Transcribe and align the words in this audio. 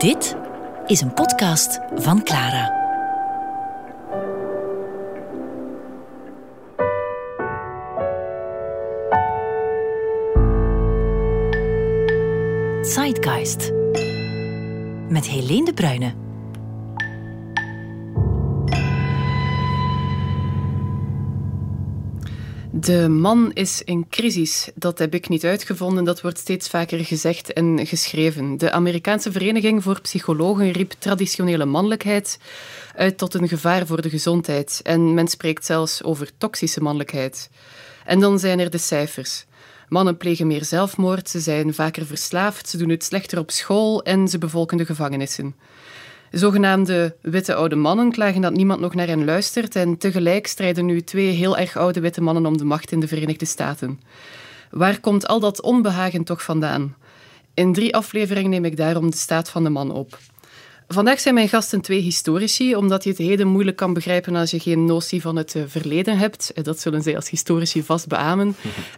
Dit 0.00 0.36
is 0.86 1.00
een 1.00 1.14
podcast 1.14 1.80
van 1.94 2.22
Clara. 2.22 2.78
Zeitgeist. 12.82 13.72
Met 15.08 15.26
Helene 15.26 15.64
de 15.64 15.72
Bruyne. 15.74 16.14
De 22.72 23.08
man 23.08 23.50
is 23.52 23.82
in 23.82 24.08
crisis. 24.08 24.70
Dat 24.74 24.98
heb 24.98 25.14
ik 25.14 25.28
niet 25.28 25.44
uitgevonden, 25.44 26.04
dat 26.04 26.20
wordt 26.20 26.38
steeds 26.38 26.68
vaker 26.68 27.04
gezegd 27.04 27.52
en 27.52 27.86
geschreven. 27.86 28.58
De 28.58 28.70
Amerikaanse 28.70 29.32
Vereniging 29.32 29.82
voor 29.82 30.00
Psychologen 30.00 30.70
riep 30.70 30.92
traditionele 30.98 31.64
mannelijkheid 31.64 32.38
uit 32.94 33.18
tot 33.18 33.34
een 33.34 33.48
gevaar 33.48 33.86
voor 33.86 34.02
de 34.02 34.10
gezondheid. 34.10 34.80
En 34.82 35.14
men 35.14 35.28
spreekt 35.28 35.64
zelfs 35.64 36.02
over 36.02 36.30
toxische 36.38 36.80
mannelijkheid. 36.80 37.50
En 38.04 38.20
dan 38.20 38.38
zijn 38.38 38.60
er 38.60 38.70
de 38.70 38.78
cijfers. 38.78 39.44
Mannen 39.88 40.16
plegen 40.16 40.46
meer 40.46 40.64
zelfmoord, 40.64 41.28
ze 41.28 41.40
zijn 41.40 41.74
vaker 41.74 42.06
verslaafd, 42.06 42.68
ze 42.68 42.76
doen 42.76 42.88
het 42.88 43.04
slechter 43.04 43.38
op 43.38 43.50
school 43.50 44.02
en 44.02 44.28
ze 44.28 44.38
bevolken 44.38 44.76
de 44.76 44.84
gevangenissen. 44.84 45.54
Zogenaamde 46.30 47.16
witte 47.20 47.54
oude 47.54 47.76
mannen 47.76 48.12
klagen 48.12 48.40
dat 48.40 48.52
niemand 48.52 48.80
nog 48.80 48.94
naar 48.94 49.06
hen 49.06 49.24
luistert 49.24 49.76
en 49.76 49.98
tegelijk 49.98 50.46
strijden 50.46 50.86
nu 50.86 51.00
twee 51.00 51.30
heel 51.30 51.56
erg 51.56 51.76
oude 51.76 52.00
witte 52.00 52.22
mannen 52.22 52.46
om 52.46 52.56
de 52.56 52.64
macht 52.64 52.92
in 52.92 53.00
de 53.00 53.08
Verenigde 53.08 53.44
Staten. 53.44 54.00
Waar 54.70 55.00
komt 55.00 55.26
al 55.26 55.40
dat 55.40 55.62
onbehagen 55.62 56.24
toch 56.24 56.42
vandaan? 56.42 56.96
In 57.54 57.72
drie 57.72 57.94
afleveringen 57.94 58.50
neem 58.50 58.64
ik 58.64 58.76
daarom 58.76 59.10
de 59.10 59.16
staat 59.16 59.48
van 59.48 59.64
de 59.64 59.70
man 59.70 59.90
op. 59.90 60.18
Vandaag 60.92 61.20
zijn 61.20 61.34
mijn 61.34 61.48
gasten 61.48 61.80
twee 61.80 62.00
historici, 62.00 62.76
omdat 62.76 63.04
je 63.04 63.10
het 63.10 63.18
heden 63.18 63.46
moeilijk 63.46 63.76
kan 63.76 63.92
begrijpen 63.92 64.36
als 64.36 64.50
je 64.50 64.60
geen 64.60 64.84
notie 64.84 65.20
van 65.20 65.36
het 65.36 65.54
eh, 65.54 65.62
verleden 65.66 66.18
hebt. 66.18 66.52
Eh, 66.54 66.64
dat 66.64 66.80
zullen 66.80 67.02
zij 67.02 67.16
als 67.16 67.30
historici 67.30 67.82
vast 67.82 68.08
beamen. 68.08 68.56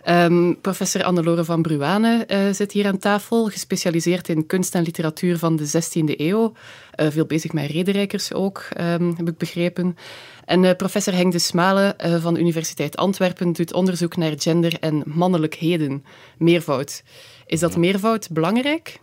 Um, 0.08 0.58
professor 0.60 1.04
Annelore 1.04 1.44
van 1.44 1.62
Bruane 1.62 2.26
uh, 2.28 2.38
zit 2.52 2.72
hier 2.72 2.86
aan 2.86 2.98
tafel, 2.98 3.48
gespecialiseerd 3.48 4.28
in 4.28 4.46
kunst 4.46 4.74
en 4.74 4.82
literatuur 4.82 5.38
van 5.38 5.56
de 5.56 5.66
16e 5.66 6.16
eeuw. 6.16 6.52
Uh, 7.00 7.06
veel 7.10 7.26
bezig 7.26 7.52
met 7.52 7.70
rederijkers 7.70 8.32
ook, 8.32 8.68
um, 8.80 9.14
heb 9.16 9.28
ik 9.28 9.36
begrepen. 9.36 9.96
En 10.44 10.62
uh, 10.62 10.70
professor 10.76 11.14
Henk 11.14 11.32
de 11.32 11.38
Smale 11.38 11.96
van 12.20 12.34
de 12.34 12.40
Universiteit 12.40 12.96
Antwerpen 12.96 13.52
doet 13.52 13.72
onderzoek 13.72 14.16
naar 14.16 14.32
gender 14.36 14.76
en 14.80 15.02
mannelijkheden, 15.06 16.04
meervoud. 16.38 17.02
Is 17.46 17.60
dat 17.60 17.76
meervoud 17.76 18.30
belangrijk? 18.30 19.00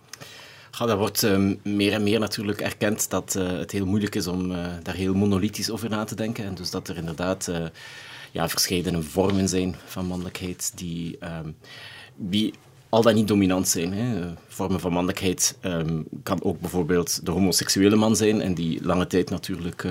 Ja, 0.71 0.85
dat 0.85 0.97
wordt 0.97 1.21
um, 1.21 1.59
meer 1.63 1.93
en 1.93 2.03
meer 2.03 2.19
natuurlijk 2.19 2.61
erkend 2.61 3.09
dat 3.09 3.35
uh, 3.37 3.47
het 3.47 3.71
heel 3.71 3.85
moeilijk 3.85 4.15
is 4.15 4.27
om 4.27 4.51
uh, 4.51 4.57
daar 4.83 4.95
heel 4.95 5.13
monolithisch 5.13 5.71
over 5.71 5.89
na 5.89 6.03
te 6.03 6.15
denken. 6.15 6.45
En 6.45 6.55
dus 6.55 6.71
dat 6.71 6.87
er 6.87 6.97
inderdaad 6.97 7.47
uh, 7.49 7.65
ja, 8.31 8.49
verschillende 8.49 9.01
vormen 9.01 9.49
zijn 9.49 9.75
van 9.85 10.05
mannelijkheid 10.05 10.71
die, 10.75 11.19
die 12.15 12.53
al 12.89 13.01
dan 13.01 13.15
niet 13.15 13.27
dominant 13.27 13.67
zijn. 13.67 13.93
Hè. 13.93 14.33
Vormen 14.47 14.79
van 14.79 14.91
mannelijkheid 14.91 15.57
um, 15.61 16.05
kan 16.23 16.43
ook 16.43 16.59
bijvoorbeeld 16.59 17.25
de 17.25 17.31
homoseksuele 17.31 17.95
man 17.95 18.15
zijn 18.15 18.41
en 18.41 18.53
die 18.53 18.83
lange 18.83 19.07
tijd 19.07 19.29
natuurlijk 19.29 19.87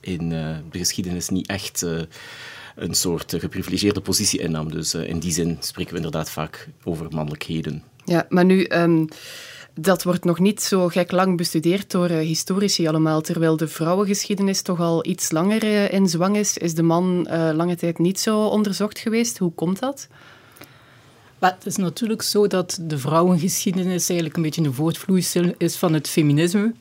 in 0.00 0.28
de 0.28 0.78
geschiedenis 0.78 1.28
niet 1.28 1.46
echt 1.46 1.86
een 2.76 2.94
soort 2.94 3.34
geprivilegeerde 3.38 4.00
positie 4.00 4.40
innam. 4.40 4.70
Dus 4.70 4.94
in 4.94 5.18
die 5.18 5.32
zin 5.32 5.56
spreken 5.60 5.90
we 5.90 5.96
inderdaad 5.96 6.30
vaak 6.30 6.68
over 6.84 7.06
mannelijkheden. 7.10 7.82
Ja, 8.04 8.26
maar 8.28 8.44
nu... 8.44 8.68
dat 9.80 10.02
wordt 10.02 10.24
nog 10.24 10.38
niet 10.38 10.62
zo 10.62 10.88
gek 10.88 11.12
lang 11.12 11.36
bestudeerd 11.36 11.90
door 11.90 12.10
uh, 12.10 12.18
historici 12.18 12.88
allemaal. 12.88 13.20
Terwijl 13.20 13.56
de 13.56 13.68
vrouwengeschiedenis 13.68 14.62
toch 14.62 14.80
al 14.80 15.06
iets 15.06 15.30
langer 15.30 15.64
uh, 15.64 15.92
in 15.92 16.08
zwang 16.08 16.36
is, 16.36 16.56
is 16.56 16.74
de 16.74 16.82
man 16.82 17.26
uh, 17.30 17.50
lange 17.54 17.76
tijd 17.76 17.98
niet 17.98 18.20
zo 18.20 18.44
onderzocht 18.44 18.98
geweest. 18.98 19.38
Hoe 19.38 19.52
komt 19.52 19.78
dat? 19.78 20.08
Maar 21.38 21.54
het 21.54 21.66
is 21.66 21.76
natuurlijk 21.76 22.22
zo 22.22 22.46
dat 22.46 22.78
de 22.82 22.98
vrouwengeschiedenis 22.98 24.08
eigenlijk 24.08 24.36
een 24.36 24.42
beetje 24.42 24.64
een 24.64 24.74
voortvloeisel 24.74 25.52
is 25.58 25.76
van 25.76 25.92
het 25.92 26.08
feminisme. 26.08 26.72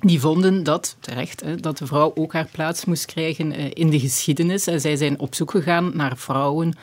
Die 0.00 0.20
vonden 0.20 0.62
dat, 0.62 0.96
terecht, 1.00 1.62
dat 1.62 1.78
de 1.78 1.86
vrouw 1.86 2.12
ook 2.14 2.32
haar 2.32 2.48
plaats 2.52 2.84
moest 2.84 3.04
krijgen 3.04 3.72
in 3.72 3.90
de 3.90 4.00
geschiedenis. 4.00 4.66
En 4.66 4.80
zij 4.80 4.96
zijn 4.96 5.18
op 5.18 5.34
zoek 5.34 5.50
gegaan 5.50 5.90
naar 5.94 6.16
vrouwen 6.16 6.74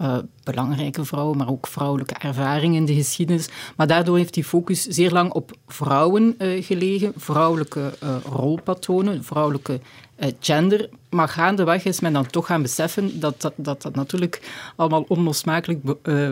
uh, 0.00 0.18
belangrijke 0.44 1.04
vrouwen, 1.04 1.36
maar 1.36 1.48
ook 1.48 1.66
vrouwelijke 1.66 2.14
ervaringen 2.14 2.76
in 2.76 2.84
de 2.84 2.94
geschiedenis. 2.94 3.48
Maar 3.76 3.86
daardoor 3.86 4.16
heeft 4.16 4.34
die 4.34 4.44
focus 4.44 4.82
zeer 4.82 5.10
lang 5.10 5.32
op 5.32 5.52
vrouwen 5.66 6.34
uh, 6.38 6.64
gelegen, 6.64 7.12
vrouwelijke 7.16 7.92
uh, 8.02 8.16
rolpatronen, 8.24 9.24
vrouwelijke 9.24 9.80
gender. 10.40 10.88
Maar 11.10 11.28
gaandeweg 11.28 11.84
is 11.84 12.00
men 12.00 12.12
dan 12.12 12.26
toch 12.26 12.46
gaan 12.46 12.62
beseffen 12.62 13.20
dat 13.20 13.40
dat, 13.40 13.52
dat, 13.56 13.82
dat 13.82 13.94
natuurlijk 13.94 14.50
allemaal 14.76 15.04
onlosmakelijk 15.08 15.80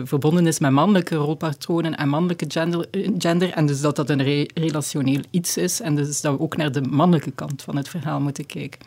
verbonden 0.03 0.47
is 0.47 0.59
met 0.59 0.71
mannelijke 0.71 1.15
rolpatronen 1.15 1.97
en 1.97 2.09
mannelijke 2.09 2.45
gender, 2.47 2.87
gender. 3.17 3.51
En 3.51 3.65
dus 3.65 3.81
dat 3.81 3.95
dat 3.95 4.09
een 4.09 4.23
re 4.23 4.49
relationeel 4.53 5.21
iets 5.29 5.57
is. 5.57 5.81
En 5.81 5.95
dus 5.95 6.21
dat 6.21 6.37
we 6.37 6.39
ook 6.39 6.57
naar 6.57 6.71
de 6.71 6.81
mannelijke 6.81 7.31
kant 7.31 7.61
van 7.61 7.75
het 7.75 7.89
verhaal 7.89 8.19
moeten 8.19 8.45
kijken. 8.45 8.79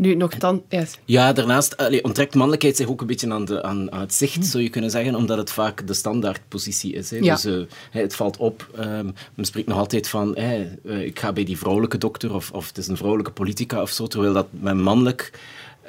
Nu, 0.00 0.14
nog 0.14 0.34
dan... 0.34 0.62
Yes. 0.68 0.98
Ja, 1.04 1.32
daarnaast 1.32 1.76
allee, 1.76 2.04
onttrekt 2.04 2.34
mannelijkheid 2.34 2.76
zich 2.76 2.88
ook 2.88 3.00
een 3.00 3.06
beetje 3.06 3.32
aan, 3.32 3.44
de, 3.44 3.62
aan, 3.62 3.92
aan 3.92 4.00
het 4.00 4.14
zicht, 4.14 4.36
hm. 4.36 4.42
zou 4.42 4.62
je 4.62 4.68
kunnen 4.68 4.90
zeggen, 4.90 5.14
omdat 5.14 5.36
het 5.38 5.52
vaak 5.52 5.86
de 5.86 5.94
standaardpositie 5.94 6.92
is. 6.92 7.10
Hè. 7.10 7.16
Ja. 7.16 7.34
Dus 7.34 7.44
uh, 7.46 7.62
het 7.90 8.14
valt 8.14 8.36
op. 8.36 8.68
Um, 8.78 9.14
men 9.34 9.44
spreekt 9.44 9.68
nog 9.68 9.78
altijd 9.78 10.08
van, 10.08 10.36
hey, 10.36 10.78
uh, 10.84 11.04
ik 11.04 11.18
ga 11.18 11.32
bij 11.32 11.44
die 11.44 11.58
vrouwelijke 11.58 11.98
dokter, 11.98 12.34
of, 12.34 12.50
of 12.50 12.66
het 12.66 12.78
is 12.78 12.88
een 12.88 12.96
vrouwelijke 12.96 13.32
politica 13.32 13.82
of 13.82 13.90
zo, 13.90 14.06
terwijl 14.06 14.32
dat 14.32 14.46
met 14.50 14.76
mannelijk... 14.76 15.32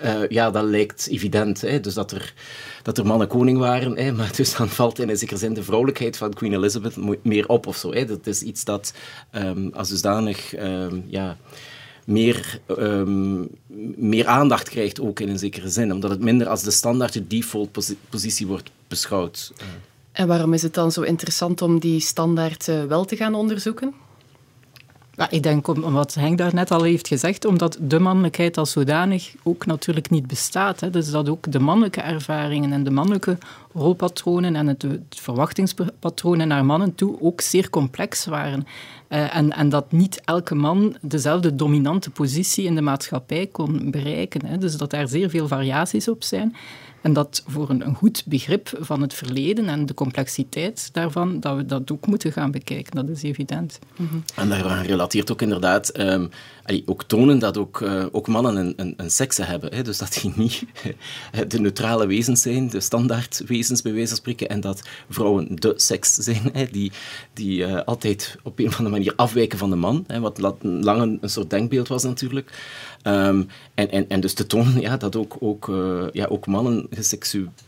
Uh, 0.03 0.27
ja, 0.27 0.51
dat 0.51 0.63
lijkt 0.63 1.07
evident. 1.07 1.61
Hè? 1.61 1.79
Dus 1.79 1.93
dat 1.93 2.11
er, 2.11 2.33
dat 2.83 2.97
er 2.97 3.05
mannen 3.05 3.27
koning 3.27 3.57
waren. 3.57 3.97
Hè? 3.97 4.11
Maar 4.11 4.31
dus 4.35 4.55
dan 4.55 4.69
valt 4.69 4.99
in 4.99 5.09
een 5.09 5.17
zekere 5.17 5.39
zin 5.39 5.53
de 5.53 5.63
vrouwelijkheid 5.63 6.17
van 6.17 6.33
Queen 6.33 6.53
Elizabeth 6.53 7.23
meer 7.23 7.47
op 7.47 7.67
of 7.67 7.77
zo. 7.77 7.93
Hè? 7.93 8.05
Dat 8.05 8.27
is 8.27 8.41
iets 8.41 8.63
dat 8.63 8.93
um, 9.31 9.69
als 9.73 9.89
dusdanig 9.89 10.57
um, 10.57 11.03
ja, 11.07 11.37
meer, 12.11 12.59
um, 12.79 13.49
meer 13.95 14.27
aandacht 14.27 14.69
krijgt, 14.69 15.01
ook 15.01 15.19
in 15.19 15.29
een 15.29 15.39
zekere 15.39 15.69
zin. 15.69 15.93
Omdat 15.93 16.09
het 16.09 16.19
minder 16.19 16.47
als 16.47 16.63
de 16.63 16.71
standaard, 16.71 17.13
de 17.13 17.27
default 17.27 17.71
posi 17.71 17.97
positie 18.09 18.47
wordt 18.47 18.71
beschouwd. 18.87 19.53
En 20.11 20.27
waarom 20.27 20.53
is 20.53 20.61
het 20.61 20.73
dan 20.73 20.91
zo 20.91 21.01
interessant 21.01 21.61
om 21.61 21.79
die 21.79 21.99
standaard 21.99 22.67
uh, 22.67 22.83
wel 22.83 23.05
te 23.05 23.15
gaan 23.15 23.33
onderzoeken? 23.33 23.93
Ja, 25.15 25.29
ik 25.29 25.43
denk 25.43 25.67
om, 25.67 25.81
wat 25.81 26.13
Henk 26.13 26.37
daar 26.37 26.53
net 26.53 26.71
al 26.71 26.83
heeft 26.83 27.07
gezegd, 27.07 27.45
omdat 27.45 27.77
de 27.81 27.99
mannelijkheid 27.99 28.57
als 28.57 28.71
zodanig 28.71 29.33
ook 29.43 29.65
natuurlijk 29.65 30.09
niet 30.09 30.27
bestaat. 30.27 30.79
Hè. 30.79 30.89
Dus 30.89 31.11
dat 31.11 31.29
ook 31.29 31.51
de 31.51 31.59
mannelijke 31.59 32.01
ervaringen 32.01 32.73
en 32.73 32.83
de 32.83 32.91
mannelijke 32.91 33.37
rolpatronen 33.73 34.55
en 34.55 34.67
het, 34.67 34.85
verwachtingspatronen 35.09 36.47
naar 36.47 36.65
mannen 36.65 36.95
toe 36.95 37.21
ook 37.21 37.41
zeer 37.41 37.69
complex 37.69 38.25
waren. 38.25 38.67
Uh, 39.09 39.35
en, 39.35 39.51
en, 39.51 39.69
dat 39.69 39.91
niet 39.91 40.21
elke 40.25 40.55
man 40.55 40.95
dezelfde 41.01 41.55
dominante 41.55 42.09
positie 42.09 42.65
in 42.65 42.75
de 42.75 42.81
maatschappij 42.81 43.47
kon 43.47 43.91
bereiken. 43.91 44.45
Hè. 44.45 44.57
Dus 44.57 44.77
dat 44.77 44.89
daar 44.89 45.07
zeer 45.07 45.29
veel 45.29 45.47
variaties 45.47 46.07
op 46.07 46.23
zijn. 46.23 46.55
En 47.01 47.13
dat 47.13 47.43
voor 47.47 47.69
een, 47.69 47.85
een, 47.85 47.95
goed 47.95 48.23
begrip 48.25 48.77
van 48.79 49.01
het 49.01 49.13
verleden 49.13 49.67
en 49.67 49.85
de 49.85 49.93
complexiteit 49.93 50.89
daarvan, 50.93 51.39
dat 51.39 51.55
we 51.55 51.65
dat 51.65 51.91
ook 51.91 52.07
moeten 52.07 52.31
gaan 52.31 52.51
bekijken. 52.51 52.95
Dat 52.95 53.09
is 53.09 53.23
evident. 53.23 53.79
Mm 53.95 54.07
-hmm. 54.07 54.23
En 54.35 54.49
daaraan 54.49 54.85
relateert 54.85 55.31
ook 55.31 55.41
inderdaad 55.41 55.99
um, 55.99 56.29
ook 56.85 57.03
tonen 57.03 57.39
dat 57.39 57.57
ook, 57.57 57.79
uh, 57.79 58.05
ook 58.11 58.27
mannen 58.27 58.55
een, 58.55 58.73
een, 58.75 58.93
een 58.97 59.11
sekse 59.11 59.43
hebben. 59.43 59.73
Hè? 59.73 59.81
Dus 59.81 59.97
dat 59.97 60.19
die 60.21 60.33
niet 60.35 60.63
de 61.47 61.59
neutrale 61.59 62.05
wezens 62.05 62.41
zijn, 62.41 62.69
de 62.69 62.79
standaard 62.79 63.43
wezens 63.45 63.81
bij 63.81 63.93
wijze 63.93 64.07
van 64.07 64.17
spreken, 64.17 64.49
en 64.49 64.59
dat 64.59 64.81
vrouwen 65.09 65.47
de 65.55 65.73
seks 65.75 66.13
zijn, 66.13 66.49
hè? 66.53 66.65
die, 66.71 66.91
die 67.33 67.59
uh, 67.59 67.81
altijd 67.85 68.37
op 68.43 68.59
een 68.59 68.67
of 68.67 68.77
andere 68.77 68.95
manier 68.95 69.13
afwijken 69.15 69.57
van 69.57 69.69
de 69.69 69.75
man. 69.75 70.03
Hè? 70.07 70.19
Wat 70.19 70.39
lang 70.61 71.01
een, 71.01 71.17
een 71.21 71.29
soort 71.29 71.49
denkbeeld 71.49 71.87
was 71.87 72.03
natuurlijk. 72.03 72.51
Um, 73.03 73.47
en, 73.73 73.91
en, 73.91 74.09
en 74.09 74.19
dus 74.19 74.33
te 74.33 74.47
tonen 74.47 74.81
ja, 74.87 74.97
dat 74.97 75.15
ook, 75.15 75.35
ook, 75.39 75.67
uh, 75.67 76.03
ja, 76.11 76.25
ook 76.25 76.47
mannen 76.47 76.89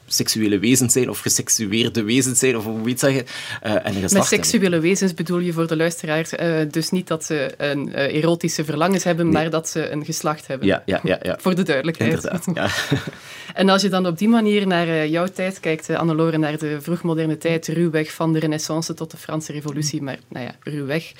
seksuele 0.05 0.59
wezens 0.59 0.93
zijn 0.93 1.09
of 1.09 1.19
geseksueerde 1.19 2.03
wezens 2.03 2.39
zijn, 2.39 2.57
of 2.57 2.63
hoe 2.63 2.83
je 2.83 2.89
het 2.89 2.99
zeggen. 2.99 3.25
Uh, 3.65 3.85
en 3.85 4.01
Met 4.01 4.25
seksuele 4.25 4.63
hebben. 4.63 4.81
wezens 4.81 5.13
bedoel 5.13 5.39
je 5.39 5.53
voor 5.53 5.67
de 5.67 5.75
luisteraar 5.75 6.29
uh, 6.39 6.71
dus 6.71 6.89
niet 6.89 7.07
dat 7.07 7.23
ze 7.25 7.53
een 7.57 7.93
erotische 7.93 8.65
verlangens 8.65 9.03
hebben, 9.03 9.25
nee. 9.25 9.33
maar 9.33 9.49
dat 9.49 9.69
ze 9.69 9.89
een 9.89 10.05
geslacht 10.05 10.47
hebben. 10.47 10.67
Ja, 10.67 10.83
ja, 10.85 10.99
ja. 11.03 11.19
ja. 11.21 11.37
voor 11.41 11.55
de 11.55 11.63
duidelijkheid. 11.63 12.13
Inderdaad, 12.13 12.45
ja. 12.53 12.69
en 13.61 13.69
als 13.69 13.81
je 13.81 13.89
dan 13.89 14.07
op 14.07 14.17
die 14.17 14.29
manier 14.29 14.67
naar 14.67 15.07
jouw 15.07 15.27
tijd 15.27 15.59
kijkt, 15.59 15.89
Annelore, 15.89 16.37
naar 16.37 16.57
de 16.57 16.81
vroegmoderne 16.81 17.37
tijd, 17.37 17.67
ruwweg 17.67 18.11
van 18.11 18.33
de 18.33 18.39
renaissance 18.39 18.93
tot 18.93 19.11
de 19.11 19.17
Franse 19.17 19.51
revolutie, 19.51 20.01
maar 20.01 20.17
nou 20.27 20.45
ja, 20.45 20.55
ruwweg. 20.59 21.11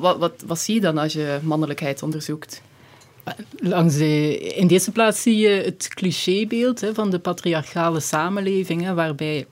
wat, 0.00 0.18
wat, 0.18 0.42
wat 0.46 0.58
zie 0.58 0.74
je 0.74 0.80
dan 0.80 0.98
als 0.98 1.12
je 1.12 1.38
mannelijkheid 1.42 2.02
onderzoekt? 2.02 2.62
Langs 3.58 3.96
de, 3.96 4.38
in 4.38 4.66
deze 4.66 4.90
plaats 4.90 5.22
zie 5.22 5.36
je 5.36 5.48
het 5.48 5.88
clichébeeld 5.88 6.80
hè, 6.80 6.94
van 6.94 7.10
de 7.10 7.18
patriarchale 7.18 8.00
samenleving, 8.00 8.82
hè, 8.82 8.94
waarbij 8.94 9.46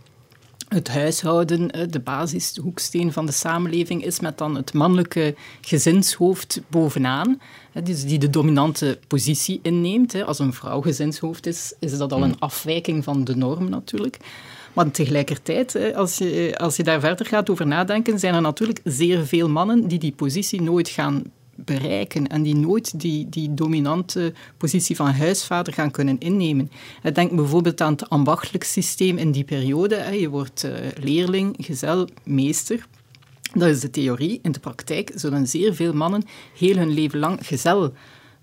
het 0.68 0.88
huishouden 0.88 1.90
de 1.90 2.00
basis, 2.00 2.52
de 2.52 2.60
hoeksteen 2.60 3.12
van 3.12 3.26
de 3.26 3.32
samenleving 3.32 4.04
is, 4.04 4.20
met 4.20 4.38
dan 4.38 4.56
het 4.56 4.72
mannelijke 4.72 5.34
gezinshoofd 5.60 6.60
bovenaan, 6.68 7.40
dus 7.84 8.04
die 8.04 8.18
de 8.18 8.30
dominante 8.30 8.98
positie 9.06 9.60
inneemt. 9.62 10.24
Als 10.24 10.38
een 10.38 10.52
vrouw 10.52 10.80
gezinshoofd 10.80 11.46
is, 11.46 11.74
is 11.78 11.98
dat 11.98 12.12
al 12.12 12.22
een 12.22 12.38
afwijking 12.38 13.04
van 13.04 13.24
de 13.24 13.36
norm 13.36 13.68
natuurlijk. 13.68 14.18
Maar 14.72 14.90
tegelijkertijd, 14.90 15.94
als 15.94 16.18
je, 16.18 16.54
als 16.58 16.76
je 16.76 16.82
daar 16.82 17.00
verder 17.00 17.26
gaat 17.26 17.50
over 17.50 17.66
nadenken, 17.66 18.18
zijn 18.18 18.34
er 18.34 18.40
natuurlijk 18.40 18.80
zeer 18.84 19.26
veel 19.26 19.48
mannen 19.48 19.88
die 19.88 19.98
die 19.98 20.12
positie 20.12 20.62
nooit 20.62 20.88
gaan 20.88 21.22
bereiken 21.56 22.26
en 22.26 22.42
die 22.42 22.54
nooit 22.54 23.00
die, 23.00 23.28
die 23.28 23.54
dominante 23.54 24.32
positie 24.56 24.96
van 24.96 25.10
huisvader 25.10 25.72
gaan 25.72 25.90
kunnen 25.90 26.18
innemen. 26.18 26.70
Denk 27.12 27.36
bijvoorbeeld 27.36 27.80
aan 27.80 27.92
het 27.92 28.08
ambachtelijk 28.08 28.64
systeem 28.64 29.18
in 29.18 29.32
die 29.32 29.44
periode. 29.44 30.20
Je 30.20 30.28
wordt 30.28 30.64
eh, 30.64 30.72
leerling, 31.00 31.56
gezel, 31.58 32.08
meester. 32.24 32.86
Dat 33.52 33.68
is 33.68 33.80
de 33.80 33.90
theorie. 33.90 34.38
In 34.42 34.52
de 34.52 34.60
praktijk 34.60 35.12
zullen 35.14 35.46
zeer 35.46 35.74
veel 35.74 35.92
mannen 35.92 36.24
heel 36.58 36.76
hun 36.76 36.92
leven 36.92 37.18
lang 37.18 37.46
gezel 37.46 37.92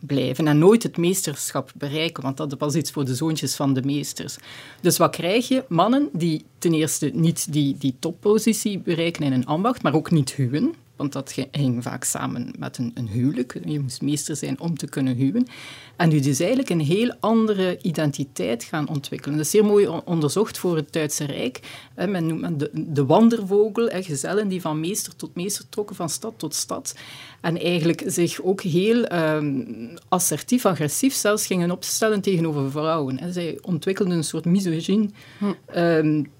blijven 0.05 0.47
en 0.47 0.57
nooit 0.57 0.83
het 0.83 0.97
meesterschap 0.97 1.71
bereiken, 1.75 2.23
want 2.23 2.37
dat 2.37 2.55
was 2.57 2.75
iets 2.75 2.91
voor 2.91 3.05
de 3.05 3.15
zoontjes 3.15 3.55
van 3.55 3.73
de 3.73 3.81
meesters. 3.83 4.37
Dus 4.81 4.97
wat 4.97 5.15
krijg 5.15 5.47
je? 5.47 5.63
Mannen 5.67 6.09
die 6.13 6.45
ten 6.57 6.73
eerste 6.73 7.11
niet 7.13 7.53
die, 7.53 7.75
die 7.77 7.95
toppositie 7.99 8.79
bereiken 8.79 9.23
in 9.23 9.33
een 9.33 9.45
ambacht, 9.45 9.83
maar 9.83 9.93
ook 9.93 10.11
niet 10.11 10.33
huwen 10.33 10.73
want 11.01 11.13
dat 11.13 11.35
ging 11.51 11.83
vaak 11.83 12.03
samen 12.03 12.53
met 12.57 12.77
een, 12.77 12.91
een, 12.93 13.07
huwelijk. 13.07 13.59
Je 13.65 13.79
moest 13.79 14.01
meester 14.01 14.35
zijn 14.35 14.59
om 14.59 14.77
te 14.77 14.87
kunnen 14.87 15.15
huwen. 15.15 15.47
En 15.95 16.09
nu 16.09 16.19
dus 16.19 16.39
eigenlijk 16.39 16.69
een 16.69 16.79
heel 16.79 17.13
andere 17.19 17.79
identiteit 17.81 18.63
gaan 18.63 18.87
ontwikkelen. 18.87 19.37
Dat 19.37 19.45
is 19.45 19.51
zeer 19.51 19.65
mooi 19.65 19.87
onderzocht 19.87 20.57
voor 20.57 20.75
het 20.75 20.93
Duitse 20.93 21.25
Rijk. 21.25 21.59
Men 21.95 22.27
noemt 22.27 22.59
de, 22.59 22.69
de 22.73 23.05
wandervogel, 23.05 23.89
gezellen 23.89 24.47
die 24.47 24.61
van 24.61 24.79
meester 24.79 25.15
tot 25.15 25.35
meester 25.35 25.69
trokken, 25.69 25.95
van 25.95 26.09
stad 26.09 26.33
tot 26.37 26.55
stad. 26.55 26.95
En 27.41 27.59
eigenlijk 27.59 28.03
zich 28.05 28.41
ook 28.41 28.61
heel 28.61 29.05
ehm, 29.05 29.65
assertief, 30.09 30.65
agressief 30.65 31.13
zelfs 31.13 31.45
gingen 31.45 31.71
opstellen 31.71 32.21
tegenover 32.21 32.71
vrouwen. 32.71 33.33
Zij 33.33 33.57
ontwikkelden 33.61 34.17
een 34.17 34.23
soort 34.23 34.45
misogyne, 34.45 35.09
hm. 35.37 35.77
um, 35.77 36.31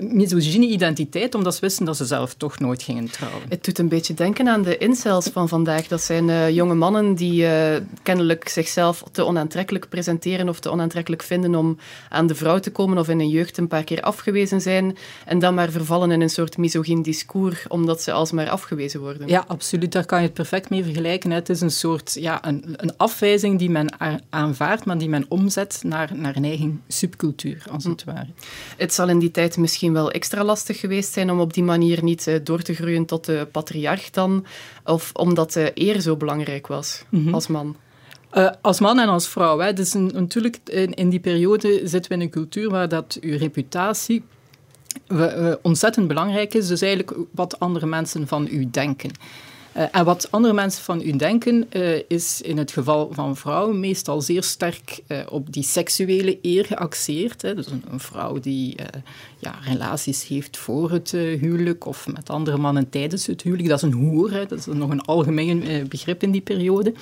misogyne 0.00 0.66
identiteit, 0.66 1.34
omdat 1.34 1.54
ze 1.54 1.60
wisten 1.60 1.84
dat 1.84 1.96
ze 1.96 2.04
zelf 2.04 2.34
toch 2.34 2.58
nooit 2.58 2.82
gingen 2.82 3.10
trouwen. 3.10 3.42
Het 3.48 3.64
doet 3.64 3.78
een 3.78 3.88
beetje 3.88 4.14
denken 4.14 4.48
aan 4.48 4.62
de 4.62 4.78
incels 4.78 5.28
van 5.28 5.48
vandaag. 5.48 5.86
Dat 5.86 6.02
zijn 6.02 6.28
uh, 6.28 6.50
jonge 6.50 6.74
mannen 6.74 7.14
die 7.14 7.42
uh, 7.42 7.76
kennelijk 8.02 8.48
zichzelf 8.48 9.02
te 9.12 9.24
onaantrekkelijk 9.24 9.88
presenteren 9.88 10.48
of 10.48 10.60
te 10.60 10.70
onaantrekkelijk 10.70 11.22
vinden 11.22 11.54
om 11.54 11.78
aan 12.08 12.26
de 12.26 12.34
vrouw 12.34 12.58
te 12.58 12.70
komen 12.70 12.98
of 12.98 13.08
in 13.08 13.18
hun 13.18 13.28
jeugd 13.28 13.56
een 13.56 13.68
paar 13.68 13.84
keer 13.84 14.00
afgewezen 14.00 14.60
zijn 14.60 14.96
en 15.24 15.38
dan 15.38 15.54
maar 15.54 15.70
vervallen 15.70 16.10
in 16.10 16.20
een 16.20 16.30
soort 16.30 16.56
misogyn 16.56 17.02
discours 17.02 17.68
omdat 17.68 18.02
ze 18.02 18.12
alsmaar 18.12 18.48
afgewezen 18.48 19.00
worden. 19.00 19.28
Ja, 19.28 19.44
absoluut. 19.46 19.92
Daar 19.92 20.06
kan 20.06 20.18
je 20.18 20.24
het 20.24 20.34
perfect 20.34 20.70
mee 20.70 20.84
vergelijken. 20.84 21.30
Het 21.30 21.48
is 21.48 21.60
een 21.60 21.70
soort 21.70 22.14
ja, 22.14 22.46
een, 22.46 22.64
een 22.76 22.96
afwijzing 22.96 23.58
die 23.58 23.70
men 23.70 23.88
aanvaardt, 24.30 24.84
maar 24.84 24.98
die 24.98 25.08
men 25.08 25.24
omzet 25.28 25.80
naar, 25.84 26.10
naar 26.14 26.36
een 26.36 26.44
eigen 26.44 26.82
subcultuur, 26.88 27.62
als 27.70 27.84
het 27.84 28.02
hm. 28.02 28.10
ware. 28.10 28.28
Het 28.76 28.94
zal 28.94 29.08
in 29.08 29.18
die 29.20 29.30
tijd 29.30 29.56
misschien 29.56 29.92
wel 29.92 30.10
extra 30.10 30.44
lastig 30.44 30.80
geweest 30.80 31.12
zijn 31.12 31.30
om 31.30 31.40
op 31.40 31.54
die 31.54 31.62
manier 31.62 32.02
niet 32.02 32.26
uh, 32.26 32.34
door 32.42 32.62
te 32.62 32.74
groeien 32.74 33.04
tot 33.04 33.24
de 33.24 33.48
patriarch 33.52 34.10
dan, 34.10 34.46
of 34.84 35.10
omdat 35.12 35.52
de 35.52 35.70
eer 35.74 36.00
zo 36.00 36.16
belangrijk 36.16 36.66
was 36.66 37.04
mhm. 37.08 37.34
als 37.34 37.46
man. 37.46 37.76
Uh, 38.32 38.50
als 38.60 38.80
man 38.80 38.98
en 38.98 39.08
als 39.08 39.28
vrouw. 39.28 39.58
Hè. 39.58 39.72
Dus 39.72 39.94
een, 39.94 40.10
natuurlijk, 40.14 40.58
in, 40.64 40.94
in, 40.94 41.08
die 41.08 41.20
periode 41.20 41.80
zitten 41.84 42.10
we 42.10 42.16
in 42.16 42.20
een 42.20 42.30
cultuur 42.30 42.70
waar 42.70 42.88
dat 42.88 43.18
uw 43.20 43.38
reputatie 43.38 44.22
ontzettend 45.62 46.08
belangrijk 46.08 46.54
is. 46.54 46.66
Dus 46.66 46.80
eigenlijk 46.80 47.16
wat 47.30 47.60
andere 47.60 47.86
mensen 47.86 48.26
van 48.26 48.48
u 48.50 48.70
denken. 48.70 49.10
Uh, 49.76 49.82
en 49.90 50.04
wat 50.04 50.30
andere 50.30 50.54
mensen 50.54 50.82
van 50.82 51.00
u 51.00 51.16
denken, 51.16 51.66
uh, 51.72 52.02
is 52.08 52.40
in 52.40 52.58
het 52.58 52.72
geval 52.72 53.08
van 53.12 53.36
vrouwen 53.36 53.80
meestal 53.80 54.20
zeer 54.20 54.42
sterk 54.42 55.00
uh, 55.08 55.18
op 55.28 55.52
die 55.52 55.62
seksuele 55.62 56.38
eer 56.42 56.64
geaxeerd. 56.64 57.42
Hè. 57.42 57.54
Dus 57.54 57.66
een, 57.66 58.00
vrouw 58.00 58.40
die 58.40 58.76
ja, 59.38 59.58
relaties 59.64 60.26
heeft 60.26 60.56
voor 60.56 60.90
het 60.90 61.10
huwelijk 61.10 61.86
of 61.86 62.06
met 62.06 62.30
andere 62.30 62.56
mannen 62.56 62.90
tijdens 62.90 63.26
het 63.26 63.42
huwelijk, 63.42 63.68
dat 63.68 63.76
is 63.76 63.82
een 63.82 63.92
hoer. 63.92 64.30
Dat 64.30 64.52
is 64.52 64.66
nog 64.66 64.90
een 64.90 65.04
algemeen 65.04 65.86
begrip 65.88 66.22
in 66.22 66.30
die 66.30 66.40
periode. 66.40 66.92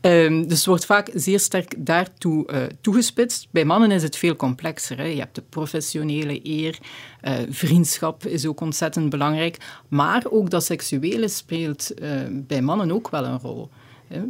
Um, 0.00 0.48
dus 0.48 0.66
wordt 0.66 0.84
vaak 0.84 1.10
zeer 1.14 1.40
sterk 1.40 1.74
daartoe 1.78 2.46
uh, 2.52 2.62
toegespitst. 2.80 3.48
Bij 3.50 3.64
mannen 3.64 3.90
is 3.90 4.02
het 4.02 4.16
veel 4.16 4.36
complexer. 4.36 4.96
Hè. 4.96 5.04
Je 5.04 5.18
hebt 5.18 5.34
de 5.34 5.42
professionele 5.48 6.40
eer, 6.42 6.78
uh, 7.22 7.32
vriendschap 7.48 8.26
is 8.26 8.46
ook 8.46 8.60
ontzettend 8.60 9.10
belangrijk. 9.10 9.56
Maar 9.88 10.24
ook 10.30 10.50
dat 10.50 10.64
seksuele 10.64 11.28
speelt 11.28 11.92
uh, 12.02 12.10
bij 12.30 12.62
mannen 12.62 12.92
ook 12.92 13.08
wel 13.08 13.24
een 13.24 13.38
rol. 13.38 13.68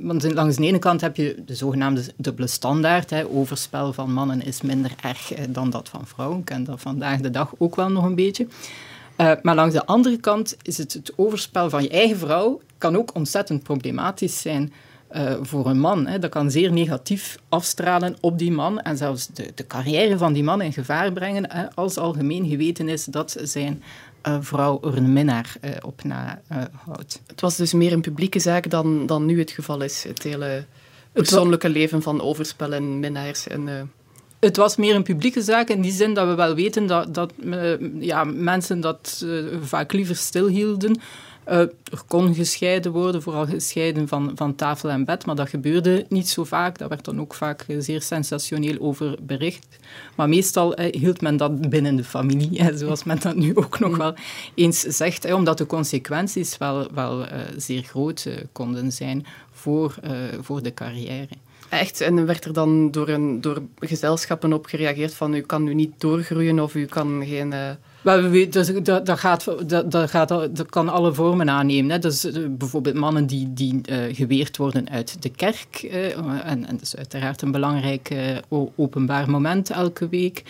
Want 0.00 0.32
langs 0.32 0.56
de 0.56 0.66
ene 0.66 0.78
kant 0.78 1.00
heb 1.00 1.16
je 1.16 1.42
de 1.46 1.54
zogenaamde 1.54 2.02
dubbele 2.16 2.46
standaard. 2.46 3.10
Hè. 3.10 3.26
Overspel 3.26 3.92
van 3.92 4.12
mannen 4.12 4.42
is 4.42 4.62
minder 4.62 4.92
erg 5.02 5.32
dan 5.48 5.70
dat 5.70 5.88
van 5.88 6.06
vrouwen. 6.06 6.38
Ik 6.38 6.44
ken 6.44 6.64
dat 6.64 6.80
vandaag 6.80 7.20
de 7.20 7.30
dag 7.30 7.52
ook 7.58 7.76
wel 7.76 7.88
nog 7.88 8.04
een 8.04 8.14
beetje. 8.14 8.46
maar 9.16 9.54
langs 9.54 9.74
de 9.74 9.86
andere 9.86 10.16
kant 10.16 10.56
is 10.62 10.78
het 10.78 10.92
het 10.92 11.12
overspel 11.16 11.70
van 11.70 11.82
je 11.82 11.88
eigen 11.88 12.18
vrouw 12.18 12.60
kan 12.78 12.96
ook 12.96 13.14
ontzettend 13.14 13.62
problematisch 13.62 14.40
zijn 14.40 14.72
uh, 15.16 15.34
voor 15.40 15.66
een 15.66 15.80
man. 15.80 16.06
Hè. 16.06 16.18
Dat 16.18 16.30
kan 16.30 16.50
zeer 16.50 16.72
negatief 16.72 17.38
afstralen 17.48 18.16
op 18.20 18.38
die 18.38 18.52
man 18.52 18.80
en 18.80 18.96
zelfs 18.96 19.26
de, 19.26 19.52
de 19.54 19.66
carrière 19.66 20.18
van 20.18 20.32
die 20.32 20.42
man 20.42 20.62
in 20.62 20.72
gevaar 20.72 21.12
brengen 21.12 21.50
hè, 21.50 21.74
als 21.74 21.96
algemeen 21.96 22.48
geweten 22.48 22.88
is 22.88 23.04
dat 23.04 23.36
zijn 23.42 23.82
uh, 24.26 24.36
vrouw 24.40 24.80
er 24.82 24.96
een 24.96 25.12
minnaar 25.12 25.56
uh, 25.60 25.70
op 25.84 26.04
nahoudt. 26.04 27.20
het 27.26 27.40
was 27.40 27.56
dus 27.56 27.72
meer 27.72 27.92
een 27.92 28.00
publieke 28.00 28.38
zaak 28.38 28.70
dan, 28.70 29.06
dan 29.06 29.24
nu 29.24 29.38
het 29.38 29.50
geval 29.50 29.80
is, 29.80 30.04
het 30.04 30.22
hele 30.22 30.64
persoonlijke 31.12 31.68
leven 31.68 32.02
van 32.02 32.20
overspel 32.20 32.72
en 32.72 33.00
minnaars 33.00 33.46
en... 33.46 33.90
Het 34.40 34.56
was 34.56 34.76
meer 34.76 34.94
een 34.94 35.02
publieke 35.02 35.42
zaak 35.42 35.68
in 35.68 35.80
die 35.80 35.92
zin 35.92 36.14
dat 36.14 36.26
we 36.28 36.34
wel 36.34 36.54
weten 36.54 36.86
dat, 36.86 37.14
dat 37.14 37.32
ja, 37.98 38.24
mensen 38.24 38.80
dat 38.80 39.26
vaak 39.62 39.92
liever 39.92 40.16
stilhielden. 40.16 41.00
Uh, 41.50 41.58
er 41.58 42.02
kon 42.06 42.34
gescheiden 42.34 42.92
worden, 42.92 43.22
vooral 43.22 43.46
gescheiden 43.46 44.08
van, 44.08 44.32
van 44.34 44.54
tafel 44.54 44.90
en 44.90 45.04
bed, 45.04 45.26
maar 45.26 45.34
dat 45.34 45.48
gebeurde 45.48 46.06
niet 46.08 46.28
zo 46.28 46.44
vaak. 46.44 46.78
Daar 46.78 46.88
werd 46.88 47.04
dan 47.04 47.20
ook 47.20 47.34
vaak 47.34 47.66
zeer 47.78 48.02
sensationeel 48.02 48.80
over 48.80 49.16
bericht. 49.20 49.78
Maar 50.14 50.28
meestal 50.28 50.74
eh, 50.74 51.00
hield 51.00 51.20
men 51.20 51.36
dat 51.36 51.70
binnen 51.70 51.96
de 51.96 52.04
familie, 52.04 52.62
hè, 52.62 52.76
zoals 52.76 53.04
men 53.04 53.20
dat 53.20 53.36
nu 53.36 53.56
ook 53.56 53.78
nog 53.78 53.96
wel 53.96 54.14
eens 54.54 54.80
zegt, 54.80 55.22
hè, 55.22 55.34
omdat 55.34 55.58
de 55.58 55.66
consequenties 55.66 56.58
wel, 56.58 56.88
wel 56.94 57.20
uh, 57.22 57.28
zeer 57.56 57.82
groot 57.82 58.28
konden 58.52 58.92
zijn 58.92 59.26
voor, 59.52 59.94
voor 60.40 60.62
de 60.62 60.74
carrière. 60.74 61.28
Echt? 61.68 62.00
En 62.00 62.26
werd 62.26 62.44
er 62.44 62.52
dan 62.52 62.90
door, 62.90 63.08
een, 63.08 63.40
door 63.40 63.62
gezelschappen 63.80 64.52
op 64.52 64.66
gereageerd 64.66 65.14
van 65.14 65.34
u 65.34 65.40
kan 65.40 65.62
nu 65.62 65.74
niet 65.74 65.92
doorgroeien 65.98 66.60
of 66.60 66.74
u 66.74 66.84
kan 66.84 67.22
geen... 67.26 67.54
Wel, 68.00 68.22
we 68.22 68.48
dus 68.48 68.72
dat, 68.82 69.06
dat, 69.06 69.18
gaat, 69.18 69.68
dat, 69.90 70.10
gaat, 70.10 70.52
kan 70.68 70.88
alle 70.88 71.14
vormen 71.14 71.50
aannemen. 71.50 71.90
Hè. 71.90 71.98
Dus 71.98 72.24
uh, 72.24 72.46
bijvoorbeeld 72.50 72.96
mannen 72.96 73.26
die, 73.26 73.52
die 73.52 73.80
uh, 73.90 73.96
geweerd 74.12 74.56
worden 74.56 74.90
uit 74.90 75.22
de 75.22 75.28
kerk. 75.28 75.82
Uh, 75.82 76.16
en, 76.44 76.66
en 76.66 76.66
dat 76.70 76.82
is 76.82 76.96
uiteraard 76.96 77.42
een 77.42 77.50
belangrijk 77.50 78.14
openbaar 78.76 79.30
moment 79.30 79.70
elke 79.70 80.08
week. 80.08 80.42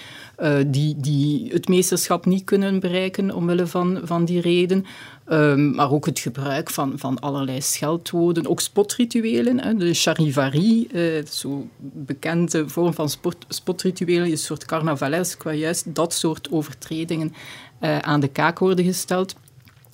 die, 0.66 0.94
die 0.98 1.50
het 1.52 1.68
meesterschap 1.68 2.26
niet 2.26 2.44
kunnen 2.44 2.80
bereiken 2.80 3.34
omwille 3.34 3.66
van, 3.66 4.00
van 4.02 4.24
die 4.24 4.40
reden. 4.40 4.86
Um, 5.30 5.74
maar 5.74 5.90
ook 5.90 6.06
het 6.06 6.18
gebruik 6.18 6.70
van, 6.70 6.92
van 6.96 7.18
allerlei 7.18 7.60
scheldwoorden, 7.60 8.46
ook 8.46 8.60
spotrituelen. 8.60 9.60
Hè. 9.60 9.74
De 9.74 9.94
charivari, 9.94 10.88
uh, 10.92 11.24
zo 11.26 11.68
bekende 11.78 12.68
vorm 12.68 12.94
van 12.94 13.08
sport, 13.08 13.44
spotrituelen, 13.48 14.30
een 14.30 14.38
soort 14.38 14.64
carnavalesk, 14.64 15.42
waar 15.42 15.54
juist 15.54 15.94
dat 15.94 16.14
soort 16.14 16.50
overtredingen 16.50 17.34
uh, 17.80 17.98
aan 17.98 18.20
de 18.20 18.28
kaak 18.28 18.58
worden 18.58 18.84
gesteld. 18.84 19.34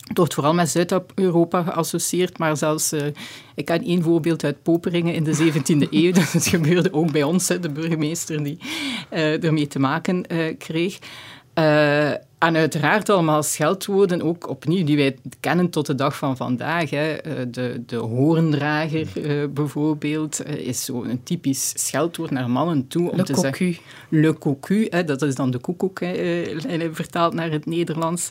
Het 0.09 0.19
wordt 0.19 0.35
vooral 0.35 0.55
met 0.55 0.69
Zuid-Europa 0.69 1.63
geassocieerd, 1.63 2.39
maar 2.39 2.57
zelfs, 2.57 2.93
uh, 2.93 3.07
ik 3.55 3.65
ken 3.65 3.85
één 3.85 4.03
voorbeeld 4.03 4.45
uit 4.45 4.63
Poperingen 4.63 5.15
in 5.15 5.25
de 5.25 5.37
17e 5.37 5.89
eeuw. 5.91 6.13
Dat 6.21 6.33
het 6.33 6.47
gebeurde 6.47 6.93
ook 6.93 7.13
bij 7.13 7.23
ons, 7.23 7.49
hè, 7.49 7.61
de 7.61 7.71
burgemeester 7.71 8.45
die 8.45 8.59
ermee 9.11 9.67
te 9.67 9.79
maken 9.79 10.27
kreeg. 10.59 10.99
En 12.45 12.57
uiteraard 12.57 13.09
allemaal 13.09 13.43
scheldwoorden, 13.43 14.23
ook 14.23 14.49
opnieuw, 14.49 14.85
die 14.85 14.97
wij 14.97 15.17
kennen 15.41 15.71
tot 15.71 15.87
de 15.87 15.95
dag 15.95 16.17
van 16.17 16.37
vandaag. 16.37 16.91
Hè. 16.91 17.13
Eh, 17.13 17.33
de, 17.49 17.83
de 17.87 17.97
hoorndrager 17.97 19.07
uh, 19.15 19.45
bijvoorbeeld 19.51 20.47
uh, 20.47 20.55
is 20.55 20.85
zo'n 20.85 21.21
typisch 21.23 21.73
scheldwoord 21.77 22.31
naar 22.31 22.51
mannen 22.51 22.89
toe. 22.89 23.11
Om 23.11 23.17
le 23.17 23.23
te 23.23 23.33
cocu. 23.33 23.47
zeggen, 23.47 23.77
le 24.09 24.39
cocu, 24.39 24.87
hè, 24.91 25.05
dat 25.05 25.23
is 25.23 25.35
dan 25.35 25.51
de 25.51 25.59
koekoek, 25.59 26.01
hè, 26.01 26.45
vertaald 26.93 27.35
naar 27.35 27.51
het 27.51 27.67
Nederlands. 27.67 28.31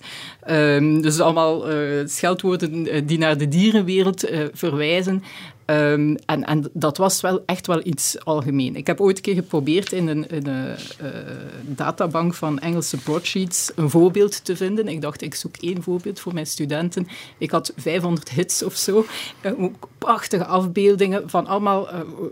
Um, 0.50 1.02
dus 1.02 1.20
allemaal 1.20 1.66
scheldwoorden 2.06 3.06
die 3.08 3.18
naar 3.18 3.38
de 3.38 3.48
dierenwereld 3.48 4.30
verwijzen. 4.54 5.24
Ehm, 5.66 6.16
en, 6.26 6.44
en 6.44 6.70
dat 6.74 6.98
was 6.98 7.22
wel 7.22 7.44
echt 7.46 7.68
wel 7.68 7.82
iets 7.84 8.26
algemeen. 8.26 8.76
Ik 8.76 8.88
heb 8.88 9.02
ooit 9.02 9.16
een 9.18 9.24
keer 9.24 9.34
geprobeerd 9.34 9.92
in 9.92 10.08
een, 10.08 10.26
een 10.30 10.48
uh, 10.48 11.10
databank 11.62 12.34
van 12.34 12.60
Engelse 12.60 12.98
broadsheets 12.98 13.72
een 13.76 13.90
voorbeeld 13.90 14.46
te 14.46 14.56
vinden. 14.56 14.88
Ik 14.88 15.02
dacht, 15.02 15.22
ik 15.22 15.36
zoek 15.36 15.56
één 15.58 15.84
voorbeeld 15.84 16.20
voor 16.20 16.34
mijn 16.34 16.48
studenten. 16.48 17.08
Ik 17.38 17.52
had 17.52 17.74
500 17.76 18.30
hits 18.30 18.64
of 18.64 18.76
zo. 18.76 19.06
Uh, 19.42 19.66
prachtige 19.98 20.46
afbeeldingen 20.46 21.30
van 21.30 21.48
allemaal 21.48 21.88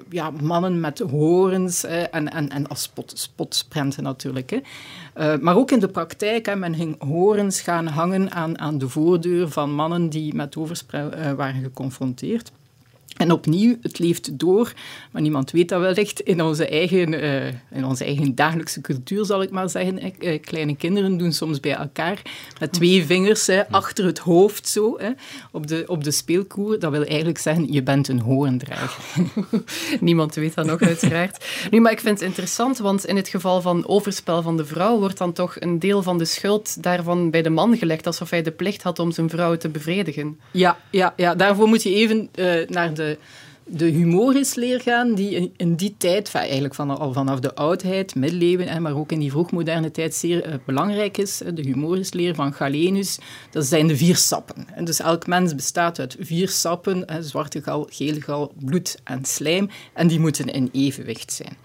ja, 0.10 0.32
mannen 0.42 0.80
met 0.80 1.00
horens 1.00 1.84
en, 1.84 2.32
en, 2.32 2.50
en 2.50 2.68
als 2.68 2.82
spot, 2.82 3.14
spotsprenten 3.16 4.04
natuurlijk. 4.04 4.50
Hè. 4.50 5.38
maar 5.38 5.56
ook 5.56 5.72
in 5.72 5.80
de 5.80 5.88
praktijk, 5.88 6.46
hè, 6.46 6.56
men 6.56 6.76
ging 6.76 7.02
horens 7.04 7.62
gaan 7.62 7.88
hangen 7.88 8.32
aan, 8.32 8.60
aan 8.60 8.78
de 8.78 8.90
voordeur 8.90 9.50
van 9.50 9.74
mannen 9.74 10.10
die 10.10 10.36
met 10.36 10.58
overspel 10.58 11.10
waren 11.36 11.62
geconfronteerd. 11.62 12.52
En 13.22 13.32
opnieuw, 13.32 13.78
het 13.82 14.00
leeft 14.00 14.40
door, 14.40 14.74
maar 15.12 15.22
niemand 15.22 15.52
weet 15.52 15.70
dat 15.70 15.82
wellicht 15.82 16.20
in 16.20 16.42
onze 16.42 16.68
eigen, 16.68 17.14
uh, 17.14 17.48
in 17.48 17.86
onze 17.86 18.06
eigen 18.06 18.36
dagelijkse 18.36 18.82
cultuur, 18.82 19.26
zal 19.26 19.42
ik 19.42 19.52
maar 19.52 19.70
zeggen. 19.70 20.00
Uh, 20.20 20.40
kleine 20.42 20.76
kinderen 20.76 21.18
doen 21.18 21.32
soms 21.32 21.60
bij 21.60 21.76
elkaar 21.76 22.22
met 22.60 22.74
twee 22.74 23.06
vingers 23.06 23.50
achter 23.70 24.06
het 24.06 24.20
hoofd 24.20 24.68
zo, 24.68 24.98
op, 25.52 25.68
de, 25.68 25.84
op 25.88 26.04
de 26.04 26.12
speelkoer. 26.12 26.80
Dat 26.80 26.92
wil 26.92 27.04
eigenlijk 27.04 27.38
zeggen, 27.38 27.74
je 27.74 27.84
bent 27.84 28.08
een 28.08 28.20
horendrager. 28.20 29.04
niemand 30.00 30.36
weet 30.36 30.56
dat 30.56 30.66
nog, 30.66 30.82
uiteraard. 30.82 31.46
Nu, 31.72 31.80
maar 31.80 31.92
ik 31.92 32.00
vind 32.00 32.20
het 32.20 32.28
interessant, 32.28 32.78
want 32.78 33.06
in 33.06 33.16
het 33.16 33.28
geval 33.30 33.62
van 33.62 33.88
overspel 33.88 34.42
van 34.42 34.58
de 34.58 34.66
vrouw 34.66 35.00
wordt 35.00 35.18
dan 35.18 35.34
toch 35.34 35.56
een 35.60 35.80
deel 35.80 36.04
van 36.04 36.18
de 36.18 36.26
schuld 36.26 36.84
daarvan 36.84 37.30
bij 37.30 37.42
de 37.42 37.50
man 37.50 37.78
gelegd, 37.78 38.06
alsof 38.06 38.30
hij 38.30 38.42
de 38.42 38.52
plicht 38.52 38.84
had 38.84 39.00
om 39.00 39.12
zijn 39.12 39.30
vrouw 39.30 39.58
te 39.58 39.70
bevredigen. 39.70 40.40
Ja, 40.52 40.78
ja, 40.90 41.14
ja. 41.16 41.36
daarvoor 41.36 41.68
moet 41.68 41.84
je 41.84 41.94
even 41.94 42.30
uh, 42.36 42.68
naar 42.68 42.94
de 42.94 43.11
de 43.64 43.86
humorisleer 43.86 44.82
gaan, 44.82 45.14
die 45.16 45.52
in, 45.58 45.76
die 45.76 45.96
tijd, 45.98 46.34
eigenlijk 46.34 46.76
van, 46.76 46.98
al 46.98 47.14
vanaf 47.14 47.40
de 47.40 47.56
oudheid, 47.56 48.16
middeleeuwen, 48.16 48.82
maar 48.82 48.96
ook 48.96 49.12
in 49.12 49.20
die 49.20 49.32
vroegmoderne 49.32 49.92
tijd 49.92 50.16
zeer 50.16 50.48
uh, 50.48 50.54
belangrijk 50.66 51.18
is. 51.18 51.42
De 51.54 51.62
humorisleer 51.62 52.36
van 52.36 52.54
Galenus, 52.54 53.20
dat 53.50 53.66
zijn 53.66 53.88
de 53.88 53.98
vier 53.98 54.16
sappen. 54.16 54.68
En 54.76 54.86
dus 54.86 55.00
elk 55.00 55.28
mens 55.28 55.56
bestaat 55.56 56.00
uit 56.00 56.16
vier 56.20 56.50
sappen, 56.50 57.06
zwarte 57.20 57.62
gal, 57.62 57.88
gele 57.90 58.22
gal, 58.22 58.54
bloed 58.60 59.00
en 59.04 59.26
slijm, 59.26 59.70
en 59.94 60.08
die 60.08 60.20
moeten 60.20 60.48
in 60.48 60.70
evenwicht 60.72 61.32
zijn. 61.32 61.58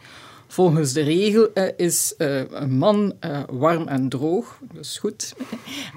Volgens 0.48 0.92
de 0.92 1.02
regel 1.02 1.48
uh, 1.54 1.68
is 1.76 2.14
uh, 2.18 2.50
een 2.50 2.78
man 2.78 3.14
uh, 3.20 3.38
warm 3.50 3.88
en 3.88 4.08
droog, 4.08 4.58
is 4.80 4.98
goed. 4.98 5.34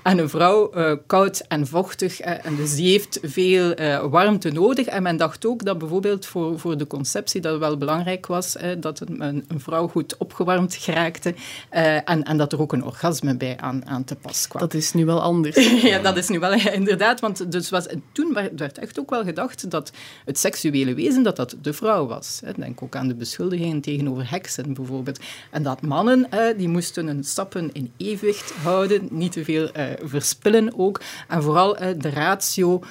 En 0.04 0.18
een 0.18 0.30
vrouw 0.30 0.72
koud 1.08 1.44
en 1.48 1.68
vochtig. 1.68 2.20
en 2.20 2.56
dus 2.56 2.76
die 2.76 2.92
heeft 2.92 3.20
veel 3.22 3.74
warmte 4.10 4.52
nodig. 4.52 4.86
En 4.86 5.04
men 5.04 5.18
dacht 5.18 5.46
ook 5.46 5.66
dat 5.66 5.78
bijvoorbeeld 5.78 6.26
voor, 6.26 6.60
voor 6.60 6.78
de 6.78 6.88
conceptie 6.88 7.42
dat 7.42 7.52
het 7.52 7.62
wel 7.62 7.78
belangrijk 7.78 8.26
was 8.26 8.56
dat 8.80 9.00
een, 9.00 9.22
een, 9.48 9.60
vrouw 9.60 9.88
goed 9.88 10.18
opgewarmd 10.18 10.76
geraakte. 10.76 11.34
en, 11.70 12.24
en 12.24 12.38
dat 12.38 12.54
er 12.54 12.62
ook 12.62 12.74
een 12.74 12.84
orgasme 12.84 13.38
bij 13.38 13.58
aan, 13.58 13.86
aan 13.86 14.04
te 14.04 14.16
pas 14.16 14.48
kwam. 14.48 14.62
Dat 14.62 14.74
is 14.74 14.94
nu 14.94 15.06
wel 15.06 15.22
anders. 15.22 15.56
ja, 15.82 16.00
dat 16.00 16.18
is 16.18 16.28
nu 16.28 16.40
wel 16.40 16.54
ja, 16.54 16.72
inderdaad. 16.72 17.20
Want 17.20 17.52
dus 17.52 17.70
was, 17.70 17.86
toen 18.12 18.38
werd 18.56 18.78
echt 18.78 19.00
ook 19.00 19.10
wel 19.10 19.24
gedacht 19.24 19.72
dat 19.72 19.92
het 20.26 20.38
seksuele 20.38 20.94
wezen 20.94 21.24
dat 21.24 21.36
dat 21.36 21.56
de 21.62 21.74
vrouw 21.74 22.08
was. 22.08 22.42
Denk 22.56 22.84
ook 22.84 22.96
aan 22.96 23.08
de 23.08 23.16
beschuldigingen 23.16 23.82
tegenover 23.82 24.30
heksen 24.40 24.74
bijvoorbeeld. 24.74 25.20
En 25.52 25.64
dat 25.64 25.82
mannen, 25.82 26.32
eh, 26.32 26.58
die 26.58 26.68
moesten 26.68 27.08
hun 27.08 27.24
stappen 27.24 27.70
in 27.74 27.92
evenwicht 27.98 28.52
houden, 28.52 29.08
niet 29.12 29.32
te 29.32 29.44
veel 29.44 29.72
eh, 29.72 29.86
verspillen 30.04 30.80
ook. 30.80 31.02
En 31.28 31.44
vooral 31.44 31.78
eh, 31.78 31.88
de 31.98 32.10
ratio 32.10 32.82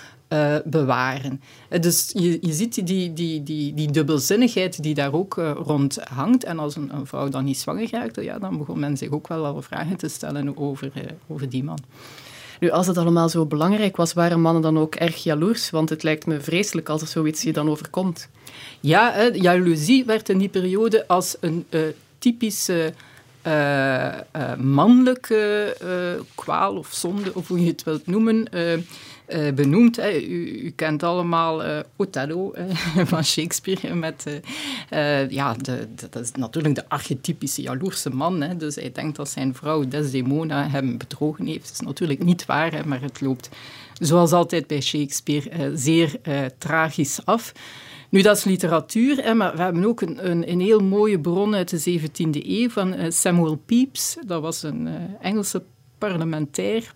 bewaren. 0.65 1.41
dus 1.81 2.11
je, 2.15 2.39
je 2.41 2.53
ziet 2.53 2.87
die, 2.87 3.13
die, 3.13 3.43
die, 3.43 3.75
die 3.75 3.91
dubbelzinnigheid 3.91 4.83
die 4.83 4.95
daar 4.95 5.13
ook 5.13 5.35
rond 5.57 5.99
hangt. 6.11 6.45
En 6.45 6.59
als 6.59 6.77
een, 6.77 6.95
een, 6.95 7.07
vrouw 7.07 7.29
dan 7.29 7.45
niet 7.45 7.59
zwanger 7.59 7.91
raakt, 7.91 8.23
ja, 8.23 8.39
dan 8.39 8.59
begon 8.59 8.79
men 8.79 8.97
zich 8.97 9.11
ook 9.11 9.29
wel 9.29 9.47
al 9.47 9.63
vragen 9.63 9.97
te 9.97 10.09
stellen 10.09 10.57
over, 10.57 10.93
over 11.27 11.49
die 11.49 11.65
man. 11.65 11.79
Nu, 12.61 12.71
als 12.71 12.87
het 12.87 12.99
allemaal 12.99 13.29
zo 13.29 13.47
belangrijk 13.47 13.97
was, 13.97 14.13
waren 14.13 14.41
mannen 14.41 14.63
dan 14.63 14.79
ook 14.79 14.95
erg 14.95 15.23
jaloers? 15.23 15.71
Want 15.71 15.89
het 15.89 16.03
lijkt 16.03 16.27
me 16.27 16.41
vreselijk 16.41 16.89
als 16.89 17.01
er 17.01 17.09
zoiets 17.09 17.43
je 17.43 17.53
dan 17.53 17.71
overkomt. 17.71 18.29
Ja, 18.81 19.13
hè, 19.13 19.23
jaloezie 19.23 20.05
werd 20.05 20.29
in 20.29 20.39
die 20.39 20.49
periode 20.49 21.07
als 21.07 21.37
een 21.41 21.67
uh, 21.71 21.81
typische 22.19 22.93
uh, 23.47 24.15
uh, 24.37 24.55
mannelijke 24.57 25.77
kwaal 26.35 26.77
of 26.77 26.89
zonde, 26.93 27.35
of 27.35 27.49
hoe 27.49 27.61
je 27.61 27.71
het 27.71 27.85
wilt 27.85 28.07
noemen, 28.07 28.49
benoemd. 29.55 29.97
Hè. 29.97 30.17
U, 30.17 30.63
u, 30.65 30.71
kent 30.71 31.03
allemaal 31.03 31.85
Othello 31.97 32.55
van 33.13 33.25
Shakespeare. 33.25 33.95
Met, 33.95 34.41
ja, 35.29 35.55
de, 35.55 35.87
dat 36.11 36.25
is 36.25 36.33
natuurlijk 36.33 36.75
de 36.75 36.89
archetypische 36.89 37.63
jaloerse 37.63 38.11
man. 38.11 38.41
Hè. 38.41 38.57
Dus 38.57 38.75
hij 38.75 38.93
denkt 38.93 39.17
dat 39.17 39.29
zijn 39.29 39.55
vrouw 39.55 39.89
Desdemona 39.89 40.69
hem 40.69 40.99
bedrogen 40.99 41.47
heeft. 41.47 41.63
Dat 41.63 41.73
is 41.73 41.81
natuurlijk 41.81 42.25
niet 42.25 42.47
waar, 42.47 42.73
hè, 42.73 42.85
maar 42.85 43.01
het 43.01 43.21
loopt, 43.21 43.49
zoals 44.01 44.33
altijd 44.33 44.67
bij 44.67 44.81
Shakespeare, 44.81 45.71
zeer 45.75 46.21
tragisch 46.59 47.21
af. 47.25 47.53
Nu, 48.09 48.23
dat 48.23 48.37
is 48.37 48.45
literatuur, 48.45 49.25
hè, 49.25 49.35
maar 49.35 49.57
we 49.57 49.63
hebben 49.63 49.85
ook 49.85 50.01
een, 50.01 50.31
een, 50.31 50.51
een, 50.51 50.61
heel 50.61 50.81
mooie 50.81 51.21
bron 51.21 51.55
uit 51.55 51.85
de 51.85 52.01
17e 52.01 52.47
eeuw 52.47 52.69
van 52.69 52.95
uh, 52.95 53.05
Samuel 53.09 53.57
Pepys. 53.67 54.17
Dat 54.27 54.43
was 54.43 54.63
een 54.63 54.87
uh, 54.87 54.95
Engelse 55.21 55.63
parlementair 55.99 56.95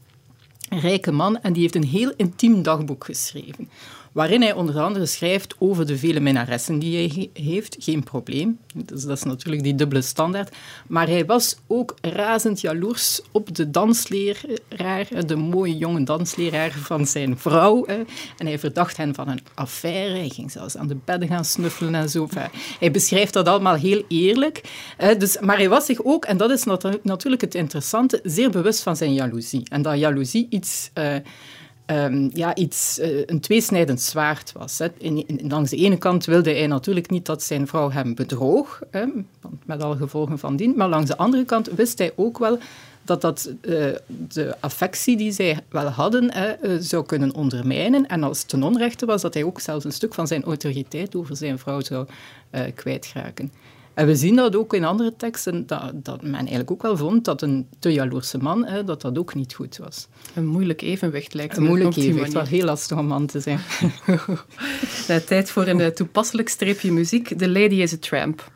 rijke 0.68 1.12
man 1.12 1.40
en 1.40 1.52
die 1.52 1.62
heeft 1.62 1.74
een 1.74 1.84
heel 1.84 2.12
intiem 2.16 2.62
dagboek 2.62 3.04
geschreven 3.04 3.68
waarin 4.12 4.42
hij 4.42 4.52
onder 4.52 4.80
andere 4.80 5.06
schrijft 5.06 5.54
over 5.58 5.86
de 5.86 5.98
vele 5.98 6.20
minnaressen 6.20 6.78
die 6.78 6.96
hij 6.96 7.30
heeft. 7.42 7.76
Geen 7.78 8.02
probleem, 8.02 8.58
dus 8.74 9.02
dat 9.04 9.16
is 9.16 9.22
natuurlijk 9.22 9.62
die 9.62 9.74
dubbele 9.74 10.02
standaard. 10.02 10.54
Maar 10.86 11.06
hij 11.06 11.26
was 11.26 11.56
ook 11.66 11.94
razend 12.00 12.60
jaloers 12.60 13.20
op 13.30 13.54
de 13.54 13.70
dansleraar, 13.70 15.26
de 15.26 15.36
mooie 15.36 15.76
jonge 15.76 16.02
dansleraar 16.02 16.70
van 16.70 17.06
zijn 17.06 17.38
vrouw. 17.38 17.84
En 17.84 18.46
hij 18.46 18.58
verdacht 18.58 18.96
hen 18.96 19.14
van 19.14 19.28
een 19.28 19.40
affaire. 19.54 20.18
Hij 20.18 20.28
ging 20.28 20.50
zelfs 20.50 20.76
aan 20.76 20.88
de 20.88 20.96
bedden 21.04 21.28
gaan 21.28 21.44
snuffelen 21.44 21.94
en 21.94 22.08
zo. 22.08 22.28
Hij 22.78 22.90
beschrijft 22.90 23.32
dat 23.32 23.48
allemaal 23.48 23.74
heel 23.74 24.04
eerlijk. 24.08 24.60
Dus, 25.18 25.38
maar 25.40 25.56
hij 25.56 25.68
was 25.68 25.86
zich 25.86 26.04
ook, 26.04 26.24
en 26.24 26.36
dat 26.36 26.50
is 26.50 26.64
natuurlijk 27.02 27.40
het 27.40 27.54
interessante, 27.54 28.20
zeer 28.22 28.50
bewust 28.50 28.82
van 28.82 28.96
zijn 28.96 29.14
jaloezie. 29.14 29.62
En 29.68 29.82
dat 29.82 29.98
jaloezie 29.98 30.46
iets... 30.50 30.90
Uh, 30.98 31.14
um, 31.86 32.30
ja, 32.34 32.54
iets, 32.54 32.98
uh, 32.98 33.22
een 33.26 33.40
tweesnijdend 33.40 34.00
zwaard 34.00 34.52
was. 34.52 34.78
Hè. 34.78 34.88
Langs 35.48 35.70
de 35.70 35.76
ene 35.76 35.98
kant 35.98 36.24
wilde 36.24 36.50
hij 36.50 36.66
natuurlijk 36.66 37.10
niet 37.10 37.26
dat 37.26 37.42
zijn 37.42 37.66
vrouw 37.66 37.90
hem 37.90 38.14
bedroog, 38.14 38.82
hè, 38.90 39.04
met 39.64 39.82
alle 39.82 39.96
gevolgen 39.96 40.38
van 40.38 40.56
dien. 40.56 40.74
Maar 40.76 40.88
langs 40.88 41.10
de 41.10 41.16
andere 41.16 41.44
kant 41.44 41.68
wist 41.70 41.98
hij 41.98 42.12
ook 42.16 42.38
wel 42.38 42.58
dat 43.04 43.20
dat 43.20 43.52
uh, 43.62 43.86
de 44.28 44.56
affectie 44.60 45.16
die 45.16 45.32
zij 45.32 45.58
wel 45.68 45.86
hadden 45.86 46.32
uh, 46.36 46.76
zou 46.80 47.06
kunnen 47.06 47.34
ondermijnen. 47.34 48.06
En 48.06 48.22
als 48.22 48.38
het 48.38 48.48
ten 48.48 48.62
onrechte 48.62 49.06
was, 49.06 49.22
dat 49.22 49.34
hij 49.34 49.44
ook 49.44 49.60
zelfs 49.60 49.84
een 49.84 49.92
stuk 49.92 50.14
van 50.14 50.26
zijn 50.26 50.44
autoriteit 50.44 51.16
over 51.16 51.36
zijn 51.36 51.58
vrouw 51.58 51.80
zou 51.80 52.06
kwijtraken. 52.74 53.52
En 53.94 54.06
we 54.06 54.16
zien 54.16 54.36
dat 54.36 54.56
ook 54.56 54.74
in 54.74 54.84
andere 54.84 55.16
teksten, 55.16 55.66
dat, 55.66 55.90
dat 55.94 56.22
men 56.22 56.34
eigenlijk 56.34 56.70
ook 56.70 56.82
wel 56.82 56.96
vond 56.96 57.24
dat 57.24 57.42
een 57.42 57.68
te 57.78 57.92
jaloerse 57.92 58.38
man, 58.38 58.66
hè, 58.66 58.84
dat 58.84 59.00
dat 59.00 59.18
ook 59.18 59.34
niet 59.34 59.54
goed 59.54 59.76
was. 59.76 60.08
Een 60.34 60.46
moeilijk 60.46 60.82
evenwicht 60.82 61.34
lijkt 61.34 61.56
me. 61.56 61.62
Een 61.62 61.68
moeilijk 61.68 61.96
evenwicht, 61.96 62.32
wel 62.32 62.44
heel 62.44 62.64
lastig 62.64 62.98
om 62.98 63.06
man 63.06 63.26
te 63.26 63.40
zijn. 63.40 63.60
Tijd 65.26 65.50
voor 65.50 65.66
een 65.66 65.94
toepasselijk 65.94 66.48
streepje 66.48 66.92
muziek. 66.92 67.38
The 67.38 67.48
Lady 67.48 67.74
is 67.74 67.92
a 67.92 67.96
Tramp. 68.00 68.50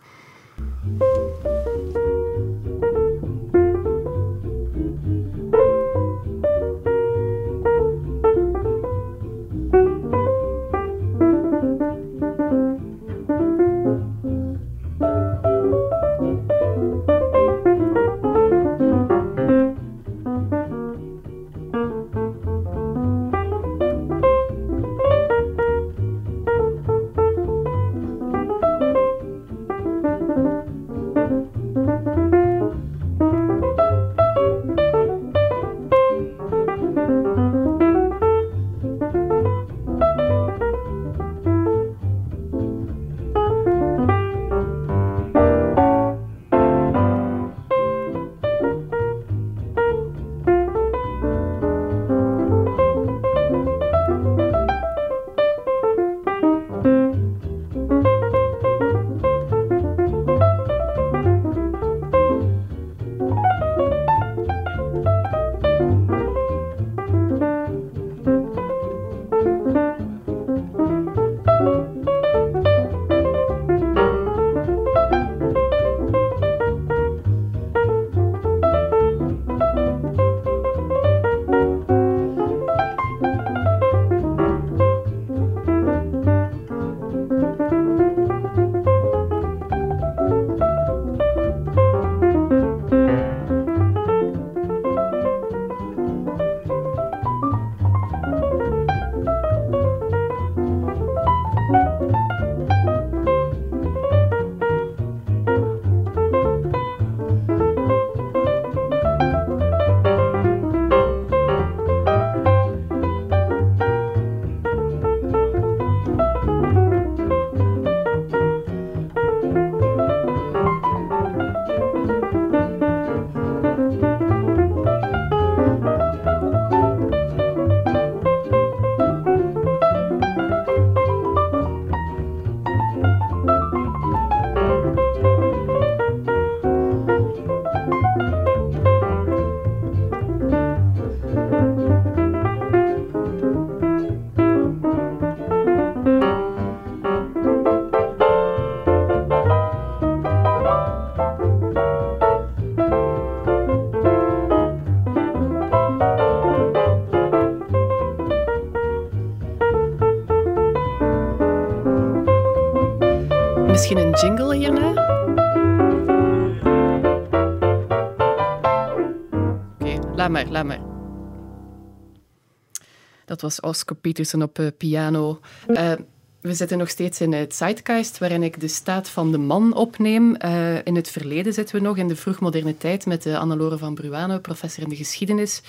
Dat 173.24 173.40
was 173.40 173.60
Oscar 173.60 173.96
Peterson 173.96 174.42
op 174.42 174.58
uh, 174.58 174.66
piano. 174.78 175.40
Uh, 175.68 175.92
we 176.40 176.54
zitten 176.54 176.78
nog 176.78 176.88
steeds 176.88 177.20
in 177.20 177.32
het 177.32 177.54
Zeitgeist, 177.54 178.18
waarin 178.18 178.42
ik 178.42 178.60
de 178.60 178.68
staat 178.68 179.08
van 179.08 179.32
de 179.32 179.38
man 179.38 179.74
opneem. 179.74 180.36
Uh, 180.44 180.84
in 180.84 180.94
het 180.94 181.08
verleden 181.08 181.52
zitten 181.52 181.76
we 181.76 181.82
nog, 181.82 181.96
in 181.96 182.08
de 182.08 182.16
vroegmoderne 182.16 182.76
tijd, 182.76 183.06
met 183.06 183.26
Annelore 183.26 183.78
van 183.78 183.94
Bruane, 183.94 184.40
professor 184.40 184.82
in 184.82 184.88
de 184.88 184.96
geschiedenis. 184.96 185.62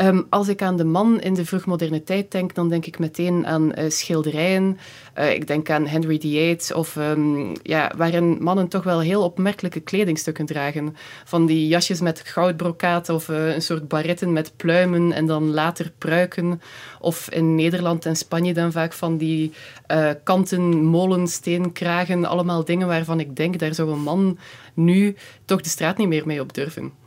Um, 0.00 0.26
als 0.30 0.48
ik 0.48 0.62
aan 0.62 0.76
de 0.76 0.84
man 0.84 1.20
in 1.20 1.34
de 1.34 1.44
vroegmoderne 1.44 2.02
tijd 2.02 2.30
denk, 2.30 2.54
dan 2.54 2.68
denk 2.68 2.86
ik 2.86 2.98
meteen 2.98 3.46
aan 3.46 3.72
uh, 3.78 3.90
schilderijen. 3.90 4.78
Uh, 5.18 5.32
ik 5.32 5.46
denk 5.46 5.70
aan 5.70 5.86
Henry 5.86 6.20
VIII, 6.20 6.58
of 6.74 6.96
um, 6.96 7.52
ja, 7.62 7.92
waarin 7.96 8.36
mannen 8.40 8.68
toch 8.68 8.84
wel 8.84 9.00
heel 9.00 9.22
opmerkelijke 9.22 9.80
kledingstukken 9.80 10.46
dragen. 10.46 10.96
Van 11.24 11.46
die 11.46 11.68
jasjes 11.68 12.00
met 12.00 12.20
goudbrokaat 12.24 13.08
of 13.08 13.28
uh, 13.28 13.54
een 13.54 13.62
soort 13.62 13.88
baretten 13.88 14.32
met 14.32 14.56
pluimen 14.56 15.12
en 15.12 15.26
dan 15.26 15.50
later 15.50 15.92
pruiken. 15.98 16.60
Of 17.00 17.30
in 17.30 17.54
Nederland 17.54 18.06
en 18.06 18.16
Spanje 18.16 18.54
dan 18.54 18.72
vaak 18.72 18.92
van 18.92 19.16
die 19.16 19.52
kanten 20.24 20.84
molensteenkragen. 20.84 22.24
Allemaal 22.24 22.64
dingen 22.64 22.86
waarvan 22.86 23.20
ik 23.20 23.36
denk, 23.36 23.58
daar 23.58 23.74
zou 23.74 23.90
een 23.90 24.02
man 24.02 24.38
nu 24.74 25.16
toch 25.44 25.60
de 25.60 25.68
straat 25.68 25.98
niet 25.98 26.08
meer 26.08 26.26
mee 26.26 26.40
op 26.40 26.54
durven. 26.54 27.03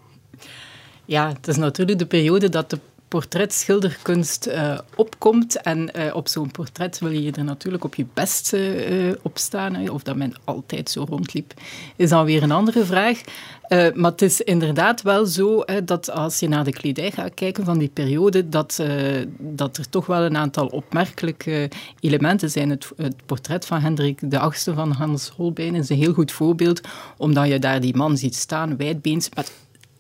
Ja, 1.08 1.28
het 1.28 1.48
is 1.48 1.58
natuurlijk 1.58 2.00
de 2.00 2.06
periode 2.06 2.50
dat 2.50 2.70
de 2.70 2.80
portretschilderkunst 3.08 4.48
uh, 4.48 4.78
opkomt. 4.96 5.62
En 5.62 5.90
uh, 5.96 6.16
op 6.16 6.28
zo'n 6.28 6.52
portret 6.52 7.00
wil 7.00 7.12
je 7.12 7.32
er 7.32 7.44
natuurlijk 7.44 7.84
op 7.84 7.96
je 7.96 8.06
best 8.14 8.54
uh, 8.54 9.14
op 9.22 9.38
staan. 9.38 9.90
Of 9.90 10.04
dat 10.04 10.16
men 10.16 10.34
altijd 10.44 10.90
zo 10.90 11.06
rondliep, 11.10 11.54
is 11.96 12.10
dan 12.10 12.26
weer 12.26 12.44
een 12.44 12.52
andere 12.52 12.86
vraag. 12.86 13.22
maar 13.70 14.12
het 14.12 14.22
is 14.22 14.42
inderdaad 14.42 15.02
wel 15.02 15.26
zo 15.26 15.64
dat 15.84 16.12
als 16.12 16.40
je 16.40 16.48
naar 16.48 16.64
de 16.64 16.72
kledij 16.72 17.12
gaat 17.12 17.34
kijken 17.34 17.66
van 17.66 17.78
die 17.78 17.90
periode, 17.94 18.50
dat, 18.50 18.84
dat 19.38 19.78
er 19.78 19.90
toch 19.90 20.06
wel 20.06 20.22
een 20.22 20.38
aantal 20.38 20.68
opmerkelijke 20.68 21.70
elementen 22.00 22.50
zijn. 22.50 22.70
Het, 22.70 22.94
portret 23.26 23.66
van 23.66 23.80
Hendrik 23.80 24.20
VIII 24.30 24.76
van 24.76 24.92
Hans 24.92 25.30
Holbein 25.30 25.76
is 25.76 25.90
een 25.90 25.98
heel 25.98 26.14
goed 26.14 26.32
voorbeeld, 26.32 26.82
omdat 27.18 27.48
je 27.48 27.60
daar 27.60 27.82
die 27.82 27.96
man 27.96 28.18
ziet 28.18 28.36
staan, 28.36 28.78
wijdbeens, 28.78 29.30
met 29.36 29.52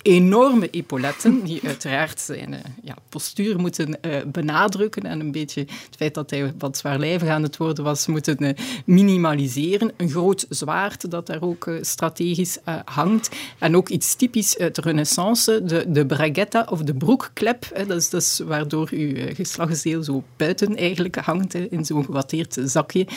enorme 0.01 0.69
epauletten, 0.69 1.43
die 1.43 1.61
uiteraard 1.63 2.19
zijn 2.19 2.53
uh, 2.53 2.59
ja, 2.83 2.95
postuur 3.09 3.59
moeten 3.59 3.97
uh, 4.01 4.15
benadrukken 4.25 5.03
en 5.03 5.19
een 5.19 5.31
beetje 5.31 5.59
het 5.61 5.95
feit 5.97 6.13
dat 6.13 6.29
hij 6.29 6.53
wat 6.57 6.77
zwaarlijvig 6.77 7.29
aan 7.29 7.43
het 7.43 7.57
worden 7.57 7.83
was, 7.83 8.07
moeten 8.07 8.55
minimaliseren. 8.85 9.91
Een 9.97 10.09
groot 10.09 10.45
zwaard 10.49 11.11
dat 11.11 11.27
daar 11.27 11.41
ook 11.41 11.69
strategisch 11.81 12.57
hangt. 12.85 13.29
En 13.59 13.75
ook 13.75 13.89
iets 13.89 14.15
typisch 14.15 14.57
uit 14.57 14.75
de 14.75 14.81
renaissance, 14.81 15.63
de, 15.63 15.85
de 15.87 16.05
braguetta 16.05 16.67
of 16.69 16.81
de 16.81 16.93
broekklep. 16.93 17.83
dat, 17.87 17.97
is, 17.97 18.09
dat 18.09 18.43
waardoor 18.45 18.89
uw 18.91 19.33
geslachtsdeel 19.33 20.03
zo 20.03 20.23
buiten 20.37 20.75
eigenlijk 20.75 21.15
hangt, 21.15 21.53
in 21.53 21.85
zo'n 21.85 22.05
gewatteerd 22.05 22.57
zakje, 22.63 23.07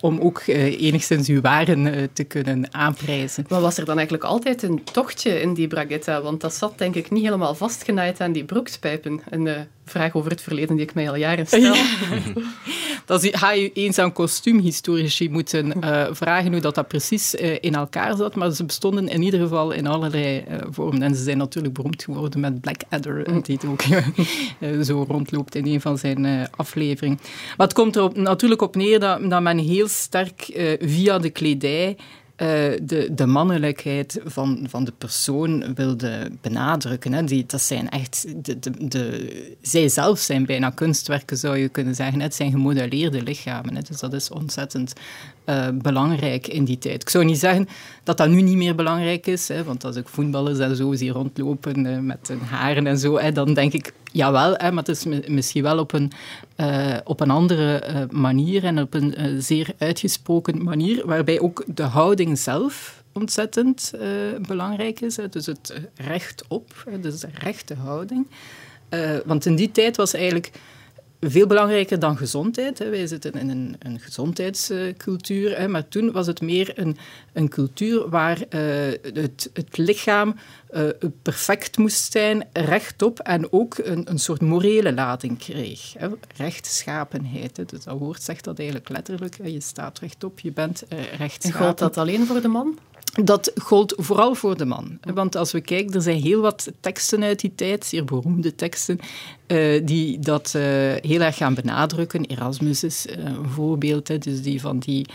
om 0.00 0.20
ook 0.20 0.42
enigszins 0.46 1.28
uw 1.28 1.40
waren 1.40 2.10
te 2.12 2.24
kunnen 2.24 2.74
aanprijzen. 2.74 3.44
Maar 3.48 3.60
was 3.60 3.78
er 3.78 3.84
dan 3.84 3.96
eigenlijk 3.96 4.26
altijd 4.26 4.62
een 4.62 4.84
tochtje 4.84 5.40
in 5.40 5.54
die 5.54 5.68
braguetta? 6.06 6.22
want 6.22 6.40
dat 6.40 6.54
zat 6.54 6.78
denk 6.78 6.94
ik 6.94 7.10
niet 7.10 7.24
helemaal 7.24 7.54
vastgenaaid 7.54 8.20
aan 8.20 8.32
die 8.32 8.44
broekspijpen. 8.44 9.20
Een 9.30 9.46
uh, 9.46 9.54
vraag 9.84 10.14
over 10.14 10.30
het 10.30 10.40
verleden 10.40 10.76
die 10.76 10.84
ik 10.84 10.94
mij 10.94 11.08
al 11.08 11.16
jaren 11.16 11.46
stel. 11.46 11.60
Ja. 11.60 11.74
Dan 13.06 13.20
ga 13.20 13.52
je 13.52 13.72
eens 13.72 13.98
aan 13.98 14.12
kostuumhistorici 14.12 15.30
moeten 15.30 15.72
uh, 15.84 16.06
vragen 16.10 16.52
hoe 16.52 16.60
dat, 16.60 16.74
dat 16.74 16.88
precies 16.88 17.34
in 17.34 17.74
elkaar 17.74 18.16
zat, 18.16 18.34
maar 18.34 18.50
ze 18.50 18.64
bestonden 18.64 19.08
in 19.08 19.22
ieder 19.22 19.40
geval 19.40 19.70
in 19.70 19.86
allerlei 19.86 20.44
vormen. 20.70 21.02
En 21.02 21.14
ze 21.14 21.22
zijn 21.22 21.38
natuurlijk 21.38 21.74
beroemd 21.74 22.02
geworden 22.02 22.40
met 22.40 22.60
Blackadder, 22.60 23.30
mm. 23.30 23.42
die 23.42 23.58
ook 23.68 23.82
zo 24.86 25.04
rondloopt 25.08 25.54
in 25.54 25.66
een 25.66 25.80
van 25.80 25.98
zijn 25.98 26.48
afleveringen. 26.56 27.18
Maar 27.56 27.66
het 27.66 27.76
komt 27.76 27.96
er 27.96 28.10
natuurlijk 28.14 28.62
op 28.62 28.76
neer 28.76 29.00
dat, 29.00 29.30
dat 29.30 29.42
men 29.42 29.58
heel 29.58 29.88
sterk 29.88 30.76
via 30.80 31.18
de 31.18 31.30
kledij 31.30 31.96
uh, 32.42 32.48
de, 32.82 33.08
de 33.14 33.26
mannelijkheid 33.26 34.20
van, 34.24 34.66
van 34.68 34.84
de 34.84 34.92
persoon 34.98 35.74
wilde 35.74 36.30
benadrukken. 36.40 37.12
Hè. 37.12 37.24
Die, 37.24 37.44
dat 37.46 37.62
zijn 37.62 37.88
echt 37.88 38.26
de, 38.44 38.58
de, 38.88 39.56
zij 39.62 39.88
zelf 39.88 40.18
zijn 40.18 40.46
bijna 40.46 40.70
kunstwerken, 40.70 41.36
zou 41.36 41.56
je 41.56 41.68
kunnen 41.68 41.94
zeggen. 41.94 42.20
Het 42.20 42.34
zijn 42.34 42.50
gemodelleerde 42.50 43.22
lichamen. 43.22 43.74
Hè. 43.74 43.82
Dus 43.82 44.00
dat 44.00 44.12
is 44.12 44.30
ontzettend 44.30 44.92
uh, 45.46 45.66
belangrijk 45.72 46.46
in 46.46 46.64
die 46.64 46.78
tijd. 46.78 47.02
Ik 47.02 47.08
zou 47.08 47.24
niet 47.24 47.38
zeggen 47.38 47.68
dat 48.02 48.16
dat 48.16 48.28
nu 48.28 48.42
niet 48.42 48.56
meer 48.56 48.74
belangrijk 48.74 49.26
is, 49.26 49.48
hè, 49.48 49.64
want 49.64 49.84
als 49.84 49.96
ik 49.96 50.08
voetballers 50.08 50.58
en 50.58 50.76
zo 50.76 50.94
zie 50.94 51.10
rondlopen 51.10 51.86
uh, 51.86 51.98
met 51.98 52.28
hun 52.28 52.40
haren 52.40 52.86
en 52.86 52.98
zo, 52.98 53.18
hè, 53.18 53.32
dan 53.32 53.54
denk 53.54 53.72
ik, 53.72 53.92
jawel, 54.12 54.54
hè, 54.56 54.72
maar 54.72 54.84
het 54.84 54.96
is 54.96 55.04
misschien 55.28 55.62
wel 55.62 55.78
op 55.78 55.92
een, 55.92 56.12
uh, 56.56 56.96
op 57.04 57.20
een 57.20 57.30
andere 57.30 57.82
manier 58.10 58.64
en 58.64 58.80
op 58.80 58.94
een 58.94 59.42
zeer 59.42 59.74
uitgesproken 59.78 60.62
manier, 60.62 61.06
waarbij 61.06 61.40
ook 61.40 61.64
de 61.66 61.82
houding 61.82 62.38
zelf 62.38 63.02
ontzettend 63.12 63.92
belangrijk 64.46 65.00
is. 65.00 65.16
Hè, 65.16 65.28
dus 65.28 65.46
het 65.46 65.80
recht 65.94 66.44
op, 66.48 66.86
dus 67.00 67.20
de 67.20 67.28
rechte 67.32 67.74
houding. 67.74 68.26
want 69.24 69.46
in 69.46 69.56
die 69.56 69.70
tijd 69.70 69.96
was 69.96 70.14
eigenlijk 70.14 70.50
veel 71.30 71.46
belangrijker 71.46 71.98
dan 71.98 72.16
gezondheid. 72.16 72.78
Hè. 72.78 72.90
Wij 72.90 73.06
zitten 73.06 73.32
in 73.32 73.48
een, 73.48 73.76
een 73.78 74.00
gezondheidscultuur, 74.00 75.58
hè, 75.58 75.68
maar 75.68 75.88
toen 75.88 76.12
was 76.12 76.26
het 76.26 76.40
meer 76.40 76.72
een, 76.74 76.96
een 77.32 77.48
cultuur 77.48 78.08
waar 78.08 78.38
uh, 78.38 78.44
het, 79.12 79.50
het 79.52 79.76
lichaam 79.76 80.34
uh, 80.70 80.82
perfect 81.22 81.78
moest 81.78 82.12
zijn, 82.12 82.48
rechtop 82.52 83.18
en 83.18 83.52
ook 83.52 83.78
een, 83.78 84.10
een 84.10 84.18
soort 84.18 84.40
morele 84.40 84.92
lading 84.92 85.38
kreeg. 85.38 85.94
Hè. 85.98 86.08
Rechtschapenheid, 86.36 87.56
hè. 87.56 87.64
Dus 87.64 87.84
dat 87.84 87.98
woord 87.98 88.22
zegt 88.22 88.44
dat 88.44 88.58
eigenlijk 88.58 88.88
letterlijk. 88.88 89.36
Je 89.42 89.60
staat 89.60 89.98
rechtop, 89.98 90.40
je 90.40 90.52
bent 90.52 90.84
uh, 90.92 90.98
rechtschapen. 90.98 91.58
En 91.58 91.64
geldt 91.64 91.78
dat 91.78 91.96
alleen 91.96 92.26
voor 92.26 92.40
de 92.40 92.48
man? 92.48 92.78
Dat 93.24 93.52
gold 93.62 93.94
vooral 93.96 94.34
voor 94.34 94.56
de 94.56 94.64
man. 94.64 94.98
Want 95.14 95.36
als 95.36 95.52
we 95.52 95.60
kijken, 95.60 95.94
er 95.94 96.02
zijn 96.02 96.20
heel 96.20 96.40
wat 96.40 96.72
teksten 96.80 97.22
uit 97.22 97.40
die 97.40 97.52
tijd, 97.54 97.84
zeer 97.84 98.04
beroemde 98.04 98.54
teksten, 98.54 98.98
uh, 99.46 99.86
die 99.86 100.18
dat 100.18 100.52
uh, 100.56 100.62
heel 101.00 101.20
erg 101.20 101.36
gaan 101.36 101.54
benadrukken. 101.54 102.24
Erasmus 102.24 102.84
is 102.84 103.06
uh, 103.06 103.24
een 103.24 103.48
voorbeeld, 103.48 104.08
hè, 104.08 104.18
dus 104.18 104.42
die 104.42 104.60
van 104.60 104.78
die 104.78 105.06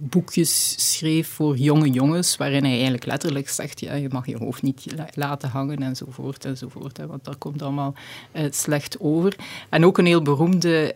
boekjes 0.00 0.74
schreef 0.96 1.28
voor 1.28 1.56
jonge 1.56 1.90
jongens, 1.90 2.36
waarin 2.36 2.62
hij 2.62 2.72
eigenlijk 2.72 3.04
letterlijk 3.04 3.48
zegt, 3.48 3.80
ja, 3.80 3.94
je 3.94 4.08
mag 4.10 4.26
je 4.26 4.36
hoofd 4.36 4.62
niet 4.62 4.86
laten 5.14 5.48
hangen 5.48 5.82
enzovoort 5.82 6.44
enzovoort, 6.44 6.96
hè, 6.96 7.06
want 7.06 7.24
dat 7.24 7.38
komt 7.38 7.62
allemaal 7.62 7.94
slecht 8.50 9.00
over. 9.00 9.36
En 9.68 9.84
ook 9.84 9.98
een 9.98 10.06
heel 10.06 10.22
beroemde 10.22 10.94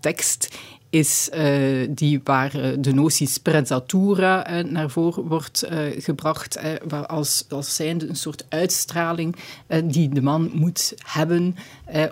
tekst 0.00 0.56
is 0.94 1.28
uh, 1.34 1.88
die 1.90 2.20
waar 2.24 2.56
uh, 2.56 2.76
de 2.78 2.94
notie 2.94 3.26
sprezzatura 3.26 4.50
uh, 4.50 4.70
naar 4.70 4.90
voren 4.90 5.22
wordt 5.22 5.66
gebracht, 5.98 6.60
waar 6.88 7.06
als, 7.06 7.44
als 7.48 7.74
zijnde 7.74 8.08
een 8.08 8.16
soort 8.16 8.46
uitstraling 8.48 9.36
die 9.84 10.08
de 10.08 10.22
man 10.22 10.50
moet 10.52 10.94
hebben 11.04 11.56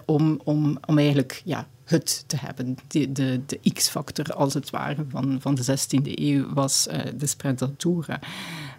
om, 0.04 0.40
om, 0.44 0.78
om 0.86 0.98
eigenlijk 0.98 1.42
ja, 1.44 1.66
het 1.84 2.24
te 2.26 2.36
hebben. 2.36 2.76
De, 2.88 3.12
de, 3.12 3.40
de 3.46 3.70
X-factor, 3.72 4.34
als 4.34 4.54
het 4.54 4.70
ware, 4.70 5.04
van, 5.08 5.38
van 5.40 5.54
de 5.54 5.64
16e 5.64 6.12
eeuw 6.14 6.52
was 6.54 6.88
de 7.16 7.26
sprezzatura. 7.26 8.20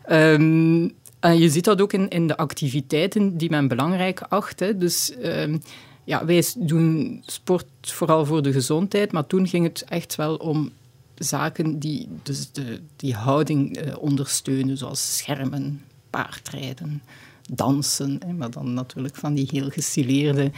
Um, 0.10 0.94
en 1.20 1.40
je 1.40 1.50
ziet 1.50 1.64
dat 1.64 1.82
ook 1.82 1.94
in, 1.94 2.10
in 2.10 2.28
de 2.28 2.38
activiteiten 2.38 3.38
die 3.38 3.50
men 3.50 3.68
belangrijk 3.68 4.22
acht. 4.22 4.80
Dus... 4.80 5.14
Um, 5.24 5.62
ja, 6.04 6.26
wij 6.26 6.44
doen 6.58 7.22
sport 7.26 7.66
vooral 7.82 8.26
voor 8.26 8.42
de 8.42 8.52
gezondheid, 8.52 9.12
maar 9.12 9.28
toen 9.28 9.48
ging 9.48 9.66
het 9.66 9.84
echt 9.84 10.16
wel 10.16 10.36
om 10.36 10.72
zaken 11.16 11.80
die 11.80 12.08
dus 12.24 12.52
de, 12.52 12.82
die 12.96 13.14
houding 13.14 13.78
eh, 13.78 13.98
ondersteunen, 13.98 14.78
zoals 14.78 15.18
schermen, 15.18 15.82
paardrijden, 16.10 17.02
dansen, 17.52 18.20
maar 18.38 18.52
dan 18.52 18.74
natuurlijk 18.74 19.16
van 19.16 19.34
die 19.34 19.48
heel 19.52 19.70
gestileerde 19.70 20.52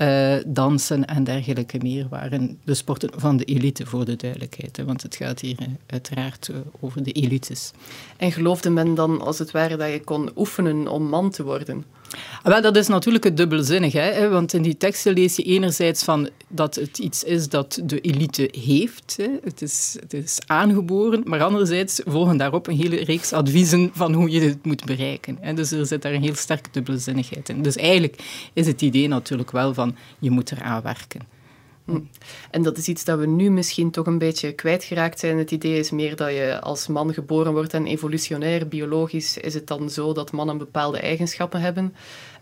uh, 0.00 0.34
dansen 0.46 1.04
en 1.04 1.24
dergelijke 1.24 1.78
meer 1.82 2.06
waren 2.08 2.58
de 2.64 2.74
sporten 2.74 3.10
van 3.16 3.36
de 3.36 3.44
elite, 3.44 3.86
voor 3.86 4.04
de 4.04 4.16
duidelijkheid. 4.16 4.76
Hè, 4.76 4.84
want 4.84 5.02
het 5.02 5.16
gaat 5.16 5.40
hier 5.40 5.56
uh, 5.60 5.66
uiteraard 5.86 6.48
uh, 6.50 6.56
over 6.80 7.02
de 7.02 7.12
elites. 7.12 7.70
En 8.16 8.32
geloofde 8.32 8.70
men 8.70 8.94
dan, 8.94 9.20
als 9.20 9.38
het 9.38 9.50
ware, 9.50 9.76
dat 9.76 9.90
je 9.90 10.00
kon 10.04 10.30
oefenen 10.36 10.88
om 10.88 11.02
man 11.02 11.30
te 11.30 11.42
worden? 11.42 11.84
Wel, 12.42 12.62
dat 12.62 12.76
is 12.76 12.88
natuurlijk 12.88 13.24
het 13.24 13.36
dubbelzinnig, 13.36 13.92
hè? 13.92 14.28
want 14.28 14.52
in 14.52 14.62
die 14.62 14.76
teksten 14.76 15.12
lees 15.12 15.36
je 15.36 15.42
enerzijds 15.42 16.04
van 16.04 16.28
dat 16.48 16.74
het 16.74 16.98
iets 16.98 17.24
is 17.24 17.48
dat 17.48 17.80
de 17.84 18.00
elite 18.00 18.54
heeft, 18.60 19.14
hè? 19.16 19.28
Het, 19.42 19.62
is, 19.62 19.96
het 20.00 20.14
is 20.14 20.38
aangeboren, 20.46 21.22
maar 21.24 21.42
anderzijds 21.42 22.00
volgen 22.04 22.36
daarop 22.36 22.66
een 22.66 22.76
hele 22.76 23.04
reeks 23.04 23.32
adviezen 23.32 23.90
van 23.92 24.12
hoe 24.12 24.30
je 24.30 24.40
het 24.40 24.64
moet 24.64 24.84
bereiken. 24.84 25.38
Hè? 25.40 25.54
Dus 25.54 25.70
er 25.70 25.86
zit 25.86 26.02
daar 26.02 26.12
een 26.12 26.22
heel 26.22 26.34
sterke 26.34 26.68
dubbelzinnigheid 26.72 27.48
in. 27.48 27.62
Dus 27.62 27.76
eigenlijk 27.76 28.22
is 28.52 28.66
het 28.66 28.82
idee 28.82 29.08
natuurlijk 29.08 29.50
wel 29.50 29.74
van 29.74 29.89
je 30.18 30.30
moet 30.30 30.52
eraan 30.52 30.82
werken. 30.82 31.38
Hm. 31.84 32.00
En 32.50 32.62
dat 32.62 32.78
is 32.78 32.88
iets 32.88 33.04
dat 33.04 33.18
we 33.18 33.26
nu 33.26 33.50
misschien 33.50 33.90
toch 33.90 34.06
een 34.06 34.18
beetje 34.18 34.52
kwijtgeraakt 34.52 35.18
zijn. 35.18 35.38
Het 35.38 35.50
idee 35.50 35.78
is 35.78 35.90
meer 35.90 36.16
dat 36.16 36.30
je 36.30 36.60
als 36.60 36.86
man 36.86 37.14
geboren 37.14 37.52
wordt 37.52 37.74
en 37.74 37.86
evolutionair, 37.86 38.68
biologisch, 38.68 39.38
is 39.38 39.54
het 39.54 39.66
dan 39.66 39.90
zo 39.90 40.12
dat 40.12 40.32
mannen 40.32 40.58
bepaalde 40.58 40.98
eigenschappen 40.98 41.60
hebben. 41.60 41.94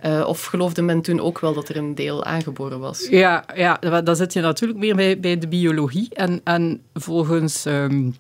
Uh, 0.06 0.24
of 0.26 0.44
geloofde 0.44 0.82
men 0.82 1.00
toen 1.00 1.20
ook 1.20 1.38
wel 1.38 1.54
dat 1.54 1.68
er 1.68 1.76
een 1.76 1.94
deel 1.94 2.24
aangeboren 2.24 2.78
was? 2.78 3.06
Ja, 3.10 3.44
ja 3.54 3.76
dan 4.02 4.16
zit 4.16 4.32
je 4.32 4.40
natuurlijk 4.40 4.78
meer 4.78 4.96
bij, 4.96 5.20
bij 5.20 5.38
de 5.38 5.48
biologie. 5.48 6.08
En, 6.14 6.40
en 6.44 6.80
volgens 6.94 7.64
um, 7.64 8.14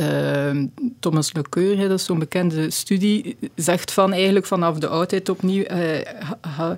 uh, 0.00 0.62
Thomas 1.00 1.32
Lecoeur, 1.32 1.88
dat 1.88 1.98
is 1.98 2.04
zo'n 2.04 2.18
bekende 2.18 2.70
studie, 2.70 3.36
zegt 3.54 3.92
van 3.92 4.12
eigenlijk 4.12 4.46
vanaf 4.46 4.78
de 4.78 4.88
oudheid 4.88 5.28
opnieuw... 5.28 5.64
Uh, 5.70 6.70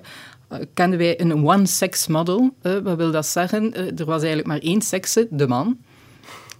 kenden 0.73 0.99
wij 0.99 1.19
een 1.19 1.47
one-sex 1.47 2.07
model. 2.07 2.55
wat 2.61 2.97
wil 2.97 3.11
dat 3.11 3.25
zeggen? 3.25 3.73
er 3.97 4.05
was 4.05 4.19
eigenlijk 4.19 4.47
maar 4.47 4.59
één 4.59 4.81
sekse, 4.81 5.27
de 5.29 5.47
man. 5.47 5.77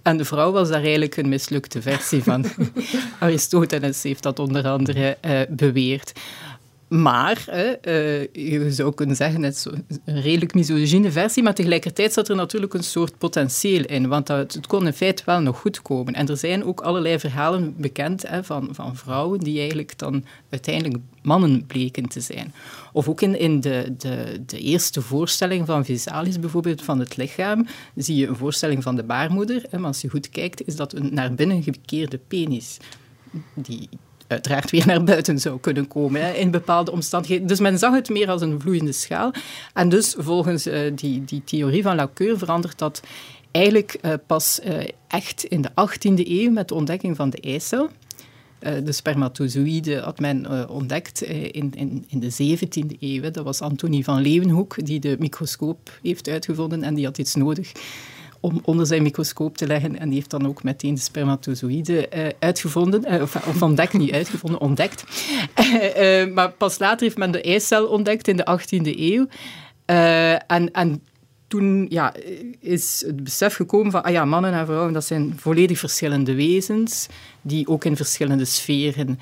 En 0.02 0.16
de 0.16 0.24
vrouw 0.24 0.52
was 0.52 0.68
daar 0.68 0.82
eigenlijk 0.82 1.16
een 1.16 1.28
mislukte 1.28 1.82
versie 1.82 2.22
van. 2.22 2.44
Aristoteles 3.20 4.02
heeft 4.02 4.22
dat 4.22 4.38
onder 4.38 4.68
andere 4.68 5.16
beweerd. 5.48 6.12
Maar 6.92 7.44
je 8.32 8.66
zou 8.68 8.94
kunnen 8.94 9.16
zeggen, 9.16 9.42
het 9.42 9.54
is 9.54 9.66
een 10.04 10.20
redelijk 10.20 10.54
misogyne 10.54 11.10
versie, 11.10 11.42
maar 11.42 11.54
tegelijkertijd 11.54 12.12
zat 12.12 12.28
er 12.28 12.36
natuurlijk 12.36 12.74
een 12.74 12.84
soort 12.84 13.18
potentieel 13.18 13.84
in, 13.84 14.08
want 14.08 14.28
het, 14.28 14.54
het 14.54 14.66
kon 14.66 14.86
in 14.86 14.92
feite 14.92 15.22
wel 15.26 15.40
nog 15.40 15.58
goed 15.58 15.82
komen. 15.82 16.14
En 16.14 16.28
er 16.28 16.36
zijn 16.36 16.64
ook 16.64 16.80
allerlei 16.80 17.18
verhalen 17.18 17.74
bekend 17.76 18.28
hè, 18.28 18.44
van, 18.44 18.68
van 18.72 18.96
vrouwen 18.96 19.40
die 19.40 19.58
eigenlijk 19.58 19.98
dan 19.98 20.24
uiteindelijk 20.50 20.96
mannen 21.22 21.66
bleken 21.66 22.08
te 22.08 22.20
zijn. 22.20 22.54
Of 22.92 23.08
ook 23.08 23.20
in, 23.20 23.38
in 23.38 23.60
de, 23.60 23.94
de, 23.98 24.42
de 24.46 24.58
eerste 24.58 25.02
voorstelling 25.02 25.66
van 25.66 25.84
Visalis, 25.84 26.38
bijvoorbeeld 26.38 26.82
van 26.82 26.98
het 26.98 27.16
lichaam, 27.16 27.66
zie 27.94 28.16
je 28.16 28.26
een 28.26 28.36
voorstelling 28.36 28.82
van 28.82 28.96
de 28.96 29.02
baarmoeder. 29.02 29.62
maar 29.70 29.84
als 29.84 30.00
je 30.00 30.08
goed 30.08 30.28
kijkt, 30.28 30.66
is 30.66 30.76
dat 30.76 30.92
een 30.92 31.14
naar 31.14 31.34
binnen 31.34 31.62
gekeerde 31.62 32.18
penis. 32.28 32.76
Die, 33.54 33.88
uiteraard 34.26 34.70
weer 34.70 34.86
naar 34.86 35.04
buiten 35.04 35.38
zou 35.38 35.60
kunnen 35.60 35.88
komen 35.88 36.24
hè, 36.24 36.32
in 36.32 36.50
bepaalde 36.50 36.92
omstandigheden. 36.92 37.46
Dus 37.46 37.60
men 37.60 37.78
zag 37.78 37.94
het 37.94 38.08
meer 38.08 38.30
als 38.30 38.42
een 38.42 38.60
vloeiende 38.60 38.92
schaal. 38.92 39.32
En 39.74 39.88
dus 39.88 40.14
volgens 40.18 40.66
uh, 40.66 40.80
die, 40.94 41.24
die 41.24 41.42
theorie 41.44 41.82
van 41.82 41.96
Lacoeur 41.96 42.38
verandert 42.38 42.78
dat 42.78 43.02
eigenlijk 43.50 43.98
uh, 44.02 44.12
pas 44.26 44.60
uh, 44.64 44.88
echt 45.08 45.44
in 45.44 45.62
de 45.62 45.70
18e 45.70 46.26
eeuw 46.28 46.50
met 46.50 46.68
de 46.68 46.74
ontdekking 46.74 47.16
van 47.16 47.30
de 47.30 47.40
eicel. 47.40 47.88
De 48.62 48.92
spermatozoïde 48.92 49.98
had 49.98 50.20
men 50.20 50.68
ontdekt 50.68 51.22
in, 51.22 51.72
in, 51.74 52.04
in 52.08 52.20
de 52.20 52.56
17e 52.56 52.98
eeuw. 53.00 53.30
Dat 53.30 53.44
was 53.44 53.60
Antonie 53.60 54.04
van 54.04 54.20
Leeuwenhoek 54.20 54.86
die 54.86 55.00
de 55.00 55.16
microscoop 55.18 55.98
heeft 56.02 56.28
uitgevonden 56.28 56.82
en 56.82 56.94
die 56.94 57.04
had 57.04 57.18
iets 57.18 57.34
nodig 57.34 57.72
om 58.42 58.60
onder 58.64 58.86
zijn 58.86 59.02
microscoop 59.02 59.56
te 59.56 59.66
leggen. 59.66 59.98
En 59.98 60.06
die 60.06 60.14
heeft 60.14 60.30
dan 60.30 60.46
ook 60.46 60.62
meteen 60.62 60.94
de 60.94 61.00
spermatozoïde 61.00 62.08
uitgevonden, 62.38 63.22
of, 63.22 63.36
of, 63.46 63.62
ontdekt, 63.62 63.92
niet 63.92 64.12
uitgevonden, 64.12 64.60
ontdekt. 64.60 65.04
Maar 66.34 66.50
pas 66.50 66.78
later 66.78 67.00
heeft 67.00 67.16
men 67.16 67.30
de 67.30 67.42
eicel 67.42 67.86
ontdekt 67.86 68.28
in 68.28 68.36
de 68.36 68.58
18e 68.58 68.98
eeuw. 68.98 69.26
en, 70.46 70.70
en 70.72 71.02
toen 71.52 71.86
ja, 71.88 72.14
is 72.60 73.02
het 73.06 73.24
besef 73.24 73.54
gekomen 73.54 73.90
van 73.90 74.02
ah 74.02 74.12
ja, 74.12 74.24
mannen 74.24 74.52
en 74.52 74.66
vrouwen, 74.66 74.92
dat 74.92 75.04
zijn 75.04 75.34
volledig 75.38 75.78
verschillende 75.78 76.34
wezens, 76.34 77.06
die 77.42 77.68
ook 77.68 77.84
in 77.84 77.96
verschillende 77.96 78.44
sferen 78.44 79.18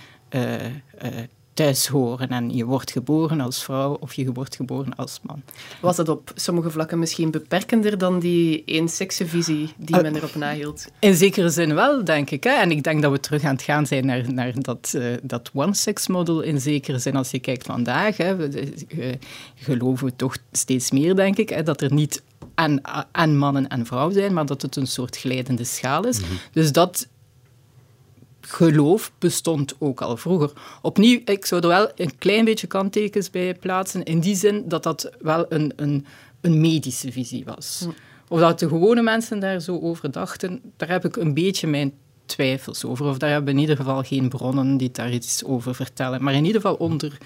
thuis 1.55 1.87
horen. 1.87 2.29
En 2.29 2.51
je 2.57 2.65
wordt 2.65 2.91
geboren 2.91 3.41
als 3.41 3.63
vrouw 3.63 3.97
of 4.01 4.15
je 4.15 4.33
wordt 4.33 4.57
geboren 4.57 4.97
als 4.97 5.21
man. 5.23 5.43
Was 5.81 5.97
dat 5.97 6.09
op 6.09 6.33
sommige 6.35 6.71
vlakken 6.71 6.99
misschien 6.99 7.31
beperkender 7.31 7.99
dan 7.99 8.19
die 8.19 8.65
eenseksenvisie 8.65 9.73
die 9.77 9.97
uh, 9.97 10.03
men 10.03 10.17
erop 10.17 10.35
nahield? 10.35 10.87
In 10.99 11.15
zekere 11.15 11.49
zin 11.49 11.75
wel, 11.75 12.05
denk 12.05 12.31
ik. 12.31 12.45
Hè? 12.45 12.51
En 12.51 12.71
ik 12.71 12.83
denk 12.83 13.03
dat 13.03 13.13
we 13.13 13.21
terug 13.21 13.45
aan 13.45 13.55
het 13.55 13.63
gaan 13.63 13.87
zijn 13.87 14.07
naar, 14.07 14.33
naar 14.33 14.53
dat, 14.55 14.93
uh, 14.97 15.17
dat 15.23 15.51
one-sex-model 15.55 16.41
in 16.41 16.61
zekere 16.61 16.99
zin. 16.99 17.17
Als 17.17 17.31
je 17.31 17.39
kijkt 17.39 17.67
vandaag, 17.67 18.17
hè, 18.17 18.37
we, 18.37 18.73
uh, 18.89 19.13
geloven 19.55 20.07
we 20.07 20.17
toch 20.17 20.37
steeds 20.53 20.91
meer, 20.91 21.15
denk 21.15 21.37
ik, 21.37 21.49
hè, 21.49 21.63
dat 21.63 21.81
er 21.81 21.93
niet 21.93 22.23
en, 22.55 22.81
en 23.13 23.39
mannen 23.39 23.69
en 23.69 23.87
vrouwen 23.87 24.15
zijn, 24.15 24.33
maar 24.33 24.47
dat 24.47 24.63
het 24.63 24.77
een 24.77 24.87
soort 24.87 25.17
glijdende 25.17 25.65
schaal 25.65 26.07
is. 26.07 26.19
Mm 26.19 26.25
-hmm. 26.25 26.39
Dus 26.53 26.73
dat 26.73 27.09
geloof 28.51 29.13
bestond 29.19 29.75
ook 29.79 30.01
al 30.01 30.17
vroeger. 30.17 30.53
Opnieuw, 30.83 31.21
ik 31.25 31.45
zou 31.45 31.61
er 31.61 31.69
wel 31.69 31.91
een 31.95 32.19
klein 32.19 32.45
beetje 32.45 32.67
kanttekens 32.67 33.31
bij 33.31 33.55
plaatsen, 33.55 34.03
in 34.03 34.21
die 34.21 34.37
zin 34.37 34.65
dat 34.69 34.83
dat 34.83 35.11
wel 35.21 35.47
een, 35.49 35.73
een, 35.77 36.07
een 36.41 36.61
medische 36.61 37.13
visie 37.13 37.45
was. 37.45 37.87
Of 38.29 38.41
dat 38.41 38.59
de 38.59 38.69
gewone 38.69 39.03
mensen 39.03 39.41
daar 39.41 39.61
zo 39.61 39.79
over 39.79 40.11
dachten, 40.11 40.61
daar 40.77 40.89
heb 40.89 41.05
ik 41.05 41.17
een 41.17 41.35
beetje 41.35 41.67
mijn 41.67 41.93
twijfels 42.27 42.85
over. 42.85 43.07
Of 43.07 43.19
daar 43.19 43.31
hebben 43.31 43.49
we 43.49 43.55
in 43.55 43.67
ieder 43.69 43.77
geval 43.77 44.03
geen 44.03 44.29
bronnen 44.29 44.77
die 44.77 44.91
daar 44.91 45.13
iets 45.13 45.45
over 45.45 45.75
vertellen. 45.75 46.23
Maar 46.23 46.35
in 46.35 46.45
ieder 46.45 46.61
geval 46.61 46.77
onder 46.77 47.19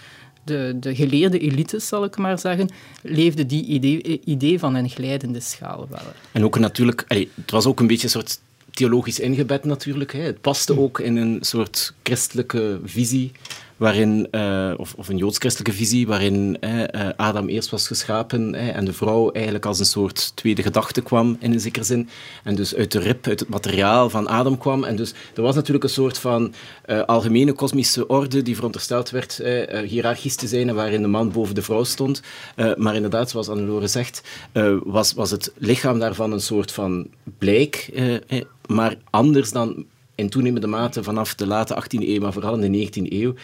de, 0.44 0.76
de 0.80 0.94
geleerde 0.94 1.38
elites, 1.38 1.88
zal 1.88 2.04
ik 2.04 2.16
maar 2.16 2.38
zeggen, 2.38 2.68
leefde 3.02 3.46
die 3.46 3.64
idee, 3.64 4.20
idee 4.24 4.58
van 4.58 4.74
een 4.74 4.88
glijdende 4.88 5.40
schaal 5.40 5.86
wel. 5.90 6.12
En 6.32 6.44
ook 6.44 6.58
natuurlijk, 6.58 7.04
het 7.08 7.50
was 7.50 7.66
ook 7.66 7.80
een 7.80 7.86
beetje 7.86 8.04
een 8.04 8.10
soort 8.10 8.40
theologisch 8.74 9.20
ingebed 9.20 9.64
natuurlijk. 9.64 10.12
Hè. 10.12 10.20
Het 10.20 10.40
paste 10.40 10.72
hm. 10.72 10.78
ook 10.78 11.00
in 11.00 11.16
een 11.16 11.38
soort 11.40 11.94
christelijke 12.02 12.80
visie, 12.84 13.32
waarin, 13.76 14.28
uh, 14.30 14.72
of, 14.76 14.94
of, 14.96 15.08
een 15.08 15.16
joods-christelijke 15.16 15.76
visie, 15.76 16.06
waarin 16.06 16.56
uh, 16.60 16.82
Adam 17.16 17.48
eerst 17.48 17.70
was 17.70 17.86
geschapen 17.86 18.54
en 18.54 18.84
de 18.84 18.92
vrouw 18.92 19.30
eigenlijk 19.30 19.66
als 19.66 19.78
een 19.78 19.84
soort 19.84 20.36
tweede 20.36 20.62
gedachte 20.62 21.02
kwam, 21.02 21.36
in 21.40 21.52
een 21.52 21.60
zekere 21.60 21.84
zin. 21.84 22.08
En 22.44 22.54
dus 22.54 22.74
uit 22.74 22.92
de 22.92 22.98
rib, 22.98 23.26
uit 23.26 23.40
het 23.40 23.48
materiaal 23.48 24.10
van 24.10 24.28
Adam 24.28 24.58
kwam. 24.58 24.84
En 24.84 24.96
dus 24.96 25.14
er 25.34 25.42
was 25.42 25.54
natuurlijk 25.54 25.84
een 25.84 25.90
soort 25.90 26.18
van 26.18 26.54
uh, 26.86 27.02
algemene 27.02 27.52
kosmische 27.52 28.06
orde 28.06 28.42
die 28.42 28.54
verondersteld 28.54 29.10
werd 29.10 29.42
hiërarchisch 29.84 30.36
te 30.36 30.48
zijn 30.48 30.68
en 30.68 30.74
waarin 30.74 31.02
de 31.02 31.08
man 31.08 31.32
boven 31.32 31.54
de 31.54 31.62
vrouw 31.62 31.84
stond. 31.84 32.22
maar 32.76 32.94
inderdaad, 32.94 33.30
zoals 33.30 33.48
Annelore 33.48 33.86
zegt, 33.86 34.22
was, 34.84 35.12
was 35.12 35.30
het 35.30 35.52
lichaam 35.56 35.98
daarvan 35.98 36.32
een 36.32 36.40
soort 36.40 36.72
van 36.72 37.06
blijk 37.38 37.92
maar 38.66 38.96
anders 39.10 39.52
dan 39.52 39.84
in 40.14 40.28
toenemende 40.28 40.66
mate 40.66 41.02
vanaf 41.02 41.34
de 41.34 41.46
late 41.46 41.82
18e 41.82 42.08
eeuw, 42.08 42.20
maar 42.20 42.32
vooral 42.32 42.58
in 42.58 42.72
de 42.72 42.86
19e 42.86 43.12
eeuw, 43.12 43.34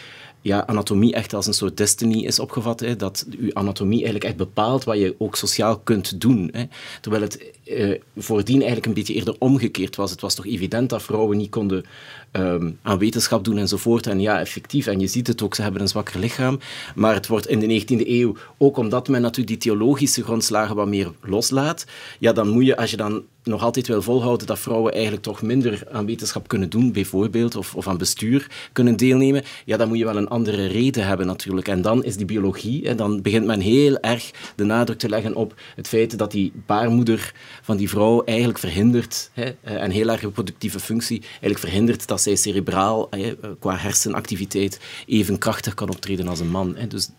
ja, 0.43 0.67
anatomie 0.67 1.15
echt 1.15 1.35
als 1.35 1.47
een 1.47 1.55
soort 1.55 1.77
destiny 1.77 2.25
is 2.25 2.39
opgevat. 2.39 2.81
Hè, 2.81 2.97
dat 2.97 3.27
uw 3.39 3.55
anatomie 3.55 3.97
eigenlijk 3.97 4.25
echt 4.25 4.37
bepaalt 4.37 4.85
wat 4.85 4.99
je 4.99 5.15
ook 5.19 5.37
sociaal 5.37 5.79
kunt 5.79 6.21
doen. 6.21 6.49
Hè. 6.53 6.65
Terwijl 7.01 7.23
het 7.23 7.51
eh, 7.71 8.01
voordien 8.17 8.57
eigenlijk 8.57 8.87
een 8.87 8.95
beetje 8.95 9.15
eerder 9.15 9.37
omgekeerd 9.39 9.97
was. 9.97 10.11
Het 10.11 10.21
was 10.21 10.35
toch 10.35 10.47
evident 10.47 10.91
dat 10.91 11.03
vrouwen 11.03 11.37
niet 11.37 11.51
konden 11.51 11.85
um, 12.33 12.79
aan 12.83 12.99
wetenschap 12.99 13.45
doen 13.45 13.59
enzovoort. 13.59 14.07
En 14.07 14.21
ja, 14.21 14.41
effectief, 14.41 14.87
en 14.87 15.01
je 15.01 15.07
ziet 15.07 15.27
het 15.27 15.43
ook, 15.43 15.55
ze 15.55 15.63
hebben 15.63 15.81
een 15.81 15.89
zwakker 15.89 16.21
lichaam. 16.21 16.59
Maar 16.95 17.15
het 17.15 17.27
wordt 17.27 17.49
in 17.49 17.59
de 17.59 17.81
19e 17.81 18.07
eeuw, 18.09 18.37
ook 18.59 18.77
omdat 18.77 19.09
men 19.09 19.21
natuurlijk 19.21 19.49
die 19.49 19.57
theologische 19.57 20.23
grondslagen 20.23 20.77
wat 20.77 20.89
meer 20.89 21.13
loslaat, 21.23 21.87
ja, 22.19 22.33
dan 22.33 22.49
moet 22.49 22.67
je, 22.67 22.77
als 22.77 22.91
je 22.91 22.97
dan 22.97 23.23
nog 23.43 23.63
altijd 23.63 23.87
wil 23.87 24.03
volhouden 24.03 24.47
dat 24.47 24.59
vrouwen 24.59 24.93
eigenlijk 24.93 25.23
toch 25.23 25.43
minder 25.43 25.83
aan 25.93 26.07
wetenschap 26.07 26.49
kunnen 26.49 26.71
doen, 26.71 26.93
bijvoorbeeld, 26.93 27.57
of, 27.57 27.75
of 27.75 27.89
aan 27.89 27.99
bestuur 27.99 28.51
kunnen 28.73 28.97
deelnemen, 28.97 29.43
ja, 29.65 29.77
dan 29.77 29.89
moet 29.89 29.99
je 29.99 30.05
wel 30.05 30.17
een 30.17 30.29
andere 30.29 30.67
reden 30.67 31.07
hebben 31.07 31.27
natuurlijk. 31.27 31.69
En 31.69 31.83
dan 31.83 32.05
is 32.05 32.17
die 32.17 32.27
biologie, 32.27 32.89
en 32.89 32.97
dan 32.97 33.23
begint 33.23 33.47
men 33.47 33.61
heel 33.61 33.99
erg 33.99 34.31
de 34.57 34.65
nadruk 34.65 34.99
te 34.99 35.09
leggen 35.09 35.35
op 35.35 35.55
het 35.77 35.89
feit 35.89 36.19
dat 36.19 36.31
die 36.31 36.53
baarmoeder 36.67 37.35
van 37.71 37.79
die 37.79 37.89
vrouw 37.89 38.25
eigenlijk 38.25 38.59
verhindert, 38.59 39.31
hè, 39.33 39.45
eh, 39.45 39.55
een 39.83 39.91
heel 39.91 40.09
erg 40.09 40.21
reproductieve 40.21 40.81
functie, 40.81 41.21
eigenlijk 41.31 41.59
verhindert 41.59 42.07
dat 42.07 42.21
zij 42.21 42.37
cerebraal, 42.37 43.07
hè, 43.11 43.35
qua 43.59 43.77
hersenactiviteit, 43.77 44.81
even 45.07 45.39
krachtig 45.39 45.75
kan 45.75 45.91
optreden 45.91 46.29
als 46.29 46.41
een 46.41 46.51
man. 46.51 46.77
Hè. 46.77 46.87
Dus 46.87 47.11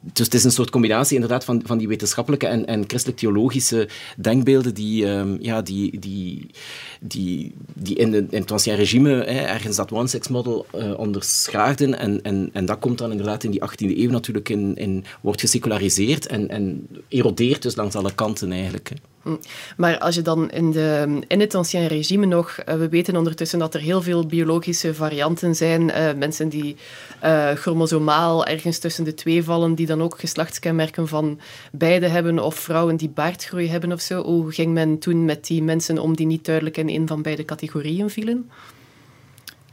dus 0.00 0.24
het 0.24 0.34
is 0.34 0.44
een 0.44 0.50
soort 0.50 0.70
combinatie 0.70 1.14
inderdaad 1.14 1.44
van, 1.44 1.62
van 1.64 1.78
die 1.78 1.88
wetenschappelijke 1.88 2.46
en, 2.46 2.66
en 2.66 2.84
christelijk-theologische 2.86 3.88
denkbeelden 4.16 4.74
die, 4.74 5.06
um, 5.06 5.36
ja, 5.40 5.62
die, 5.62 5.98
die, 5.98 6.50
die, 7.06 7.54
die 7.74 7.96
in, 7.96 8.10
de, 8.10 8.26
in 8.30 8.40
het 8.40 8.50
ancien 8.50 8.76
regime 8.76 9.10
hè, 9.10 9.40
ergens 9.40 9.76
dat 9.76 9.92
one-sex-model 9.92 10.66
uh, 10.74 10.98
onderschraagden. 10.98 11.98
En, 11.98 12.22
en, 12.22 12.50
en 12.52 12.66
dat 12.66 12.78
komt 12.78 12.98
dan 12.98 13.10
inderdaad 13.10 13.44
in 13.44 13.50
die 13.50 13.60
18e 13.60 13.98
eeuw 13.98 14.10
natuurlijk 14.10 14.48
in, 14.48 14.76
in 14.76 15.04
wordt 15.20 15.40
geseculariseerd 15.40 16.26
en, 16.26 16.48
en 16.48 16.88
erodeert 17.08 17.62
dus 17.62 17.74
langs 17.74 17.94
alle 17.94 18.14
kanten 18.14 18.52
eigenlijk. 18.52 18.92
Hm. 19.22 19.36
Maar 19.76 19.98
als 19.98 20.14
je 20.14 20.22
dan 20.22 20.50
in, 20.50 20.70
de, 20.70 21.18
in 21.26 21.40
het 21.40 21.54
ancien 21.54 21.86
regime 21.86 22.26
nog, 22.26 22.58
uh, 22.68 22.74
we 22.74 22.88
weten 22.88 23.16
ondertussen 23.16 23.58
dat 23.58 23.74
er 23.74 23.80
heel 23.80 24.02
veel 24.02 24.26
biologische 24.26 24.94
varianten 24.94 25.54
zijn, 25.54 25.82
uh, 25.82 26.12
mensen 26.16 26.48
die 26.48 26.76
chromosomaal 27.54 28.46
ergens 28.46 28.78
tussen 28.78 29.04
de 29.04 29.14
twee 29.14 29.44
vallen, 29.44 29.74
die 29.74 29.86
dan 29.86 30.02
ook 30.02 30.18
geslachtskenmerken 30.18 31.08
van 31.08 31.40
beide 31.72 32.06
hebben, 32.06 32.38
of 32.38 32.54
vrouwen 32.54 32.96
die 32.96 33.08
baardgroei 33.08 33.68
hebben 33.68 33.92
of 33.92 34.00
zo. 34.00 34.22
Hoe 34.22 34.52
ging 34.52 34.72
men 34.72 34.98
toen 34.98 35.24
met 35.24 35.46
die 35.46 35.62
mensen 35.62 35.98
om 35.98 36.16
die 36.16 36.26
niet 36.26 36.44
duidelijk 36.44 36.76
in 36.76 36.88
een 36.94 37.08
van 37.08 37.22
beide 37.22 37.44
categorieën 37.44 38.10
vielen? 38.10 38.50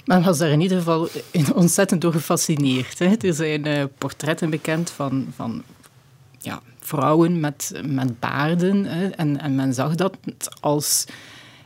Men 0.06 0.24
was 0.24 0.38
daar 0.38 0.50
in 0.50 0.62
ieder 0.62 0.78
geval 0.78 1.08
ontzettend 1.54 2.02
door 2.02 2.12
gefascineerd. 2.12 3.00
Hè. 3.00 3.16
Er 3.16 3.34
zijn 3.34 3.90
portretten 3.98 4.50
bekend 4.50 4.90
van, 4.90 5.28
van 5.36 5.64
ja, 6.38 6.62
vrouwen 6.80 7.40
met, 7.40 7.82
met 7.86 8.20
baarden. 8.20 8.86
Hè, 8.86 9.08
en, 9.08 9.40
en 9.42 9.56
men 9.56 9.74
zag 9.74 9.96
dat 9.96 10.18
als 10.60 11.06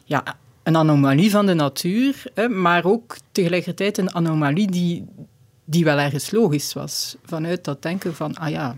ja, 0.04 0.24
een 0.64 0.78
anomalie 0.78 1.32
van 1.32 1.46
de 1.46 1.54
natuur, 1.54 2.24
hè, 2.34 2.50
maar 2.50 2.86
ook 2.86 3.16
tegelijkertijd 3.32 3.98
een 3.98 4.16
anomalie 4.16 4.72
die, 4.72 5.06
die 5.66 5.84
wel 5.84 5.98
ergens 5.98 6.32
logisch 6.32 6.74
was. 6.74 7.16
Vanuit 7.24 7.64
dat 7.64 7.82
denken 7.82 8.16
van, 8.16 8.36
ah 8.36 8.50
ja, 8.50 8.78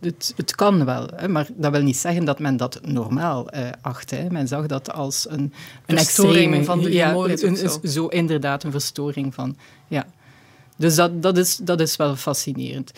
het, 0.00 0.32
het 0.36 0.54
kan 0.54 0.84
wel. 0.84 1.08
Maar 1.28 1.48
dat 1.54 1.72
wil 1.72 1.82
niet 1.82 1.96
zeggen 1.96 2.24
dat 2.24 2.38
men 2.38 2.56
dat 2.56 2.80
normaal 2.82 3.54
uh, 3.54 3.68
acht. 3.80 4.30
Men 4.30 4.48
zag 4.48 4.66
dat 4.66 4.92
als 4.92 5.30
een, 5.30 5.52
een 5.86 5.96
extreme... 5.96 6.64
van 6.64 6.80
de. 6.80 6.92
Ja, 6.92 7.14
een, 7.14 7.56
zo. 7.56 7.78
zo. 7.84 8.06
inderdaad, 8.06 8.62
een 8.62 8.70
verstoring 8.70 9.34
van... 9.34 9.56
Ja. 9.88 10.06
Dus 10.76 10.94
dat, 10.94 11.22
dat, 11.22 11.36
is, 11.36 11.56
dat 11.56 11.80
is 11.80 11.96
wel 11.96 12.16
fascinerend. 12.16 12.92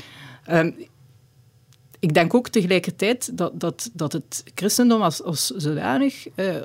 Um, 0.50 0.74
ik 1.98 2.14
denk 2.14 2.34
ook 2.34 2.48
tegelijkertijd 2.48 3.38
dat, 3.38 3.60
dat, 3.60 3.90
dat 3.92 4.12
het 4.12 4.44
christendom 4.54 5.02
als, 5.02 5.22
als 5.22 5.46
zodanig 5.46 6.26
uh, 6.36 6.56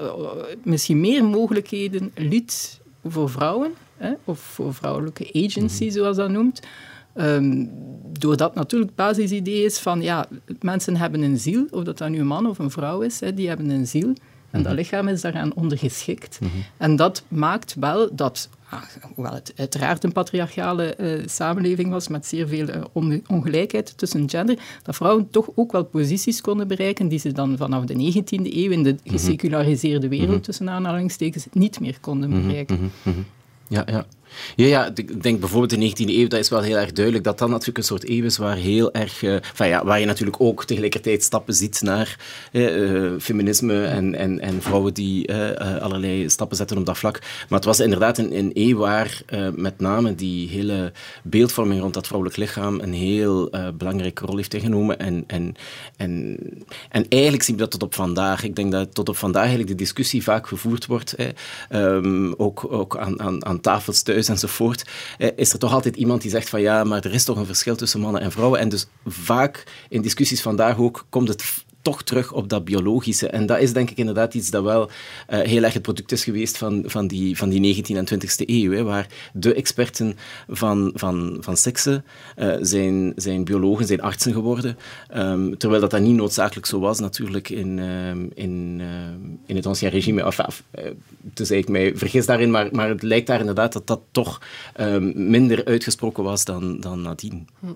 misschien 0.64 1.00
meer 1.00 1.26
mogelijkheden 1.26 2.12
liet 2.16 2.80
voor 3.04 3.30
vrouwen 3.30 3.74
of 4.24 4.40
voor 4.40 4.74
vrouwelijke 4.74 5.30
agency, 5.46 5.84
mhm. 5.84 5.94
zoals 5.94 6.18
dat 6.18 6.30
noemt. 6.30 6.62
Um, 7.16 7.72
doordat 8.20 8.56
natuurlijk 8.56 8.92
het 8.96 9.08
basisidee 9.08 9.64
is 9.64 9.80
van, 9.80 10.02
ja, 10.02 10.26
mensen 10.60 10.96
hebben 10.96 11.22
een 11.22 11.40
ziel, 11.40 11.66
of 11.72 11.84
dat 11.84 11.98
dat 11.98 12.10
nu 12.10 12.20
een 12.20 12.28
man 12.28 12.48
of 12.48 12.60
een 12.60 12.72
vrouw 12.72 13.02
is, 13.02 13.20
hè, 13.20 13.34
die 13.34 13.48
hebben 13.48 13.70
een 13.70 13.88
ziel. 13.88 14.14
En 14.54 14.64
dat 14.64 14.72
mhm. 14.72 14.82
lichaam 14.82 15.08
is 15.08 15.22
daaraan 15.22 15.54
ondergeschikt. 15.54 16.40
Mm 16.42 16.50
En 16.78 16.96
dat 16.96 17.24
maakt 17.28 17.76
wel 17.80 18.16
dat, 18.16 18.50
ah, 18.70 18.82
hoewel 19.16 19.34
het 19.34 19.54
uiteraard 19.56 20.04
een 20.04 20.12
patriarchale 20.12 20.96
uh, 21.00 21.28
samenleving 21.28 21.90
was 21.90 22.08
met 22.08 22.26
zeer 22.26 22.48
veel 22.48 22.68
uh, 22.70 23.18
ongelijkheid 23.28 23.98
tussen 23.98 24.30
gender, 24.30 24.60
dat 24.84 24.96
vrouwen 24.96 25.30
toch 25.30 25.50
ook 25.56 25.72
wel 25.72 25.84
posities 25.84 26.42
konden 26.42 26.68
bereiken 26.68 27.08
die 27.08 27.20
ze 27.20 27.32
dan 27.32 27.58
vanaf 27.58 27.86
de 27.86 28.14
19e 28.14 28.54
eeuw 28.54 28.72
in 28.72 28.84
de 28.84 28.96
mhm. 29.04 29.12
geseculariseerde 29.12 30.08
wereld, 30.08 30.44
tussen 30.44 30.70
aanhalingstekens, 30.70 31.46
niet 31.52 31.80
meer 31.80 31.98
konden 32.00 32.30
bereiken. 32.30 32.92
Ja, 33.70 33.86
ja. 33.90 34.06
Ja, 34.56 34.66
ja, 34.66 34.92
ik 34.96 35.24
denk 35.24 35.40
bijvoorbeeld 35.40 35.74
in 35.74 35.80
de 35.80 35.90
19e 35.90 36.10
eeuw, 36.10 36.28
dat 36.28 36.40
is 36.40 36.50
wel 36.50 36.62
heel 36.62 36.78
erg 36.78 36.92
duidelijk, 36.92 37.24
dat 37.24 37.38
dat 37.38 37.50
natuurlijk 37.50 37.78
een 37.78 37.84
soort 37.84 38.10
eeuw 38.10 38.24
is 38.24 38.38
waar 38.38 38.56
heel 38.56 38.94
erg, 38.94 39.22
uh, 39.22 39.38
ja, 39.58 39.86
waar 39.86 40.00
je 40.00 40.06
natuurlijk 40.06 40.42
ook 40.42 40.66
tegelijkertijd 40.66 41.24
stappen 41.24 41.54
ziet 41.54 41.82
naar 41.82 42.18
uh, 42.52 43.12
feminisme 43.20 43.86
en, 43.86 44.16
en, 44.16 44.40
en 44.40 44.62
vrouwen 44.62 44.94
die 44.94 45.34
allerlei 45.34 46.30
stappen 46.30 46.58
zetten 46.58 46.78
op 46.78 46.86
dat 46.86 46.98
vlak. 46.98 47.20
Maar 47.20 47.60
het 47.60 47.66
was 47.66 47.80
inderdaad 47.80 48.18
een, 48.18 48.38
een 48.38 48.52
eeuw 48.54 48.78
waar 48.78 49.22
met 49.56 49.80
name 49.80 50.16
die 50.16 50.50
hele 50.50 50.92
beeldvorming 51.24 51.82
rond 51.82 51.94
dat 51.94 52.08
vrouwelijk 52.08 52.38
lichaam 52.40 52.80
een 52.80 52.94
heel 52.94 53.50
belangrijke 53.78 54.26
rol 54.26 54.36
heeft 54.36 54.54
ingenomen. 54.54 55.00
En, 55.00 55.24
en, 55.28 55.56
en, 55.98 56.38
en 56.90 57.06
eigenlijk 57.10 57.44
zien 57.44 57.56
we 57.56 57.62
dat 57.62 57.72
tot 57.72 57.84
op 57.84 57.96
vandaag. 57.96 58.44
Ik 58.44 58.56
denk 58.56 58.72
dat 58.72 58.96
tot 58.96 59.10
op 59.10 59.18
vandaag 59.18 59.42
eigenlijk 59.42 59.72
de 59.72 59.84
discussie 59.84 60.24
vaak 60.24 60.48
gevoerd 60.48 60.86
wordt, 60.86 61.16
um, 61.70 62.34
ook, 62.38 62.72
ook 62.72 62.98
aan, 62.98 63.22
aan, 63.22 63.46
aan 63.46 63.62
tafels 63.62 64.02
thuis 64.02 64.23
enzovoort, 64.30 64.84
eh, 65.18 65.30
is 65.36 65.54
er 65.54 65.60
toch 65.60 65.74
altijd 65.74 65.96
iemand 65.96 66.22
die 66.22 66.32
zegt 66.32 66.50
van 66.50 66.62
ja, 66.62 66.84
maar 66.84 67.06
er 67.06 67.14
is 67.14 67.24
toch 67.24 67.38
een 67.38 67.46
verschil 67.46 67.76
tussen 67.76 68.00
mannen 68.00 68.22
en 68.22 68.32
vrouwen. 68.32 68.60
En 68.60 68.70
dus 68.70 68.88
vaak 69.06 69.64
in 69.90 70.02
discussies 70.02 70.42
vandaag 70.42 70.78
ook 70.78 71.06
komt 71.10 71.28
het 71.28 71.44
toch 71.84 72.04
terug 72.04 72.32
op 72.32 72.50
dat 72.50 72.66
biologische. 72.66 73.28
En 73.28 73.46
dat 73.46 73.60
is 73.60 73.74
denk 73.74 73.90
ik 73.90 73.98
inderdaad 73.98 74.34
iets 74.34 74.50
dat 74.50 74.64
wel 74.64 74.90
uh, 75.30 75.40
heel 75.40 75.64
erg 75.64 75.74
het 75.74 75.82
product 75.82 76.12
is 76.12 76.24
geweest 76.24 76.58
van, 76.58 76.84
van, 76.86 77.08
die, 77.08 77.38
van 77.38 77.50
die 77.50 77.84
19e 77.84 77.96
en 77.96 78.08
20e 78.14 78.46
eeuw, 78.46 78.72
hè, 78.72 78.84
waar 78.84 79.08
de 79.34 79.54
experten 79.54 80.18
van, 80.48 80.92
van, 80.96 81.38
van 81.40 81.58
seksen 81.58 82.06
uh, 82.38 82.56
zijn, 82.62 83.14
zijn 83.16 83.44
biologen, 83.44 83.86
zijn 83.86 84.02
artsen 84.02 84.34
geworden. 84.34 84.78
Um, 85.16 85.58
terwijl 85.58 85.82
dat, 85.82 85.92
dat 85.92 86.02
niet 86.02 86.16
noodzakelijk 86.16 86.66
zo 86.66 86.80
was 86.80 87.00
natuurlijk 87.00 87.50
in, 87.50 87.80
um, 87.80 88.32
in, 88.34 88.78
uh, 88.82 88.88
in 89.46 89.56
het 89.56 89.66
ancien 89.66 89.90
regime. 89.90 90.24
Enfin, 90.24 90.46
dus 91.20 91.52
ik 91.52 91.70
mij 91.70 91.96
vergis 91.96 92.26
daarin, 92.26 92.52
maar, 92.52 92.70
maar 92.72 92.90
het 92.90 93.02
lijkt 93.02 93.28
daar 93.28 93.40
inderdaad 93.40 93.74
dat 93.74 93.88
dat 93.88 94.02
toch 94.12 94.42
minder 95.14 95.66
uitgesproken 95.66 96.24
was 96.24 96.46
dan, 96.46 96.80
dan 96.80 97.02
nadien. 97.02 97.48
Hm. 97.60 97.68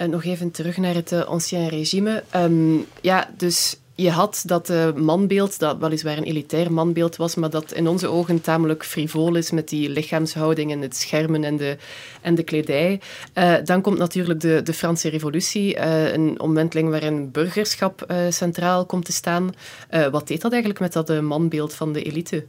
Uh, 0.00 0.08
nog 0.08 0.24
even 0.24 0.50
terug 0.50 0.76
naar 0.76 0.94
het 0.94 1.12
uh, 1.12 1.24
ancien 1.24 1.68
regime. 1.68 2.22
Um, 2.36 2.86
ja, 3.00 3.30
dus 3.36 3.76
je 3.94 4.10
had 4.10 4.42
dat 4.46 4.70
uh, 4.70 4.92
manbeeld, 4.92 5.58
dat 5.58 5.78
weliswaar 5.78 6.16
een 6.16 6.24
elitair 6.24 6.72
manbeeld 6.72 7.16
was, 7.16 7.34
maar 7.34 7.50
dat 7.50 7.72
in 7.72 7.88
onze 7.88 8.08
ogen 8.08 8.40
tamelijk 8.40 8.84
frivol 8.84 9.34
is 9.34 9.50
met 9.50 9.68
die 9.68 9.90
lichaamshouding 9.90 10.72
en 10.72 10.80
het 10.80 10.96
schermen 10.96 11.44
en 11.44 11.56
de, 11.56 11.76
en 12.20 12.34
de 12.34 12.42
kledij. 12.42 13.00
Dan 13.64 13.80
komt 13.80 13.98
natuurlijk 13.98 14.40
de, 14.40 14.60
de 14.64 14.72
Franse 14.72 15.08
revolutie, 15.08 15.78
een 16.14 16.40
omwenteling 16.40 16.90
waarin 16.90 17.30
burgerschap 17.30 18.14
centraal 18.30 18.86
komt 18.86 19.04
te 19.04 19.12
staan. 19.12 19.54
wat 20.10 20.28
deed 20.28 20.40
dat 20.40 20.52
eigenlijk 20.52 20.80
met 20.80 20.92
dat 20.92 21.20
manbeeld 21.20 21.74
van 21.74 21.92
de 21.92 22.02
elite? 22.02 22.44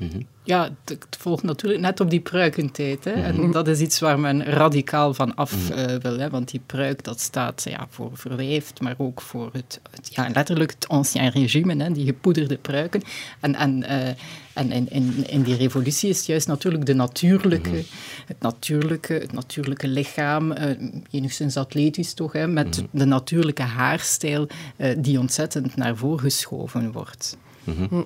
Mhm. 0.00 0.20
Ja, 0.42 0.70
het 0.84 1.16
volgt 1.18 1.42
natuurlijk 1.42 1.80
net 1.80 2.00
op 2.00 2.10
die 2.10 2.20
pruikentijd. 2.20 3.04
Hè. 3.04 3.10
En 3.10 3.34
mhm. 3.34 3.52
dat 3.52 3.68
is 3.68 3.80
iets 3.80 3.98
waar 3.98 4.20
men 4.20 4.44
radicaal 4.44 5.14
van 5.14 5.34
af 5.34 5.68
mhm. 5.68 5.78
eh, 5.78 5.96
wil. 5.96 6.18
Hè. 6.18 6.30
Want 6.30 6.50
die 6.50 6.60
pruik, 6.66 7.04
dat 7.04 7.20
staat 7.20 7.66
ja, 7.68 7.86
voor 7.90 8.10
verwijfd, 8.14 8.80
maar 8.80 8.94
ook 8.98 9.20
voor 9.20 9.50
het, 9.52 9.80
ja, 10.02 10.28
letterlijk 10.34 10.70
het 10.70 10.88
ancien 10.88 11.30
regime, 11.30 11.82
hè, 11.82 11.92
die 11.92 12.04
gepoederde 12.04 12.56
pruiken. 12.56 13.02
En, 13.40 13.54
en, 13.54 13.82
uh, 13.82 14.08
en 14.52 14.72
in, 14.72 14.90
in, 14.90 15.24
in, 15.26 15.42
die 15.42 15.56
revolutie 15.56 16.08
is 16.08 16.16
het 16.16 16.26
juist 16.26 16.46
natuurlijk 16.46 16.86
de 16.86 16.94
natuurlijke, 16.94 17.84
het, 18.26 18.40
natuurlijke, 18.40 19.12
het 19.12 19.32
natuurlijke 19.32 19.88
lichaam, 19.88 20.52
uh, 20.52 20.58
enigszins 21.10 21.56
atletisch 21.56 22.14
toch, 22.14 22.32
hè, 22.32 22.46
met 22.46 22.84
de 22.90 23.04
natuurlijke 23.04 23.62
haarstijl, 23.62 24.46
die 24.98 25.18
ontzettend 25.18 25.76
naar 25.76 25.96
voren 25.96 26.20
geschoven 26.20 26.92
wordt. 26.92 27.36
Hm. 27.64 28.02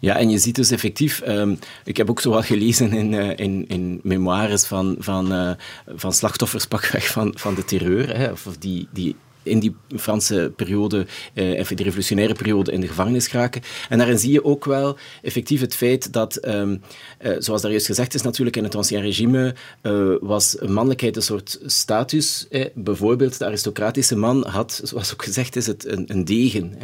Ja, 0.00 0.16
en 0.16 0.30
je 0.30 0.38
ziet 0.38 0.54
dus 0.54 0.70
effectief, 0.70 1.22
um, 1.26 1.58
ik 1.84 1.96
heb 1.96 2.10
ook 2.10 2.20
zo 2.20 2.30
wat 2.30 2.44
gelezen 2.44 2.92
in, 2.92 3.12
uh, 3.12 3.28
in, 3.36 3.64
in 3.68 4.00
memoires 4.02 4.66
van, 4.66 4.96
van, 4.98 5.32
uh, 5.32 5.50
van 5.86 6.12
slachtoffers 6.12 6.66
pakweg 6.66 7.06
van, 7.06 7.32
van 7.36 7.54
de 7.54 7.64
terreur, 7.64 8.16
hè, 8.16 8.30
of 8.30 8.46
die, 8.58 8.88
die 8.90 9.16
in 9.42 9.58
die 9.58 9.74
Franse 9.96 10.52
periode, 10.56 11.06
eh, 11.34 11.68
de 11.68 11.82
revolutionaire 11.82 12.34
periode, 12.34 12.72
in 12.72 12.80
de 12.80 12.88
gevangenis 12.88 13.26
geraken. 13.28 13.62
En 13.88 13.98
daarin 13.98 14.18
zie 14.18 14.32
je 14.32 14.44
ook 14.44 14.64
wel 14.64 14.96
effectief 15.22 15.60
het 15.60 15.74
feit 15.74 16.12
dat, 16.12 16.46
um, 16.48 16.80
uh, 17.20 17.32
zoals 17.38 17.62
daar 17.62 17.70
juist 17.70 17.86
gezegd 17.86 18.14
is 18.14 18.22
natuurlijk, 18.22 18.56
in 18.56 18.64
het 18.64 18.74
ancien 18.74 19.00
regime 19.00 19.54
uh, 19.82 20.14
was 20.20 20.56
mannelijkheid 20.66 21.16
een 21.16 21.22
soort 21.22 21.60
status. 21.66 22.46
Eh, 22.50 22.66
bijvoorbeeld 22.74 23.38
de 23.38 23.44
aristocratische 23.44 24.16
man 24.16 24.46
had, 24.46 24.80
zoals 24.84 25.12
ook 25.12 25.24
gezegd 25.24 25.56
is, 25.56 25.66
het 25.66 25.86
een, 25.86 26.04
een 26.06 26.24
degen, 26.24 26.74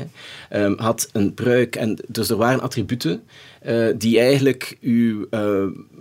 um, 0.53 0.79
had 0.79 1.09
een 1.13 1.35
pruik. 1.35 1.77
En, 1.77 1.99
dus 2.09 2.31
er 2.31 2.37
waren 2.37 2.61
attributen 2.61 3.23
uh, 3.67 3.89
die 3.97 4.19
eigenlijk 4.19 4.77
uw 4.81 5.27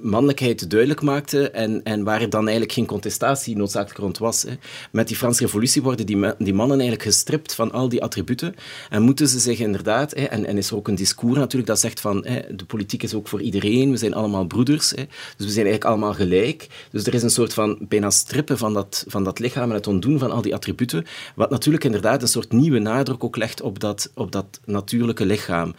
mannelijkheid 0.02 0.70
duidelijk 0.70 1.02
maakten 1.02 1.54
en, 1.54 1.84
en 1.84 2.04
waar 2.04 2.30
dan 2.30 2.42
eigenlijk 2.42 2.72
geen 2.72 2.86
contestatie 2.86 3.58
noodzakelijk 3.58 4.00
rond 4.00 4.18
was. 4.18 4.46
Met 4.92 5.08
die 5.08 5.18
Franse 5.18 5.44
revolutie 5.44 5.82
worden 5.82 6.06
die, 6.06 6.47
die 6.48 6.56
mannen 6.56 6.80
eigenlijk 6.80 7.10
gestript 7.10 7.54
van 7.54 7.72
al 7.72 7.90
die 7.90 8.04
attributen 8.04 8.56
en 8.90 9.02
moeten 9.02 9.28
ze 9.28 9.40
zich 9.40 9.60
inderdaad, 9.60 10.16
hè, 10.16 10.24
en, 10.24 10.46
en 10.46 10.58
is 10.58 10.70
er 10.70 10.76
ook 10.76 10.88
een 10.88 10.96
discours 10.96 11.38
natuurlijk 11.38 11.68
dat 11.68 11.80
zegt 11.80 12.00
van 12.00 12.26
hè, 12.26 12.56
de 12.56 12.66
politiek 12.66 13.04
is 13.04 13.14
ook 13.14 13.28
voor 13.28 13.42
iedereen, 13.42 13.92
we 13.92 13.98
zijn 13.98 14.14
allemaal 14.14 14.46
broeders, 14.46 14.90
hè, 14.90 15.04
dus 15.38 15.46
we 15.46 15.52
zijn 15.52 15.66
eigenlijk 15.66 15.86
allemaal 15.86 16.14
gelijk. 16.14 16.68
Dus 16.92 17.06
er 17.06 17.14
is 17.14 17.24
een 17.24 17.30
soort 17.30 17.54
van 17.54 17.78
bijna 17.82 18.10
strippen 18.10 18.58
van 18.58 18.74
dat, 18.74 19.06
van 19.08 19.24
dat 19.24 19.40
lichaam 19.40 19.70
en 19.70 19.76
het 19.76 19.88
ontdoen 19.88 20.20
van 20.20 20.32
al 20.32 20.42
die 20.42 20.56
attributen, 20.56 21.06
wat 21.36 21.50
natuurlijk 21.50 21.84
inderdaad 21.84 22.22
een 22.22 22.28
soort 22.28 22.52
nieuwe 22.52 22.80
nadruk 22.80 23.24
ook 23.24 23.38
legt 23.38 23.62
op 23.62 23.80
dat, 23.80 24.12
op 24.14 24.32
dat 24.32 24.60
natuurlijke 24.66 25.26
lichaam. 25.26 25.74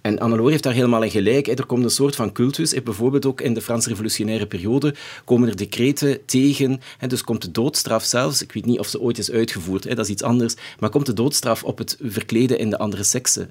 En 0.00 0.18
Annelore 0.18 0.50
heeft 0.50 0.62
daar 0.62 0.72
helemaal 0.72 1.02
in 1.02 1.10
gelijk. 1.10 1.46
Er 1.46 1.66
komt 1.66 1.84
een 1.84 1.90
soort 1.90 2.16
van 2.16 2.32
cultus. 2.32 2.82
Bijvoorbeeld 2.82 3.26
ook 3.26 3.40
in 3.40 3.54
de 3.54 3.60
Franse 3.62 3.88
revolutionaire 3.88 4.46
periode 4.46 4.94
komen 5.24 5.48
er 5.48 5.56
decreten 5.56 6.24
tegen. 6.24 6.80
Dus 7.06 7.22
komt 7.22 7.42
de 7.42 7.50
doodstraf 7.50 8.04
zelfs. 8.04 8.42
Ik 8.42 8.52
weet 8.52 8.64
niet 8.64 8.78
of 8.78 8.88
ze 8.88 9.00
ooit 9.00 9.18
is 9.18 9.30
uitgevoerd, 9.30 9.96
dat 9.96 10.08
iets 10.12 10.22
anders. 10.22 10.54
Maar 10.78 10.90
komt 10.90 11.06
de 11.06 11.12
doodstraf 11.12 11.64
op 11.64 11.78
het 11.78 11.96
verkleden 12.00 12.58
in 12.58 12.70
de 12.70 12.78
andere 12.78 13.02
sekse. 13.02 13.48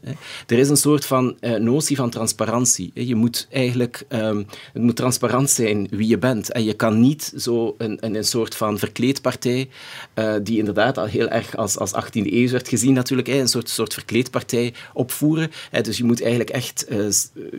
Er 0.47 0.57
is 0.57 0.69
een 0.69 0.77
soort 0.77 1.05
van 1.05 1.35
eh, 1.39 1.53
notie 1.53 1.95
van 1.95 2.09
transparantie. 2.09 2.91
Je 2.93 3.15
moet 3.15 3.47
eigenlijk, 3.51 4.05
um, 4.09 4.45
het 4.73 4.81
moet 4.81 4.95
transparant 4.95 5.49
zijn 5.49 5.87
wie 5.91 6.07
je 6.07 6.17
bent. 6.17 6.51
En 6.51 6.63
je 6.63 6.73
kan 6.73 6.99
niet 6.99 7.33
zo 7.37 7.75
een, 7.77 7.97
een, 7.99 8.15
een 8.15 8.23
soort 8.23 8.55
van 8.55 8.79
verkleedpartij, 8.79 9.69
uh, 10.15 10.33
die 10.43 10.57
inderdaad 10.57 10.97
al 10.97 11.05
heel 11.05 11.29
erg 11.29 11.55
als, 11.55 11.77
als 11.77 11.91
18e 11.93 12.11
eeuw 12.11 12.49
werd 12.49 12.67
gezien 12.67 12.93
natuurlijk, 12.93 13.27
een 13.27 13.47
soort, 13.47 13.69
soort 13.69 13.93
verkleedpartij 13.93 14.73
opvoeren. 14.93 15.51
Dus 15.81 15.97
je 15.97 16.03
moet 16.03 16.21
eigenlijk 16.21 16.49
echt, 16.49 16.85
uh, 16.89 17.05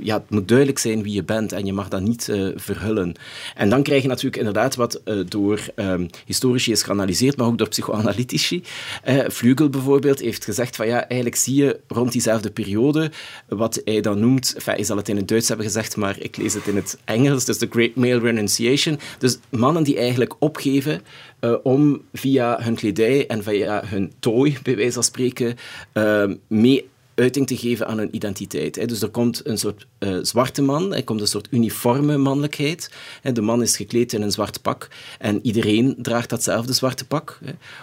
ja, 0.03 0.15
het 0.15 0.31
moet 0.31 0.49
duidelijk 0.49 0.79
zijn 0.79 1.03
wie 1.03 1.13
je 1.13 1.25
bent 1.25 1.53
en 1.53 1.67
je 1.67 1.73
mag 1.73 1.89
dat 1.89 2.01
niet 2.01 2.33
verhullen. 2.55 3.15
En 3.55 3.69
dan 3.71 3.83
krijg 3.83 4.03
je 4.03 4.09
natuurlijk 4.09 4.37
inderdaad 4.37 4.75
wat 4.75 5.01
door 5.27 5.61
um, 5.77 6.09
historici 6.27 6.73
is 6.73 6.83
geanalyseerd, 6.83 7.37
maar 7.37 7.47
ook 7.47 7.59
door 7.59 7.69
psychoanalytici, 7.69 8.63
Uh, 9.09 9.29
Flügel 9.29 9.71
bijvoorbeeld 9.71 10.21
heeft 10.21 10.45
gezegd 10.45 10.77
van 10.77 10.87
ja, 10.87 11.09
eigenlijk 11.09 11.37
zie 11.41 11.55
je 11.55 11.81
rond 11.89 12.13
diezelfde 12.13 12.51
periode 12.51 13.11
wat 13.49 13.81
hij 13.85 14.01
dan 14.01 14.21
noemt, 14.21 14.55
enfin, 14.55 14.75
hij 14.75 14.85
zal 14.85 14.97
het 14.97 15.09
in 15.09 15.17
het 15.17 15.29
Duits 15.29 15.49
hebben 15.49 15.67
gezegd, 15.67 15.97
maar 15.97 16.17
ik 16.19 16.37
lees 16.37 16.55
het 16.55 16.67
in 16.67 16.77
het 16.77 16.99
Engels, 17.05 17.45
dus 17.45 17.59
de 17.59 17.67
Great 17.71 17.95
Male 17.95 18.19
Renunciation. 18.19 18.99
Dus 19.19 19.39
mannen 19.49 19.83
die 19.83 19.97
eigenlijk 19.97 20.35
opgeven 20.39 21.03
uh, 21.41 21.55
om 21.63 22.03
via 22.13 22.59
hun 22.61 22.75
kledij 22.75 23.27
en 23.27 23.43
via 23.43 23.83
hun 23.85 24.13
tooi, 24.19 24.59
bij 24.63 24.77
wijze 24.77 24.93
van 24.93 25.03
spreken, 25.03 25.57
uh, 25.95 26.25
mee 26.47 26.91
uiting 27.15 27.47
te 27.47 27.57
geven 27.57 27.87
aan 27.87 27.99
hun 27.99 28.15
identiteit. 28.15 28.89
Dus 28.89 29.03
er 29.03 29.09
komt 29.09 29.47
een 29.47 29.59
soort 29.59 29.87
uh, 29.99 30.19
zwarte 30.23 30.63
man, 30.63 30.95
er 30.95 31.05
komt 31.05 31.21
een 31.21 31.27
soort 31.27 31.49
uniforme 31.51 32.17
mannelijkheid. 32.17 32.91
De 33.33 33.41
man 33.41 33.63
is 33.63 33.77
gekleed 33.77 34.13
in 34.13 34.23
een 34.23 34.31
zwart 34.31 34.63
pak 34.63 34.89
en 35.19 35.39
iedereen 35.43 35.95
draagt 35.99 36.31
datzelfde 36.31 36.73
zwarte 36.73 37.07
pak. 37.07 37.39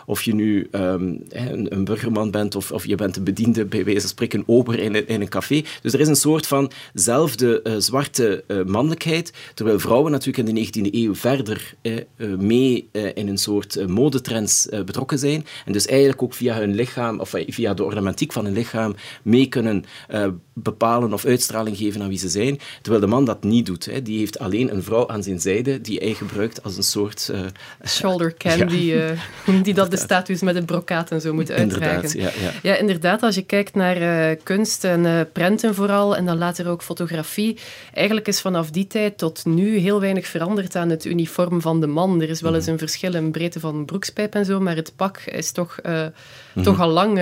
Of 0.06 0.22
je 0.22 0.34
nu 0.34 0.68
um, 0.72 1.24
een, 1.30 1.84
burgerman 1.84 2.32
bent 2.32 2.56
of, 2.56 2.72
of 2.72 2.86
je 2.86 2.96
bent 2.96 3.18
een 3.18 3.24
bediende, 3.24 3.66
bij 3.66 3.84
wijze 3.84 4.00
van 4.00 4.10
spreken, 4.10 4.44
ober 4.46 4.80
in 4.80 4.96
een, 4.96 5.08
in 5.08 5.22
een 5.22 5.30
café. 5.30 5.64
Dus 5.82 5.94
er 5.94 6.00
is 6.00 6.08
een 6.08 6.16
soort 6.16 6.48
vanzelfde 6.48 7.62
uh, 7.64 7.74
zwarte 7.78 8.44
uh, 8.48 8.64
mannelijkheid, 8.66 9.34
terwijl 9.54 9.80
vrouwen 9.80 10.12
natuurlijk 10.12 10.48
in 10.48 10.56
de 10.56 10.90
19e 10.90 10.94
eeuw 10.94 11.16
verder 11.16 11.74
mee 12.38 12.90
in 13.14 13.28
een 13.28 13.38
soort 13.38 13.88
modetrends 13.88 14.68
betrokken 14.86 15.20
zijn. 15.20 15.46
En 15.66 15.74
dus 15.74 15.86
eigenlijk 15.86 16.22
ook 16.22 16.34
via 16.34 16.58
hun 16.58 16.76
lichaam, 16.76 17.20
of 17.20 17.34
via 17.48 17.74
de 17.74 17.84
ornamentiek 17.84 18.32
van 18.32 18.46
hun 18.46 18.54
lichaam, 18.54 18.96
mee 19.24 19.46
kunnen 19.46 19.86
uh, 20.10 20.28
bepalen 20.54 21.14
of 21.14 21.26
uitstraling 21.26 21.78
geven 21.78 22.02
aan 22.02 22.10
wie 22.10 22.18
ze 22.18 22.30
zijn. 22.30 22.60
Terwijl 22.82 23.04
de 23.04 23.10
man 23.10 23.26
dat 23.26 23.44
niet 23.44 23.66
doet. 23.66 23.86
Hè. 23.86 24.02
Die 24.02 24.20
heeft 24.20 24.40
alleen 24.40 24.74
een 24.74 24.84
vrouw 24.84 25.08
aan 25.08 25.24
zijn 25.24 25.40
zijde 25.40 25.82
die 25.82 25.98
hij 25.98 26.14
gebruikt 26.14 26.64
als 26.64 26.78
een 26.78 26.84
soort... 26.84 27.30
Uh, 27.32 27.40
Shoulder 27.88 28.34
candy, 28.38 28.76
ja. 28.76 29.12
uh, 29.46 29.64
die 29.64 29.74
dat 29.74 29.92
de 29.92 29.98
status 29.98 30.42
met 30.42 30.56
een 30.56 30.66
brokaat 30.66 31.12
en 31.12 31.22
zo 31.22 31.34
moet 31.34 31.52
uitdragen. 31.52 31.96
Inderdaad, 31.96 32.36
ja, 32.38 32.44
ja. 32.44 32.52
ja, 32.62 32.76
inderdaad. 32.76 33.24
Als 33.24 33.36
je 33.36 33.42
kijkt 33.42 33.76
naar 33.76 34.36
kunst 34.36 34.84
en 34.84 35.30
prenten 35.32 35.76
vooral, 35.76 36.16
en 36.16 36.26
dan 36.26 36.38
later 36.38 36.68
ook 36.68 36.84
fotografie, 36.84 37.58
eigenlijk 37.94 38.28
is 38.28 38.42
vanaf 38.42 38.70
die 38.70 38.88
tijd 38.88 39.18
tot 39.18 39.46
nu 39.46 39.78
heel 39.78 40.00
weinig 40.00 40.28
veranderd 40.28 40.76
aan 40.76 40.90
het 40.90 41.06
uniform 41.06 41.62
van 41.62 41.80
de 41.80 41.88
man. 41.88 42.22
Er 42.22 42.30
is 42.30 42.42
wel 42.42 42.56
eens 42.56 42.64
mhm. 42.64 42.74
een 42.74 42.80
verschil 42.80 43.14
in 43.14 43.32
breedte 43.32 43.60
van 43.60 43.86
broekspijp 43.86 44.36
en 44.36 44.46
zo, 44.46 44.60
maar 44.60 44.76
het 44.76 44.94
pak 44.96 45.18
is 45.20 45.52
toch, 45.52 45.80
mm 45.84 46.64
toch 46.64 46.80
al 46.80 46.90
lang 46.90 47.20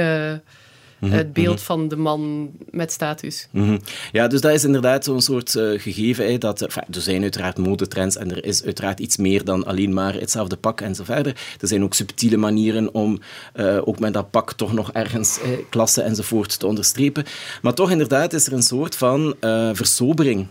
Mhm, 1.00 1.12
het 1.12 1.34
beeld 1.34 1.56
mhm. 1.56 1.66
van 1.66 1.88
de 1.88 1.96
man 1.96 2.52
met 2.70 2.92
status. 2.92 3.48
Mhm. 3.52 3.78
Ja, 4.12 4.28
dus 4.28 4.42
dat 4.42 4.52
is 4.52 4.64
inderdaad 4.64 5.04
zo'n 5.04 5.22
soort 5.22 5.56
uh, 5.56 5.80
gegeven. 5.80 6.26
Hè, 6.26 6.38
dat, 6.38 6.62
er 6.62 6.82
zijn 6.90 7.22
uiteraard 7.22 7.58
modetrends 7.58 8.16
en 8.16 8.32
er 8.32 8.46
is 8.46 8.64
uiteraard 8.64 9.00
iets 9.00 9.18
meer 9.18 9.44
dan 9.44 9.66
alleen 9.66 9.94
maar 9.94 10.14
hetzelfde 10.14 10.56
pak 10.56 10.82
en 10.82 10.96
zo 10.96 11.04
verder. 11.04 11.36
Er 11.60 11.68
zijn 11.68 11.84
ook 11.84 11.94
subtiele 11.94 12.38
manieren 12.38 12.94
om 12.94 13.20
uh, 13.56 13.78
ook 13.88 14.00
met 14.00 14.14
dat 14.14 14.32
pak 14.32 14.54
toch 14.54 14.74
nog 14.74 14.92
ergens 14.92 15.40
eh, 15.42 15.50
klasse 15.70 16.02
enzovoort 16.02 16.60
te 16.60 16.68
onderstrepen. 16.68 17.24
Maar 17.62 17.74
toch 17.74 17.92
inderdaad 17.92 18.34
is 18.34 18.48
er 18.48 18.54
een 18.54 18.64
soort 18.64 18.96
van 18.96 19.36
uh, 19.42 19.70
versobering 19.74 20.48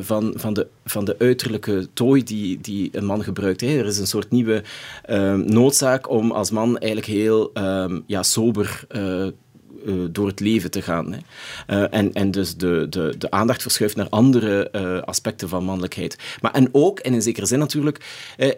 van, 0.00 0.32
van, 0.36 0.54
de, 0.54 0.66
van 0.84 1.04
de 1.04 1.16
uiterlijke 1.18 1.88
tooi 1.92 2.22
die, 2.22 2.60
die 2.60 2.88
een 2.92 3.04
man 3.04 3.22
gebruikt. 3.22 3.60
Hè. 3.60 3.66
Er 3.66 3.86
is 3.86 3.98
een 3.98 4.06
soort 4.06 4.30
nieuwe 4.30 4.62
noodzaak 5.44 6.10
om 6.10 6.30
als 6.30 6.50
man 6.50 6.78
eigenlijk 6.78 7.12
heel 7.12 7.52
ja, 8.06 8.22
sober 8.22 8.86
uh, 9.86 10.04
door 10.10 10.26
het 10.26 10.40
leven 10.40 10.70
te 10.70 10.82
gaan. 10.82 11.12
Hè. 11.12 11.18
Uh, 11.76 11.86
en, 11.90 12.12
en 12.12 12.30
dus 12.30 12.56
de, 12.56 12.86
de, 12.90 13.14
de 13.18 13.30
aandacht 13.30 13.62
verschuift 13.62 13.96
naar 13.96 14.08
andere 14.08 14.68
uh, 14.72 15.02
aspecten 15.02 15.48
van 15.48 15.64
mannelijkheid. 15.64 16.18
Maar 16.40 16.52
en 16.52 16.68
ook, 16.72 16.98
en 16.98 17.14
in 17.14 17.22
zekere 17.22 17.46
zin 17.46 17.58
natuurlijk, 17.58 18.00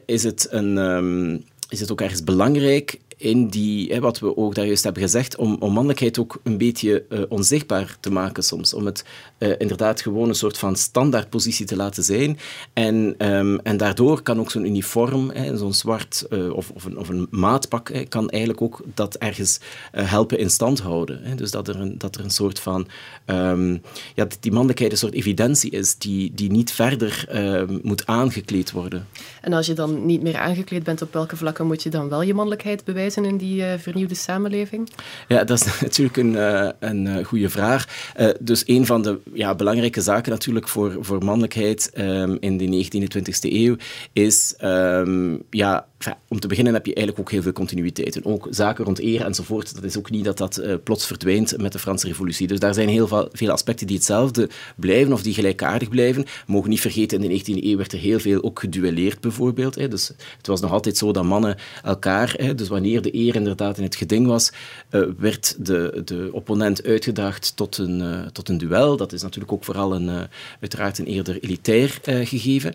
is, 0.06 0.22
het 0.22 0.46
een, 0.50 0.76
um, 0.76 1.44
is 1.68 1.80
het 1.80 1.92
ook 1.92 2.00
ergens 2.00 2.24
belangrijk 2.24 2.98
in 3.20 3.48
die, 3.48 3.92
hè, 3.92 4.00
wat 4.00 4.18
we 4.18 4.36
ook 4.36 4.54
daar 4.54 4.66
juist 4.66 4.84
hebben 4.84 5.02
gezegd, 5.02 5.36
om, 5.36 5.56
om 5.58 5.72
mannelijkheid 5.72 6.18
ook 6.18 6.40
een 6.42 6.58
beetje 6.58 7.04
uh, 7.08 7.20
onzichtbaar 7.28 7.96
te 8.00 8.10
maken 8.10 8.42
soms. 8.42 8.74
Om 8.74 8.86
het 8.86 9.04
uh, 9.38 9.52
inderdaad 9.58 10.00
gewoon 10.00 10.28
een 10.28 10.34
soort 10.34 10.58
van 10.58 10.76
standaardpositie 10.76 11.66
te 11.66 11.76
laten 11.76 12.02
zijn. 12.02 12.38
En, 12.72 13.14
um, 13.18 13.58
en 13.58 13.76
daardoor 13.76 14.22
kan 14.22 14.40
ook 14.40 14.50
zo'n 14.50 14.64
uniform, 14.64 15.32
zo'n 15.54 15.74
zwart 15.74 16.26
uh, 16.30 16.52
of, 16.52 16.70
of, 16.70 16.84
een, 16.84 16.98
of 16.98 17.08
een 17.08 17.26
maatpak, 17.30 17.92
kan 18.08 18.30
eigenlijk 18.30 18.62
ook 18.62 18.82
dat 18.94 19.14
ergens 19.14 19.60
helpen 19.92 20.38
in 20.38 20.50
stand 20.50 20.80
houden. 20.80 21.20
Hè. 21.22 21.34
Dus 21.34 21.50
dat 21.50 21.68
er 21.68 21.80
een, 21.80 21.98
dat 21.98 22.16
er 22.16 22.24
een 22.24 22.30
soort 22.30 22.60
van, 22.60 22.86
um, 23.26 23.82
ja, 24.14 24.26
die 24.40 24.52
mannelijkheid 24.52 24.92
een 24.92 24.98
soort 24.98 25.14
evidentie 25.14 25.70
is 25.70 25.96
die, 25.98 26.32
die 26.34 26.50
niet 26.50 26.72
verder 26.72 27.24
ehm, 27.28 27.78
moet 27.82 28.06
aangekleed 28.06 28.70
worden. 28.70 29.06
En 29.40 29.52
als 29.52 29.66
je 29.66 29.74
dan 29.74 30.06
niet 30.06 30.22
meer 30.22 30.36
aangekleed 30.36 30.82
bent, 30.82 31.02
op 31.02 31.12
welke 31.12 31.36
vlakken 31.36 31.66
moet 31.66 31.82
je 31.82 31.90
dan 31.90 32.08
wel 32.08 32.22
je 32.22 32.34
mannelijkheid 32.34 32.84
bewijzen? 32.84 33.09
In 33.16 33.36
die 33.36 33.56
uh, 33.60 33.72
vernieuwde 33.78 34.14
samenleving? 34.14 34.88
Ja, 35.28 35.44
dat 35.44 35.60
is 35.60 35.80
natuurlijk 35.80 36.16
een, 36.16 36.32
uh, 36.32 36.68
een 36.78 37.06
uh, 37.06 37.24
goede 37.24 37.48
vraag. 37.48 38.12
dus 38.40 38.62
een 38.66 38.86
van 38.86 39.02
de 39.02 39.18
ja, 39.32 39.54
belangrijke 39.54 40.00
zaken 40.00 40.30
natuurlijk 40.30 40.68
voor, 40.68 40.96
voor 41.00 41.24
mannelijkheid 41.24 41.90
um, 41.98 42.36
in 42.40 42.56
de 42.56 42.84
19e, 42.84 43.18
20e 43.18 43.52
eeuw 43.52 43.76
is 44.12 44.54
um, 44.62 45.42
ja, 45.50 45.86
om 46.28 46.40
te 46.40 46.48
beginnen 46.48 46.74
heb 46.74 46.86
je 46.86 46.94
eigenlijk 46.94 47.26
ook 47.26 47.32
heel 47.32 47.42
veel 47.42 47.52
continuïteit. 47.52 48.16
En 48.16 48.24
ook 48.24 48.46
zaken 48.50 48.84
rond 48.84 49.00
eer 49.00 49.24
enzovoort, 49.24 49.74
dat 49.74 49.84
is 49.84 49.98
ook 49.98 50.10
niet 50.10 50.24
dat 50.24 50.38
dat 50.38 50.62
plots 50.84 51.06
verdwijnt 51.06 51.58
met 51.58 51.72
de 51.72 51.78
Franse 51.78 52.06
revolutie. 52.06 52.46
Dus 52.46 52.58
daar 52.58 52.74
zijn 52.74 52.88
heel 52.88 53.28
veel 53.32 53.50
aspecten 53.50 53.86
die 53.86 53.96
hetzelfde 53.96 54.48
blijven 54.76 55.12
of 55.12 55.22
die 55.22 55.34
gelijkaardig 55.34 55.88
blijven. 55.88 56.22
We 56.22 56.52
mogen 56.52 56.70
niet 56.70 56.80
vergeten, 56.80 57.22
in 57.22 57.28
de 57.28 57.40
19e 57.40 57.64
eeuw 57.64 57.76
werd 57.76 57.92
er 57.92 57.98
heel 57.98 58.20
veel 58.20 58.42
ook 58.42 58.60
geduelleerd 58.60 59.20
bijvoorbeeld. 59.20 59.74
Dus 59.90 60.08
het 60.36 60.46
was 60.46 60.60
nog 60.60 60.72
altijd 60.72 60.96
zo 60.96 61.12
dat 61.12 61.24
mannen 61.24 61.56
elkaar, 61.82 62.36
dus 62.56 62.68
wanneer 62.68 62.99
de 63.02 63.14
eer 63.14 63.34
inderdaad 63.34 63.78
in 63.78 63.82
het 63.82 63.96
geding 63.96 64.26
was, 64.26 64.52
uh, 64.90 65.02
werd 65.18 65.66
de, 65.66 66.02
de 66.04 66.28
opponent 66.32 66.84
uitgedaagd 66.84 67.56
tot 67.56 67.78
een, 67.78 68.00
uh, 68.00 68.26
tot 68.26 68.48
een 68.48 68.58
duel. 68.58 68.96
Dat 68.96 69.12
is 69.12 69.22
natuurlijk 69.22 69.52
ook 69.52 69.64
vooral 69.64 69.94
een, 69.94 70.28
uiteraard 70.60 70.98
een 70.98 71.06
eerder 71.06 71.40
elitair 71.40 71.98
gegeven. 72.04 72.74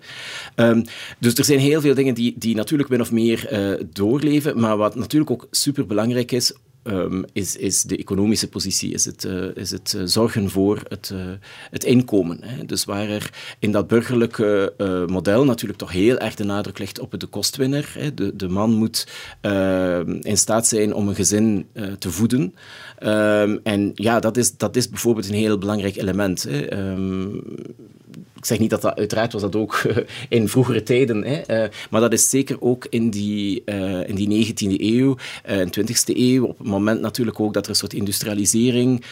Um, 0.55 0.83
dus 1.19 1.33
er 1.33 1.45
zijn 1.45 1.59
heel 1.59 1.81
veel 1.81 1.95
dingen 1.95 2.13
die, 2.13 2.35
die 2.37 2.55
natuurlijk 2.55 2.89
min 2.89 3.01
of 3.01 3.11
meer 3.11 3.49
doorleven. 3.93 4.59
Maar 4.59 4.77
wat 4.77 4.95
natuurlijk 4.95 5.31
ook 5.31 5.47
superbelangrijk 5.51 6.31
is, 6.31 6.53
um, 6.87 7.25
is, 7.33 7.55
is 7.55 7.83
de 7.83 7.97
economische 7.97 8.49
positie, 8.49 8.93
is 8.93 9.05
het, 9.05 9.23
uh, 9.23 9.55
is 9.55 9.71
het 9.71 9.93
uh, 9.97 10.01
zorgen 10.05 10.49
voor 10.49 10.81
het, 10.87 11.11
uh, 11.13 11.19
het 11.71 11.83
inkomen. 11.83 12.37
Hè. 12.41 12.65
Dus 12.65 12.85
waar 12.85 13.09
er 13.09 13.29
in 13.59 13.71
dat 13.71 13.87
burgerlijke 13.87 14.73
model 15.07 15.45
natuurlijk 15.45 15.79
toch 15.79 15.91
heel 15.91 16.17
erg 16.17 16.35
de 16.35 16.43
nadruk 16.43 16.79
ligt 16.79 16.99
op 16.99 17.19
de 17.19 17.27
kostwinner. 17.27 17.93
Hè. 17.97 18.13
De, 18.13 18.35
de 18.35 18.47
man 18.47 18.73
moet 18.73 19.07
ehm, 19.41 20.11
in 20.21 20.37
staat 20.37 20.67
zijn 20.67 20.93
om 20.93 21.07
een 21.07 21.15
gezin 21.15 21.67
te 21.99 22.11
voeden. 22.11 22.55
Um, 23.03 23.59
en 23.63 23.91
ja, 23.95 24.19
dat 24.19 24.37
is, 24.37 24.57
dat 24.57 24.75
is 24.75 24.89
bijvoorbeeld 24.89 25.29
een 25.29 25.35
heel 25.35 25.57
belangrijk 25.57 25.95
element. 25.95 26.43
Hè 26.43 26.67
ik 28.45 28.51
zeg 28.51 28.59
niet 28.59 28.69
dat 28.69 28.81
dat, 28.81 28.97
uiteraard 28.97 29.33
was 29.33 29.41
dat 29.41 29.55
ook 29.55 29.81
in 30.29 30.49
vroegere 30.49 30.83
tijden, 30.83 31.23
hè, 31.23 31.63
uh, 31.63 31.69
maar 31.89 32.01
dat 32.01 32.13
is 32.13 32.29
zeker 32.29 32.61
ook 32.61 32.87
in 32.89 33.09
die, 33.09 33.61
uh, 33.65 34.07
in 34.07 34.15
die 34.15 34.53
19e 34.53 34.81
eeuw 34.81 35.17
en 35.43 35.69
20e 35.79 36.15
eeuw, 36.15 36.45
op 36.45 36.57
het 36.57 36.67
moment 36.67 37.01
natuurlijk 37.01 37.39
ook 37.39 37.53
dat 37.53 37.63
er 37.63 37.69
een 37.69 37.75
soort 37.75 37.93
industrialisering 37.93 39.03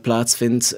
plaatsvindt, 0.00 0.76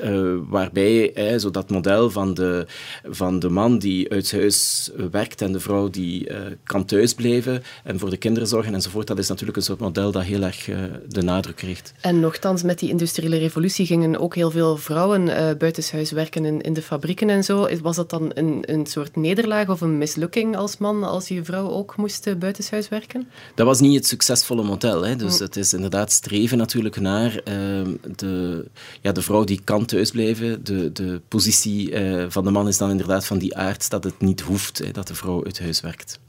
waarbij 0.49 1.13
zo 1.39 1.51
dat 1.51 1.71
model 1.71 2.11
van 2.11 2.35
de, 2.35 2.67
van 3.05 3.39
de 3.39 3.49
man 3.49 3.79
die 3.79 4.11
uit 4.11 4.33
huis 4.33 4.91
werkt 5.11 5.41
en 5.41 5.53
de 5.53 5.61
vrouw 5.61 5.91
die 5.91 6.29
kan 6.65 6.85
thuisblijven 6.85 7.63
en 7.85 7.99
voor 7.99 8.11
de 8.11 8.17
kinderen 8.17 8.49
zorgen 8.49 8.75
enzovoort, 8.75 9.07
dat 9.07 9.19
is 9.19 9.29
natuurlijk 9.29 9.57
een 9.57 9.63
soort 9.63 9.81
model 9.81 10.13
dat 10.13 10.23
heel 10.23 10.43
erg 10.43 10.69
de 11.09 11.23
nadruk 11.23 11.57
krijgt. 11.57 11.93
En 12.01 12.21
nogthans, 12.21 12.63
met 12.63 12.79
die 12.79 12.91
industriële 12.91 13.39
revolutie 13.39 13.87
gingen 13.87 14.21
ook 14.21 14.35
heel 14.35 14.51
veel 14.51 14.77
vrouwen 14.77 15.25
buitenshuis 15.59 16.11
werken 16.11 16.45
in, 16.45 16.61
in 16.61 16.73
de 16.73 16.83
fabrieken 16.83 17.31
en 17.31 17.45
zo 17.45 17.65
dat 17.97 18.11
dan 18.11 18.31
een, 18.35 18.63
een 18.67 18.87
soort 18.87 19.17
nederlaag 19.17 19.69
of 19.69 19.81
een 19.81 19.99
mislukking 19.99 20.57
als 20.57 20.79
man, 20.79 21.05
als 21.05 21.29
je 21.29 21.45
vrouw 21.45 21.71
ook 21.71 21.97
moest 21.97 22.27
uh, 22.27 22.35
buitenshuis 22.35 22.89
werken? 22.89 23.29
Dat 23.55 23.67
was 23.67 23.81
niet 23.81 23.95
het 23.95 24.07
succesvolle 24.07 24.63
model. 24.63 25.03
Hè. 25.03 25.17
Dus 25.17 25.39
mm. 25.39 25.45
het 25.45 25.57
is 25.57 25.73
inderdaad 25.73 26.13
streven 26.13 26.59
natuurlijk 26.59 27.01
naar 27.01 27.35
uh, 27.35 27.89
de, 28.17 28.65
ja, 29.01 29.13
de 29.13 29.23
vrouw 29.23 29.45
die 29.45 29.61
kan 29.65 29.85
thuisblijven. 29.85 30.65
De, 30.65 30.93
de 30.93 31.21
positie 31.29 31.91
uh, 31.91 32.25
van 32.29 32.45
de 32.45 32.51
man 32.51 32.69
is 32.69 32.79
dan 32.79 32.91
inderdaad 32.91 33.27
van 33.27 33.39
die 33.39 33.57
aard 33.57 33.91
dat 33.91 34.05
het 34.05 34.21
niet 34.21 34.41
hoeft 34.41 34.79
hè, 34.79 34.91
dat 34.91 35.07
de 35.07 35.15
vrouw 35.15 35.45
uit 35.45 35.61
huis 35.61 35.81
werkt. 35.81 36.21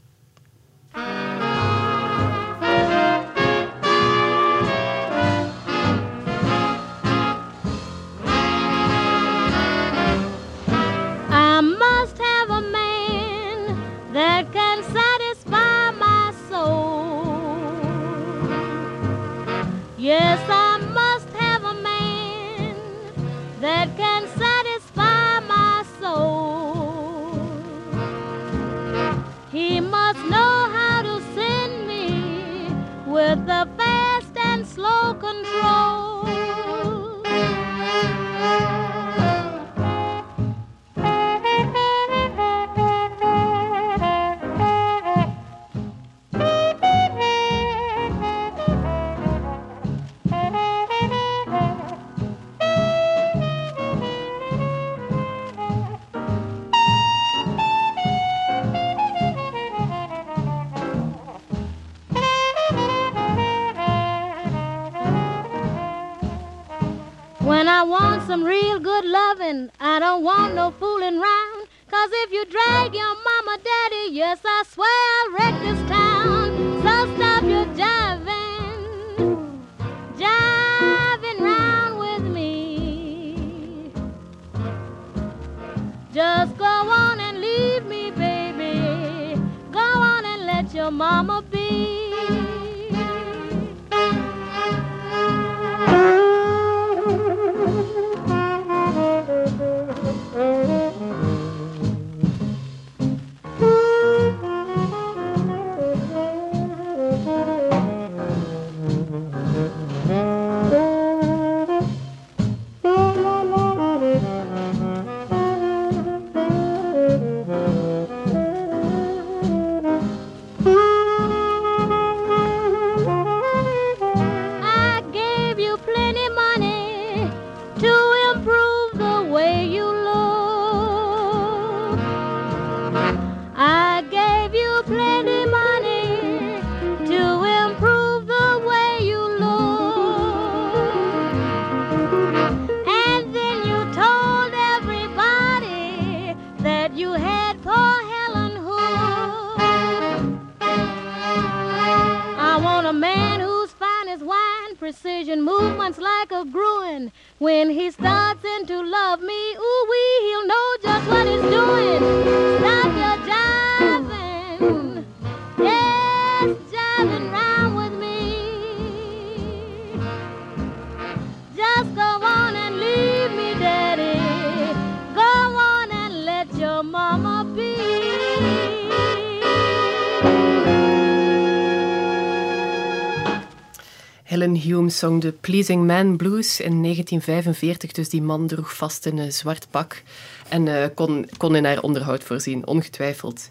Zong 184.98 185.20
de 185.20 185.32
Pleasing 185.32 185.86
Man 185.86 186.16
Blues 186.16 186.60
in 186.60 186.82
1945, 186.82 187.92
dus 187.92 188.08
die 188.08 188.22
man 188.22 188.46
droeg 188.46 188.76
vast 188.76 189.06
een 189.06 189.32
zwart 189.32 189.66
pak 189.70 190.02
en 190.48 190.68
eh, 190.68 190.88
kon, 190.94 191.28
kon 191.36 191.56
in 191.56 191.64
haar 191.64 191.80
onderhoud 191.80 192.24
voorzien, 192.24 192.66
ongetwijfeld. 192.66 193.48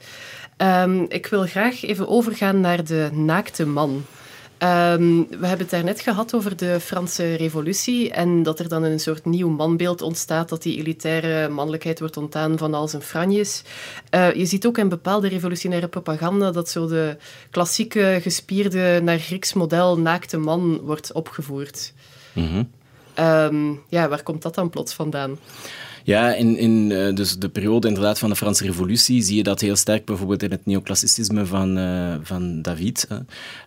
Ehm, 0.58 1.06
ik 1.08 1.26
wil 1.26 1.46
graag 1.46 1.84
even 1.84 2.08
overgaan 2.08 2.60
naar 2.60 2.84
de 2.84 3.10
naakte 3.14 3.66
man. 3.66 4.06
Ehm, 4.64 5.24
we 5.30 5.47
hebben 5.47 5.57
het 5.57 5.70
daarnet 5.70 5.99
gehad 5.99 6.36
over 6.36 6.57
de 6.57 6.80
Franse 6.80 7.36
revolutie 7.36 8.11
en 8.11 8.43
dat 8.43 8.59
er 8.59 8.68
dan 8.70 8.84
een 8.84 8.99
soort 8.99 9.26
nieuw 9.26 9.49
manbeeld 9.49 10.01
ontstaat, 10.01 10.49
dat 10.49 10.64
die 10.64 10.78
elitaire 10.78 11.49
mannelijkheid 11.49 11.99
wordt 11.99 12.18
ontdaan 12.18 12.57
van 12.57 12.74
al 12.74 12.88
zijn 12.88 13.01
franjes. 13.01 13.64
Eh, 14.09 14.34
je 14.34 14.45
ziet 14.45 14.66
ook 14.66 14.78
in 14.78 14.89
bepaalde 14.89 15.28
revolutionaire 15.28 15.88
propaganda 15.88 16.51
dat 16.51 16.70
zo 16.70 16.88
de 16.88 17.18
klassieke 17.49 18.20
gespierde 18.22 18.99
naar 19.03 19.20
Grieks 19.20 19.53
model 19.53 19.99
naakte 19.99 20.38
man 20.38 20.80
wordt 20.84 21.11
opgevoerd. 21.11 21.93
Ehm, 23.14 23.72
ja, 23.89 24.07
waar 24.07 24.24
komt 24.24 24.41
dat 24.41 24.55
dan 24.55 24.70
plots 24.70 24.93
vandaan? 24.93 25.38
Ja, 26.04 26.34
in, 26.34 26.58
in 26.58 26.91
eh, 26.91 27.16
dus 27.16 27.38
de 27.38 27.49
periode 27.49 27.88
inderdaad 27.88 28.20
van 28.20 28.30
de 28.30 28.36
Franse 28.36 28.64
Revolutie 28.66 29.22
zie 29.22 29.38
je 29.38 29.43
dat 29.43 29.62
heel 29.62 29.76
sterk 29.76 30.06
bijvoorbeeld 30.06 30.43
in 30.43 30.51
het 30.51 30.66
neoclassicisme 30.66 31.45
van, 31.45 31.78
eh, 31.78 32.16
van 32.22 32.62
David. 32.62 33.08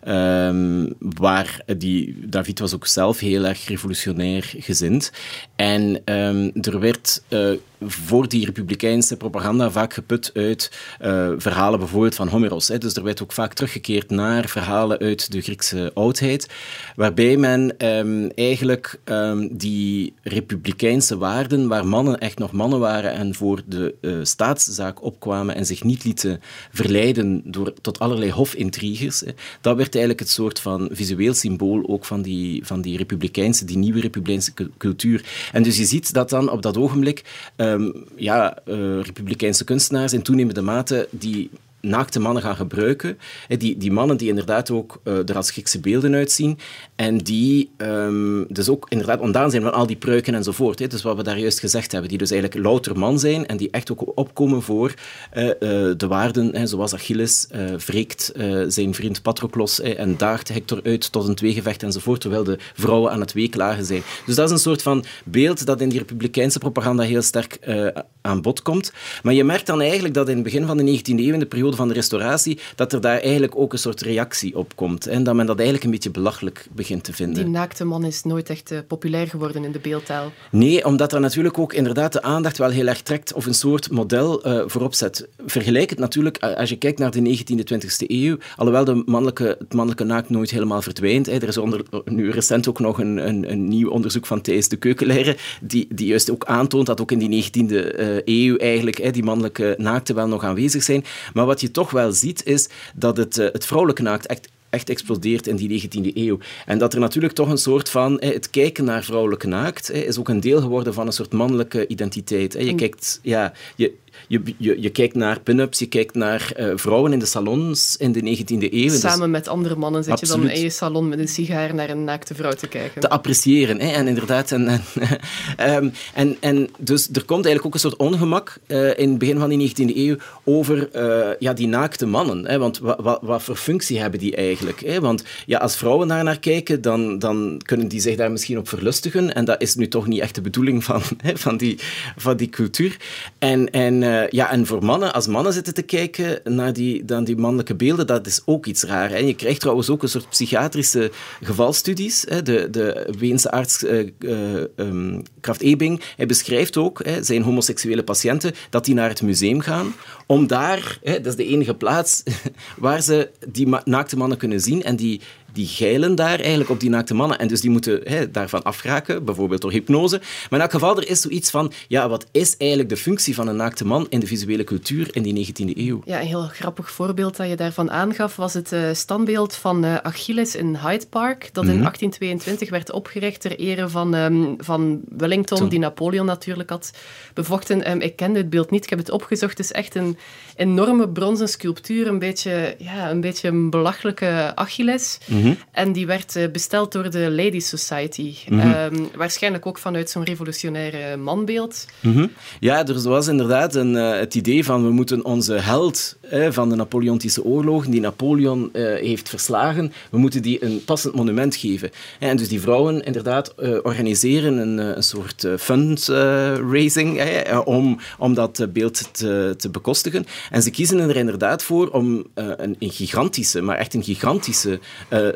Ehm, 0.03 0.89
waar 0.99 1.61
die, 1.77 2.29
David 2.29 2.59
was 2.59 2.73
ook 2.73 2.87
zelf 2.87 3.19
heel 3.19 3.45
erg 3.45 3.67
revolutionair 3.67 4.53
gezind. 4.57 5.11
En 5.55 6.01
ehm, 6.05 6.49
er 6.61 6.79
werd 6.79 7.23
eh, 7.27 7.49
voor 7.81 8.27
die 8.27 8.45
republikeinse 8.45 9.17
propaganda 9.17 9.71
vaak 9.71 9.93
geput 9.93 10.31
uit 10.33 10.71
eh, 10.99 11.29
verhalen 11.37 11.79
bijvoorbeeld 11.79 12.15
van 12.15 12.27
Homeros. 12.27 12.67
Hè. 12.67 12.77
Dus 12.77 12.93
er 12.93 13.03
werd 13.03 13.23
ook 13.23 13.31
vaak 13.31 13.53
teruggekeerd 13.53 14.09
naar 14.09 14.47
verhalen 14.47 14.97
uit 14.99 15.31
de 15.31 15.41
Griekse 15.41 15.91
oudheid, 15.93 16.47
waarbij 16.95 17.37
men 17.37 17.77
ehm, 17.77 18.29
eigenlijk 18.35 18.99
ehm, 19.03 19.47
die 19.51 20.13
republikeinse 20.23 21.17
waarden, 21.17 21.67
waar 21.67 21.87
mannen 21.87 22.19
echt 22.19 22.37
nog 22.37 22.51
mannen 22.51 22.79
waren 22.79 23.11
en 23.11 23.35
voor 23.35 23.61
de 23.65 23.95
eh, 24.01 24.11
staatszaak 24.21 25.03
opkwamen 25.03 25.55
en 25.55 25.65
zich 25.65 25.83
niet 25.83 26.03
lieten 26.03 26.41
verleiden 26.71 27.41
door, 27.45 27.73
tot 27.81 27.99
allerlei 27.99 28.31
hofintriges, 28.31 29.19
hè, 29.19 29.31
dat 29.61 29.75
werd 29.75 29.95
eigenlijk 29.95 30.19
het 30.19 30.29
soort 30.29 30.59
van 30.59 30.89
visueel 30.91 31.33
symbool 31.33 31.83
ook 31.87 32.05
van 32.05 32.21
die, 32.21 32.65
van 32.65 32.81
die 32.81 32.97
republikeinse, 32.97 33.65
die 33.65 33.77
nieuwe 33.77 33.99
republikeinse 33.99 34.53
cu- 34.53 34.69
cultuur. 34.77 35.25
En 35.51 35.63
dus 35.63 35.77
je 35.77 35.85
ziet 35.85 36.13
dat 36.13 36.29
dan 36.29 36.49
op 36.49 36.61
dat 36.61 36.77
ogenblik 36.77 37.23
ehm, 37.71 37.89
ja, 38.15 38.57
eh, 38.65 38.99
republikeinse 39.05 39.63
kunstenaars 39.63 40.13
in 40.13 40.21
toenemende 40.21 40.61
mate 40.61 41.07
die 41.11 41.49
naakte 41.81 42.19
mannen 42.19 42.43
gaan 42.43 42.55
gebruiken. 42.55 43.17
Hè, 43.47 43.57
Die, 43.57 43.77
die 43.77 43.91
mannen 43.91 44.17
die 44.17 44.29
inderdaad 44.29 44.71
ook 44.71 44.99
eh, 45.03 45.29
er 45.29 45.35
als 45.35 45.51
Griekse 45.51 45.79
beelden 45.79 46.13
uitzien. 46.13 46.57
En 46.95 47.17
die 47.17 47.71
ehm, 47.77 48.43
dus 48.47 48.69
ook 48.69 48.85
inderdaad 48.89 49.19
ontdaan 49.19 49.49
zijn 49.49 49.61
van 49.61 49.73
al 49.73 49.87
die 49.87 49.95
pruiken 49.95 50.35
enzovoort. 50.35 50.91
Dus 50.91 51.01
wat 51.01 51.15
we 51.15 51.23
daar 51.23 51.39
juist 51.39 51.59
gezegd 51.59 51.91
hebben. 51.91 52.09
Die 52.09 52.17
dus 52.17 52.31
eigenlijk 52.31 52.63
louter 52.63 52.97
man 52.97 53.19
zijn 53.19 53.47
en 53.47 53.57
die 53.57 53.69
echt 53.71 53.91
ook 53.91 54.17
opkomen 54.17 54.61
voor 54.61 54.93
eh, 55.31 55.49
eh, 55.49 55.57
de 55.97 56.07
waarden. 56.07 56.67
Zoals 56.67 56.93
Achilles 56.93 57.47
eh 57.47 57.65
wreekt 57.85 58.31
eh, 58.31 58.63
zijn 58.67 58.93
vriend 58.93 59.21
Patroklos 59.21 59.79
en 59.79 60.17
daagt 60.17 60.49
Hector 60.49 60.79
uit 60.83 61.11
tot 61.11 61.27
een 61.27 61.35
tweegevecht 61.35 61.83
enzovoort. 61.83 62.21
Terwijl 62.21 62.43
de 62.43 62.57
vrouwen 62.73 63.11
aan 63.11 63.19
het 63.19 63.33
weeklagen 63.33 63.85
zijn. 63.85 64.01
Dus 64.25 64.35
dat 64.35 64.45
is 64.45 64.51
een 64.51 64.59
soort 64.59 64.81
van 64.81 65.05
beeld 65.23 65.65
dat 65.65 65.81
in 65.81 65.89
die 65.89 65.99
republikeinse 65.99 66.59
propaganda 66.59 67.03
heel 67.03 67.21
sterk 67.21 67.53
eh, 67.53 67.87
aan 68.21 68.41
bod 68.41 68.61
komt. 68.61 68.91
Maar 69.23 69.33
je 69.33 69.43
merkt 69.43 69.65
dan 69.65 69.81
eigenlijk 69.81 70.13
dat 70.13 70.29
in 70.29 70.35
het 70.35 70.43
begin 70.43 70.65
van 70.65 70.77
de 70.77 70.97
19e 70.97 71.19
eeuw, 71.19 71.33
in 71.33 71.39
de 71.39 71.45
periode 71.45 71.66
van 71.75 71.87
de 71.87 71.93
restauratie, 71.93 72.59
dat 72.75 72.93
er 72.93 73.01
daar 73.01 73.19
eigenlijk 73.19 73.55
ook 73.55 73.73
een 73.73 73.79
soort 73.79 74.01
reactie 74.01 74.57
op 74.57 74.75
komt. 74.75 75.07
En 75.07 75.23
dat 75.23 75.35
men 75.35 75.45
dat 75.45 75.55
eigenlijk 75.55 75.85
een 75.85 75.91
beetje 75.91 76.11
belachelijk 76.11 76.67
begint 76.71 77.03
te 77.03 77.13
vinden. 77.13 77.43
Die 77.43 77.53
naakte 77.53 77.85
man 77.85 78.03
is 78.03 78.23
nooit 78.23 78.49
echt 78.49 78.71
eh, 78.71 78.79
populair 78.87 79.27
geworden 79.27 79.63
in 79.63 79.71
de 79.71 79.79
beeldtaal. 79.79 80.31
Nee, 80.51 80.85
omdat 80.85 81.13
er 81.13 81.19
natuurlijk 81.19 81.57
ook 81.57 81.73
inderdaad 81.73 82.13
de 82.13 82.21
aandacht 82.21 82.57
wel 82.57 82.69
heel 82.69 82.87
erg 82.87 83.01
trekt 83.01 83.33
of 83.33 83.45
een 83.45 83.53
soort 83.53 83.91
model 83.91 84.43
eh, 84.43 84.63
voorop 84.65 84.93
zet. 84.93 85.27
Vergelijk 85.45 85.89
het 85.89 85.99
natuurlijk, 85.99 86.37
eh, 86.37 86.55
als 86.55 86.69
je 86.69 86.77
kijkt 86.77 86.99
naar 86.99 87.11
de 87.11 87.21
19e, 87.21 87.63
20e 87.63 88.05
eeuw, 88.07 88.37
alhoewel 88.55 88.85
de 88.85 89.03
mannelijke, 89.05 89.55
het 89.59 89.73
mannelijke 89.73 90.03
naakt 90.03 90.29
nooit 90.29 90.49
helemaal 90.49 90.81
verdwijnt. 90.81 91.25
Hè, 91.25 91.33
er 91.33 91.47
is 91.47 91.57
onder, 91.57 91.81
nu 92.05 92.31
recent 92.31 92.67
ook 92.67 92.79
nog 92.79 92.99
een, 92.99 93.27
een, 93.27 93.51
een 93.51 93.67
nieuw 93.67 93.89
onderzoek 93.89 94.25
van 94.25 94.41
Thijs 94.41 94.67
de 94.67 94.75
Keukenleider, 94.75 95.57
die, 95.61 95.87
die 95.89 96.07
juist 96.07 96.31
ook 96.31 96.45
aantoont 96.45 96.85
dat 96.85 97.01
ook 97.01 97.11
in 97.11 97.19
die 97.19 97.43
19e 97.43 97.75
eh, 97.75 98.07
eeuw 98.25 98.57
eigenlijk 98.57 98.97
hè, 98.97 99.11
die 99.11 99.23
mannelijke 99.23 99.75
naakten 99.77 100.15
wel 100.15 100.27
nog 100.27 100.43
aanwezig 100.43 100.83
zijn. 100.83 101.03
Maar 101.33 101.45
wat 101.45 101.56
je 101.61 101.71
toch 101.71 101.91
wel 101.91 102.11
ziet, 102.11 102.45
is 102.45 102.67
dat 102.95 103.17
het, 103.17 103.37
eh, 103.37 103.51
het 103.51 103.65
vrouwelijke 103.65 104.01
naakt 104.01 104.25
echt 104.25 104.49
echt 104.69 104.89
explodeert 104.89 105.47
in 105.47 105.55
die 105.55 105.81
19e 105.89 106.13
eeuw. 106.13 106.37
En 106.65 106.77
dat 106.77 106.93
er 106.93 106.99
natuurlijk 106.99 107.33
toch 107.33 107.49
een 107.49 107.57
soort 107.57 107.89
van... 107.89 108.19
eh, 108.19 108.33
Het 108.33 108.49
kijken 108.49 108.83
naar 108.85 109.03
vrouwelijke 109.03 109.47
naakt 109.47 109.91
is 109.91 110.17
ook 110.19 110.29
een 110.29 110.39
deel 110.39 110.61
geworden 110.61 110.93
van 110.93 111.07
een 111.07 111.13
soort 111.13 111.33
mannelijke 111.33 111.87
identiteit. 111.87 112.53
Je 112.53 112.75
kijkt... 112.75 113.19
Ja, 113.21 113.53
je, 113.75 113.93
je, 114.27 114.41
je, 114.57 114.81
je 114.81 114.89
kijkt 114.89 115.15
naar 115.15 115.39
pin-ups, 115.39 115.79
je 115.79 115.85
kijkt 115.85 116.15
naar 116.15 116.51
eh, 116.55 116.71
vrouwen 116.75 117.13
in 117.13 117.19
de 117.19 117.25
salons 117.25 117.95
in 117.97 118.11
de 118.11 118.19
19e 118.37 118.73
eeuw. 118.73 118.87
Dus 118.89 118.99
Samen 118.99 119.31
met 119.31 119.47
andere 119.47 119.75
mannen 119.75 120.03
zit 120.03 120.19
je 120.19 120.25
dan 120.25 120.49
in 120.49 120.61
je 120.61 120.69
salon 120.69 121.09
met 121.09 121.19
een 121.19 121.27
sigaar 121.27 121.75
naar 121.75 121.89
een 121.89 122.03
naakte 122.03 122.35
vrouw 122.35 122.51
te 122.51 122.67
kijken. 122.67 123.01
te 123.01 123.09
appreciëren. 123.09 123.79
Hè? 123.79 123.91
En 123.91 124.07
inderdaad, 124.07 124.51
en, 124.51 124.67
en, 124.67 124.81
ehm, 125.57 125.89
en, 126.13 126.37
en 126.39 126.69
dus 126.77 127.07
er 127.13 127.25
komt 127.25 127.45
eigenlijk 127.45 127.65
ook 127.65 127.73
een 127.73 127.79
soort 127.89 127.95
ongemak 127.95 128.57
eh, 128.67 128.97
in 128.99 129.09
het 129.09 129.17
begin 129.17 129.39
van 129.39 129.49
die 129.49 129.69
19e 129.69 129.95
eeuw 129.95 130.15
over 130.43 130.89
eh, 130.91 131.29
ja, 131.39 131.53
die 131.53 131.67
naakte 131.67 132.05
mannen. 132.05 132.45
Hè? 132.47 132.57
Want 132.57 132.79
wa, 132.79 132.97
wa- 133.01 133.19
wat 133.21 133.43
voor 133.43 133.55
functie 133.55 133.99
hebben 133.99 134.19
die 134.19 134.35
eigenlijk? 134.35 134.66
Hè? 134.75 134.99
Want 134.99 135.23
ja, 135.45 135.57
als 135.57 135.77
vrouwen 135.77 136.07
daar 136.07 136.23
naar 136.23 136.39
kijken, 136.39 136.81
dan, 136.81 137.19
dan 137.19 137.61
kunnen 137.65 137.87
die 137.87 137.99
zich 137.99 138.15
daar 138.15 138.31
misschien 138.31 138.57
op 138.57 138.69
verlustigen. 138.69 139.35
En 139.35 139.45
dat 139.45 139.61
is 139.61 139.75
nu 139.75 139.87
toch 139.87 140.07
niet 140.07 140.19
echt 140.19 140.35
de 140.35 140.41
bedoeling 140.41 140.83
van, 140.83 141.01
hè, 141.23 141.37
van, 141.37 141.57
die, 141.57 141.79
van 142.17 142.37
die 142.37 142.49
cultuur. 142.49 142.97
En, 143.39 143.71
en, 143.71 144.01
uh, 144.01 144.27
ja, 144.29 144.51
en 144.51 144.65
voor 144.65 144.83
mannen, 144.83 145.13
als 145.13 145.27
mannen 145.27 145.53
zitten 145.53 145.73
te 145.73 145.81
kijken 145.81 146.39
naar 146.43 146.73
die, 146.73 147.05
dan 147.05 147.23
die 147.23 147.37
mannelijke 147.37 147.75
beelden, 147.75 148.07
dat 148.07 148.27
is 148.27 148.41
ook 148.45 148.65
iets 148.65 148.83
raar. 148.83 149.09
Hè? 149.09 149.17
Je 149.17 149.35
krijgt 149.35 149.59
trouwens 149.59 149.89
ook 149.89 150.03
een 150.03 150.09
soort 150.09 150.29
psychiatrische 150.29 151.11
gevalstudies. 151.41 152.25
Hè? 152.29 152.41
De, 152.41 152.69
de 152.69 153.13
Weense 153.19 153.51
arts 153.51 153.83
uh, 153.83 154.09
uh, 154.19 154.63
um, 154.75 155.23
Kraft 155.39 155.61
Ebing, 155.61 156.01
hij 156.15 156.25
beschrijft 156.25 156.77
ook 156.77 157.05
hè, 157.05 157.23
zijn 157.23 157.41
homoseksuele 157.41 158.03
patiënten 158.03 158.53
dat 158.69 158.85
die 158.85 158.93
naar 158.93 159.09
het 159.09 159.21
museum 159.21 159.59
gaan 159.59 159.93
om 160.27 160.47
daar, 160.47 160.99
hè, 161.03 161.21
dat 161.21 161.25
is 161.25 161.35
de 161.35 161.51
enige 161.51 161.75
plaats 161.75 162.23
waar 162.77 163.01
ze 163.01 163.29
die 163.47 163.67
naakte 163.83 164.17
mannen 164.17 164.37
kunnen 164.37 164.46
zien 164.55 164.83
en 164.83 164.95
die 164.95 165.21
die 165.57 165.67
geilen 165.67 166.15
daar 166.15 166.39
eigenlijk 166.39 166.69
op 166.69 166.79
die 166.79 166.89
naakte 166.89 167.13
mannen. 167.13 167.39
En 167.39 167.47
dus 167.47 167.61
die 167.61 167.69
moeten 167.69 168.01
hè, 168.03 168.31
daarvan 168.31 168.63
afraken, 168.63 169.25
bijvoorbeeld 169.25 169.61
door 169.61 169.71
hypnose. 169.71 170.17
Maar 170.19 170.59
in 170.59 170.65
elk 170.65 170.71
geval, 170.71 170.97
er 170.97 171.09
is 171.09 171.21
zoiets 171.21 171.49
van, 171.49 171.71
ja, 171.87 172.09
wat 172.09 172.25
is 172.31 172.57
eigenlijk 172.57 172.89
de 172.89 172.97
functie 172.97 173.35
van 173.35 173.47
een 173.47 173.55
naakte 173.55 173.85
man 173.85 174.05
in 174.09 174.19
de 174.19 174.27
visuele 174.27 174.63
cultuur 174.63 175.07
in 175.11 175.23
die 175.23 175.47
19e 175.47 175.77
eeuw? 175.77 176.01
Ja, 176.05 176.19
een 176.19 176.27
heel 176.27 176.47
grappig 176.47 176.91
voorbeeld 176.91 177.37
dat 177.37 177.49
je 177.49 177.55
daarvan 177.55 177.91
aangaf 177.91 178.35
was 178.35 178.53
het 178.53 178.71
uh, 178.71 178.89
standbeeld 178.93 179.55
van 179.55 179.85
uh, 179.85 179.95
Achilles 179.95 180.55
in 180.55 180.75
Hyde 180.75 181.07
Park, 181.09 181.49
dat 181.53 181.63
in 181.63 181.79
1822 181.79 182.67
mhm. 182.67 182.77
werd 182.77 182.91
opgericht 182.91 183.41
ter 183.41 183.59
ere 183.59 183.89
van, 183.89 184.13
um, 184.13 184.55
van 184.57 185.01
Wellington, 185.17 185.69
die 185.69 185.79
Napoleon 185.79 186.25
natuurlijk 186.25 186.69
had 186.69 186.91
bevochten. 187.33 187.91
Um, 187.91 188.01
ik 188.01 188.15
kende 188.15 188.39
het 188.39 188.49
beeld 188.49 188.71
niet, 188.71 188.83
ik 188.83 188.89
heb 188.89 188.99
het 188.99 189.11
opgezocht. 189.11 189.57
Het 189.57 189.65
is 189.65 189.71
echt 189.71 189.95
een 189.95 190.17
enorme 190.55 191.09
bronzen 191.09 191.49
sculptuur, 191.49 192.07
een 192.07 192.19
beetje, 192.19 192.75
ja, 192.77 193.09
een, 193.09 193.21
beetje 193.21 193.47
een 193.47 193.69
belachelijke 193.69 194.51
Achilles. 194.55 195.17
Mhm. 195.25 195.46
Mhm. 195.47 195.55
En 195.71 195.91
die 195.91 196.05
werd 196.05 196.35
eh, 196.35 196.51
besteld 196.51 196.91
door 196.91 197.09
de 197.09 197.31
Ladies 197.31 197.69
Society. 197.69 198.35
Mhm. 198.49 198.59
Ehm, 198.59 199.03
waarschijnlijk 199.15 199.65
ook 199.65 199.77
vanuit 199.77 200.09
zo'n 200.09 200.23
revolutionaire 200.23 201.17
manbeeld. 201.17 201.85
Mhm. 201.99 202.27
Ja, 202.59 202.85
er 202.85 203.01
was 203.01 203.27
inderdaad 203.27 203.75
een, 203.75 203.93
uh, 203.93 204.19
het 204.19 204.35
idee 204.35 204.65
van 204.65 204.83
we 204.83 204.91
moeten 204.91 205.25
onze 205.25 205.53
held 205.53 206.17
van 206.49 206.69
de 206.69 206.75
Napoleontische 206.75 207.43
oorlogen, 207.43 207.91
die 207.91 208.01
Napoleon 208.01 208.69
uh, 208.73 208.83
heeft 208.83 209.29
verslagen, 209.29 209.93
we 210.11 210.17
moeten 210.17 210.41
die 210.41 210.63
een 210.63 210.83
passend 210.83 211.15
monument 211.15 211.55
geven. 211.55 211.89
En 212.19 212.37
dus 212.37 212.47
die 212.47 212.61
vrouwen 212.61 213.03
inderdaad 213.03 213.55
organiseren 213.83 214.57
een, 214.57 214.77
een 214.77 215.03
soort 215.03 215.47
fundraising 215.59 217.21
om, 217.65 217.99
om 218.17 218.33
dat 218.33 218.67
beeld 218.73 219.09
te, 219.13 219.69
bekostigen. 219.71 220.25
En 220.51 220.61
ze 220.63 220.69
kiezen 220.69 220.99
er 220.99 221.15
inderdaad 221.15 221.63
voor 221.63 221.89
om 221.89 222.25
een, 222.33 222.75
een 222.79 222.91
gigantische, 222.91 223.61
maar 223.61 223.77
echt 223.77 223.93
een 223.93 224.03
gigantische 224.03 224.79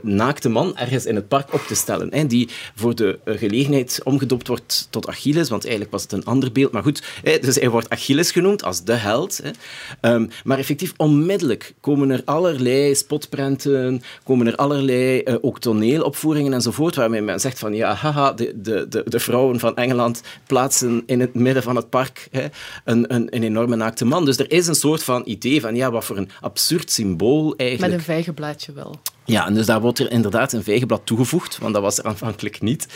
naakte 0.02 0.50
man 0.50 0.78
ergens 0.78 1.06
in 1.06 1.16
het 1.16 1.28
park 1.28 1.54
op 1.54 1.62
te 1.68 1.76
stellen. 1.76 2.28
Die 2.28 2.50
voor 2.76 2.96
de 2.96 3.20
eh, 3.24 3.38
gelegenheid 3.38 4.02
omgedoopt 4.04 4.48
wordt 4.48 4.88
tot 4.89 5.08
Achilles, 5.08 5.50
want 5.50 5.64
eigenlijk 5.64 5.92
was 5.92 6.02
het 6.02 6.12
een 6.12 6.26
ander 6.26 6.52
beeld. 6.52 6.72
Maar 6.72 6.84
goed, 6.84 7.04
dus 7.24 7.56
hij 7.56 7.70
wordt 7.70 7.89
Achilles 7.89 8.32
genoemd 8.32 8.64
als 8.64 8.84
de 8.84 8.94
held. 8.94 9.42
Um, 10.02 10.30
maar 10.44 10.58
effectief, 10.58 10.80
onmiddellijk 10.97 11.73
komen 11.79 12.09
er 12.09 12.21
allerlei 12.25 12.95
spotprenten, 12.95 14.01
komen 14.23 14.47
er 14.47 14.55
allerlei 14.55 15.21
uh, 15.25 15.36
ook 15.41 15.59
toneelopvoeringen 15.59 16.53
enzovoort, 16.53 16.95
waarmee 16.95 17.21
men 17.21 17.39
zegt 17.39 17.59
van 17.59 17.73
ja, 17.73 17.93
haha, 17.93 18.34
de, 18.34 18.61
de, 18.61 18.88
de, 18.89 19.03
de 19.07 19.19
vrouwen 19.19 19.59
van 19.59 19.75
Engeland 19.75 20.21
plaatsen 20.47 21.03
in 21.05 21.19
het 21.19 21.34
midden 21.34 21.63
van 21.63 21.75
het 21.75 21.89
park 21.89 22.27
hè, 22.32 22.45
een, 22.86 23.13
een, 23.13 23.36
een 23.36 23.43
enorme 23.43 23.75
naakte 23.75 24.05
man. 24.05 24.25
Dus 24.25 24.38
er 24.38 24.51
is 24.51 24.67
een 24.67 24.75
soort 24.75 25.03
van 25.03 25.21
idee 25.25 25.61
van 25.61 25.75
ja, 25.75 25.91
wat 25.91 26.05
voor 26.05 26.17
een 26.17 26.29
absurd 26.41 26.91
symbool 26.91 27.53
eigenlijk. 27.55 27.91
Met 27.91 27.99
een 27.99 28.13
vijgenblaadje 28.13 28.73
wel. 28.73 28.99
Ja, 29.26 29.47
en 29.47 29.53
dus 29.53 29.65
daar 29.65 29.82
wordt 29.82 29.99
er 29.99 30.11
inderdaad 30.11 30.53
een 30.53 30.63
vijgenblad 30.63 31.01
toegevoegd, 31.03 31.57
want 31.57 31.74
dat 31.74 31.84
was 31.84 31.97
er 31.97 32.03
aanvankelijk 32.03 32.61
niet. 32.61 32.88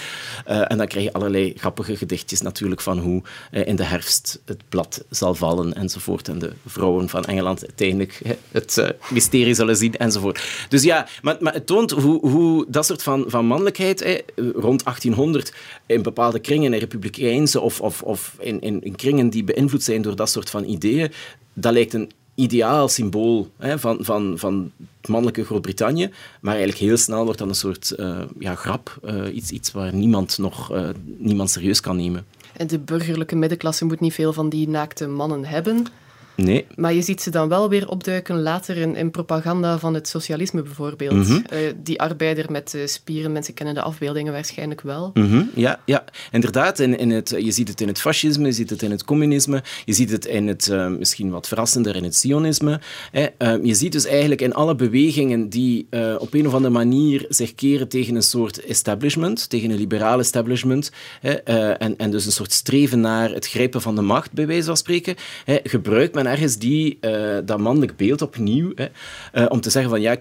Uh, 0.47 0.71
en 0.71 0.77
dan 0.77 0.87
krijg 0.87 1.05
je 1.05 1.13
allerlei 1.13 1.53
grappige 1.57 1.97
gedichtjes 1.97 2.41
natuurlijk 2.41 2.81
van 2.81 2.99
hoe 2.99 3.23
uh, 3.51 3.67
in 3.67 3.75
de 3.75 3.83
herfst 3.83 4.41
het 4.45 4.61
blad 4.69 5.03
zal 5.09 5.35
vallen 5.35 5.73
enzovoort. 5.73 6.27
En 6.27 6.39
de 6.39 6.53
vrouwen 6.65 7.09
van 7.09 7.25
Engeland 7.25 7.65
uiteindelijk 7.65 8.21
het 8.51 8.77
uh, 8.77 8.89
mysterie 9.09 9.53
zullen 9.53 9.75
zien 9.75 9.95
enzovoort. 9.95 10.65
Dus 10.69 10.83
ja, 10.83 11.07
maar, 11.21 11.37
maar 11.39 11.53
het 11.53 11.65
toont 11.65 11.91
hoe, 11.91 12.29
hoe 12.29 12.65
dat 12.67 12.85
soort 12.85 13.03
van, 13.03 13.25
van 13.27 13.45
mannelijkheid 13.45 14.23
rond 14.55 14.83
1800 14.83 15.53
in 15.85 16.01
bepaalde 16.01 16.39
kringen, 16.39 16.73
in 16.73 16.79
republikeinse 16.79 17.61
of, 17.61 17.81
of, 17.81 18.01
of 18.01 18.35
in, 18.39 18.61
in, 18.61 18.81
in 18.81 18.95
kringen 18.95 19.29
die 19.29 19.43
beïnvloed 19.43 19.83
zijn 19.83 20.01
door 20.01 20.15
dat 20.15 20.29
soort 20.29 20.49
van 20.49 20.63
ideeën, 20.63 21.11
dat 21.53 21.73
lijkt 21.73 21.93
een 21.93 22.11
ideaal 22.35 22.87
symbool 22.87 23.49
hè, 23.57 23.79
van, 23.79 23.97
van, 24.01 24.33
van 24.37 24.71
het 25.01 25.09
mannelijke 25.09 25.45
Groot-Brittannië. 25.45 26.09
Maar 26.41 26.55
eigenlijk 26.55 26.83
heel 26.83 26.97
snel 26.97 27.23
wordt 27.23 27.39
dat 27.39 27.47
een 27.47 27.55
soort 27.55 27.93
uh, 27.97 28.21
ja, 28.39 28.55
grap. 28.55 28.97
Uh, 29.03 29.35
iets, 29.35 29.51
iets 29.51 29.71
waar 29.71 29.93
niemand 29.93 30.37
nog 30.37 30.73
uh, 30.73 30.89
niemand 31.17 31.49
serieus 31.49 31.79
kan 31.79 31.95
nemen. 31.95 32.25
En 32.53 32.67
de 32.67 32.79
burgerlijke 32.79 33.35
middenklasse 33.35 33.85
moet 33.85 33.99
niet 33.99 34.13
veel 34.13 34.33
van 34.33 34.49
die 34.49 34.69
naakte 34.69 35.07
mannen 35.07 35.45
hebben. 35.45 35.85
Nee. 36.35 36.65
Maar 36.75 36.93
je 36.93 37.01
ziet 37.01 37.21
ze 37.21 37.29
dan 37.29 37.49
wel 37.49 37.69
weer 37.69 37.89
opduiken 37.89 38.41
later 38.41 38.77
in, 38.77 38.95
in 38.95 39.11
propaganda 39.11 39.79
van 39.79 39.93
het 39.93 40.07
socialisme 40.07 40.61
bijvoorbeeld. 40.61 41.13
Mm 41.13 41.23
-hmm. 41.23 41.43
uh, 41.53 41.59
die 41.83 42.01
arbeider 42.01 42.51
met 42.51 42.73
uh, 42.75 42.85
spieren, 42.85 43.31
mensen 43.31 43.53
kennen 43.53 43.75
de 43.75 43.81
afbeeldingen 43.81 44.33
waarschijnlijk 44.33 44.81
wel. 44.81 45.11
Mm 45.13 45.29
-hmm. 45.29 45.49
Ja, 45.55 45.79
ja, 45.85 46.03
inderdaad. 46.31 46.79
In, 46.79 46.97
in 46.97 47.09
het, 47.09 47.35
je 47.39 47.51
ziet 47.51 47.67
het 47.67 47.81
in 47.81 47.87
het 47.87 48.01
fascisme, 48.01 48.45
je 48.45 48.51
ziet 48.51 48.69
het 48.69 48.81
in 48.81 48.91
het 48.91 49.03
communisme, 49.03 49.63
je 49.85 49.93
ziet 49.93 50.11
het 50.11 50.25
in 50.25 50.47
het, 50.47 50.67
uh, 50.71 50.87
misschien 50.87 51.29
wat 51.29 51.47
verrassender, 51.47 51.95
in 51.95 52.03
het 52.03 52.15
sionisme. 52.15 52.79
je 53.63 53.75
ziet 53.75 53.91
dus 53.91 54.05
eigenlijk 54.05 54.41
in 54.41 54.53
alle 54.53 54.75
bewegingen 54.75 55.49
die 55.49 55.87
op 56.19 56.33
een 56.33 56.47
of 56.47 56.53
andere 56.53 56.73
manier 56.73 57.25
zich 57.29 57.55
keren 57.55 57.87
tegen 57.87 58.15
een 58.15 58.23
soort 58.23 58.65
establishment, 58.65 59.49
tegen 59.49 59.69
een 59.69 59.77
liberaal 59.77 60.19
establishment, 60.19 60.91
en, 61.21 61.97
en 61.97 62.11
dus 62.11 62.25
een 62.25 62.31
soort 62.31 62.51
streven 62.51 62.99
naar 62.99 63.31
het 63.31 63.47
grijpen 63.47 63.81
van 63.81 63.95
de 63.95 64.01
macht, 64.01 64.31
bij 64.31 64.47
wijze 64.47 64.65
van 64.65 64.77
spreken, 64.77 65.15
gebruikt 65.63 66.15
men 66.15 66.24
ergens 66.25 66.57
die, 66.57 66.97
uh, 67.01 67.37
dat 67.45 67.59
mannelijk 67.59 67.97
beeld 67.97 68.21
opnieuw, 68.21 68.71
hè, 68.75 68.87
uh, 69.33 69.45
om 69.49 69.61
te 69.61 69.69
zeggen 69.69 69.91
van 69.91 70.01
ja, 70.01 70.17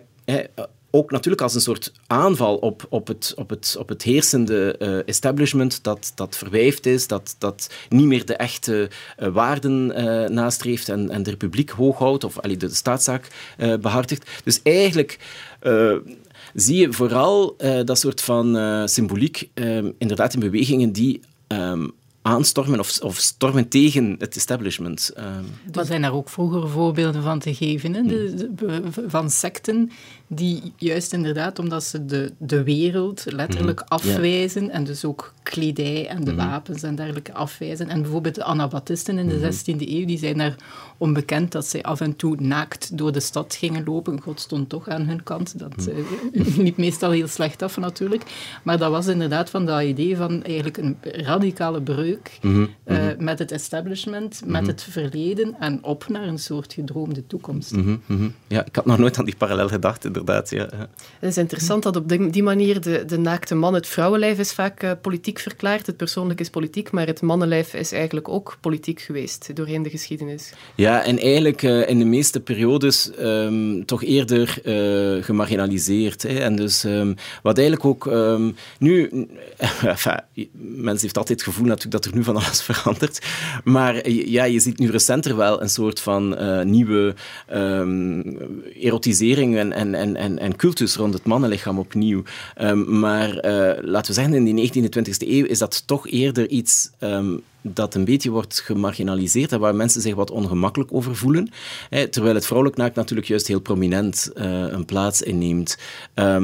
ook 0.91 1.11
natuurlijk 1.11 1.43
als 1.43 1.55
een 1.55 1.61
soort 1.61 1.93
aanval 2.07 2.57
op, 2.57 2.87
op, 2.89 3.07
het, 3.07 3.33
op, 3.37 3.51
het, 3.51 3.77
op 3.79 3.89
het 3.89 4.03
heersende 4.03 4.77
uh, 4.79 5.09
establishment 5.09 5.83
dat, 5.83 6.13
dat 6.15 6.37
verwijfd 6.37 6.87
is, 6.87 7.07
dat, 7.07 7.37
dat 7.39 7.75
niet 7.89 8.07
meer 8.07 8.27
de 8.27 8.37
echte 8.37 8.91
waarden 9.17 9.87
nastreeft 10.35 10.89
en, 10.89 11.11
en 11.11 11.23
de 11.23 11.31
republiek 11.31 11.71
hoog 11.71 11.99
houdt, 11.99 12.25
of 12.25 12.39
allee, 12.39 12.57
de, 12.57 12.67
de 12.67 12.75
staatszaak 12.75 13.29
behartigt. 13.81 14.31
Dus 14.45 14.61
eigenlijk 14.63 15.19
zie 16.55 16.77
je 16.77 16.93
vooral 16.93 17.57
dat 17.85 17.99
soort 17.99 18.21
van 18.21 18.59
symboliek 18.89 19.51
inderdaad 19.99 20.35
in 20.35 20.41
bewegingen 20.41 20.93
die 20.93 21.21
um, 21.49 21.93
aanstormen 22.27 22.81
of, 22.81 23.01
of 23.01 23.17
stormen 23.17 23.69
tegen 23.69 24.17
het 24.19 24.37
establishment. 24.37 25.13
Uh, 25.17 25.25
maar 25.75 25.85
zijn 25.85 26.03
daar 26.03 26.15
ook 26.15 26.29
vroeger 26.29 26.69
voorbeelden 26.69 27.23
van 27.23 27.39
te 27.39 27.55
geven? 27.55 27.95
Hè? 27.95 28.03
De, 28.03 28.49
de, 28.55 28.83
van 29.07 29.31
secten 29.31 29.91
die 30.27 30.73
juist 30.77 31.13
inderdaad, 31.13 31.59
omdat 31.59 31.85
ze 31.85 32.05
de, 32.05 32.33
de 32.39 32.63
wereld 32.63 33.25
letterlijk 33.27 33.81
mm 33.81 33.83
afwijzen 33.89 34.71
en 34.71 34.85
dus 34.85 35.05
ook 35.05 35.33
kledij 35.43 36.09
en 36.09 36.25
de 36.25 36.31
mm 36.31 36.37
wapens 36.37 36.83
en 36.83 36.95
dergelijke 36.95 37.33
afwijzen. 37.33 37.89
En 37.89 38.03
bijvoorbeeld 38.03 38.35
de 38.35 38.45
Anabaptisten 38.45 39.19
in 39.19 39.29
de 39.29 39.39
16e 39.39 39.77
mhm. 39.77 39.85
eeuw, 39.87 40.07
die 40.07 40.19
zijn 40.19 40.39
daar 40.39 40.57
onbekend 40.99 41.53
dat 41.53 41.67
zij 41.67 41.83
af 41.83 42.01
en 42.01 42.17
toe 42.17 42.37
naakt 42.41 42.99
door 42.99 43.13
de 43.13 43.21
stad 43.21 43.55
gingen 43.55 43.85
lopen. 43.85 44.21
God 44.21 44.41
stond 44.41 44.69
toch 44.69 44.89
aan 44.89 45.07
hun 45.07 45.23
kant. 45.23 45.59
Dat 45.59 45.89
uh, 45.89 46.57
liep 46.65 46.77
meestal 46.77 47.11
heel 47.11 47.29
slecht 47.29 47.63
af 47.63 47.77
natuurlijk. 47.77 48.23
Maar 48.63 48.79
dat 48.79 48.91
was 48.91 49.07
inderdaad 49.07 49.51
van 49.51 49.67
dat 49.67 49.83
idee 49.83 50.17
van 50.17 50.43
eigenlijk 50.43 50.77
een 50.77 50.97
radicale 51.03 51.83
breuk 51.83 52.39
uh, 52.43 52.67
met 53.19 53.39
het 53.39 53.53
establishment, 53.53 54.43
met 54.47 54.67
het 54.67 54.83
verleden 54.83 55.57
en 55.59 55.79
op 55.83 56.09
naar 56.09 56.27
een 56.27 56.39
soort 56.39 56.73
gedroomde 56.73 57.27
toekomst. 57.27 57.75
Ja, 58.47 58.65
ik 58.65 58.77
had 58.77 58.87
nog 58.87 58.99
nooit 58.99 59.19
aan 59.19 59.25
die 59.25 59.37
parallel 59.37 59.69
gedacht, 59.69 60.14
inderdaad. 60.17 60.51
Ja. 60.51 60.69
Het 61.19 61.31
is 61.31 61.37
interessant 61.37 61.83
dat 61.83 61.97
op 61.97 62.09
die 62.09 62.43
manier 62.43 62.81
de, 62.81 63.05
de 63.05 63.19
naakte 63.19 63.55
man, 63.55 63.75
het 63.75 63.87
vrouwenlijf 63.87 64.39
is 64.39 64.53
vaak 64.53 64.83
uh, 64.83 64.91
politiek 65.01 65.39
verklaard, 65.39 65.87
het 65.87 65.97
persoonlijk 65.97 66.41
is 66.41 66.51
politiek, 66.51 66.91
maar 66.91 67.07
het 67.07 67.23
mannenlijf 67.23 67.75
is 67.75 67.93
eigenlijk 67.93 68.29
ook 68.29 68.57
politiek 68.61 69.01
geweest 69.01 69.57
doorheen 69.57 69.83
de 69.83 69.91
geschiedenis. 69.91 70.53
Ja, 70.75 71.05
en 71.05 71.19
eigenlijk 71.19 71.63
uh, 71.63 71.89
in 71.89 71.99
de 71.99 72.05
meeste 72.05 72.41
periodes 72.41 73.11
um, 73.21 73.87
toch 73.87 74.03
eerder 74.03 74.59
uh, 74.65 75.25
gemarginaliseerd. 75.25 76.23
Hè. 76.23 76.39
En 76.39 76.57
dus 76.57 76.85
um, 76.85 77.15
wat 77.43 77.59
eigenlijk 77.59 77.87
ook 77.87 78.07
um, 78.07 78.57
nu... 78.79 79.11
enfin, 79.83 80.21
mensen 80.61 81.03
heeft 81.03 81.19
altijd 81.19 81.41
het 81.41 81.49
gevoel 81.49 81.67
natuurlijk 81.67 82.03
dat 82.03 82.05
er 82.05 82.17
nu 82.17 82.25
van 82.25 82.37
alles 82.37 82.63
verandert. 82.71 83.27
Maar 83.65 84.11
ja, 84.11 84.45
je 84.45 84.61
ziet 84.61 84.79
nu 84.79 84.91
recenter 84.91 85.37
wel 85.37 85.63
een 85.63 85.69
soort 85.69 86.01
van 86.01 86.37
nieuwe 86.71 87.15
erotisering 88.81 89.57
en, 89.57 89.73
en, 89.73 89.95
en, 90.05 90.17
en, 90.17 90.39
en 90.39 90.57
cultus 90.57 90.97
rond 90.97 91.15
het 91.15 91.25
mannenlichaam 91.25 91.79
opnieuw. 91.79 92.23
Um, 92.61 92.99
maar 92.99 93.29
uh, 93.29 93.73
laten 93.81 94.15
we 94.15 94.21
zeggen, 94.21 94.35
in 94.35 94.55
die 94.55 94.73
19e, 94.73 94.99
20e 94.99 95.29
eeuw 95.29 95.45
is 95.45 95.59
dat 95.59 95.87
toch 95.87 96.09
eerder 96.09 96.49
iets 96.49 96.91
um, 97.01 97.43
dat 97.67 97.95
een 97.95 98.05
beetje 98.05 98.31
wordt 98.31 98.61
gemarginaliseerd 98.61 99.53
en 99.53 99.61
waar 99.61 99.75
mensen 99.75 100.01
zich 100.01 100.15
wat 100.15 100.31
ongemakkelijk 100.31 100.93
over 100.93 101.17
voelen. 101.17 101.51
Hè, 101.91 102.09
terwijl 102.09 102.35
het 102.35 102.47
vrouwelijk 102.47 102.79
naakt 102.79 102.95
natuurlijk 102.95 103.29
juist 103.29 103.47
heel 103.47 103.61
prominent 103.61 104.31
uh, 104.35 104.45
een 104.69 104.85
plaats 104.85 105.23
inneemt. 105.23 105.79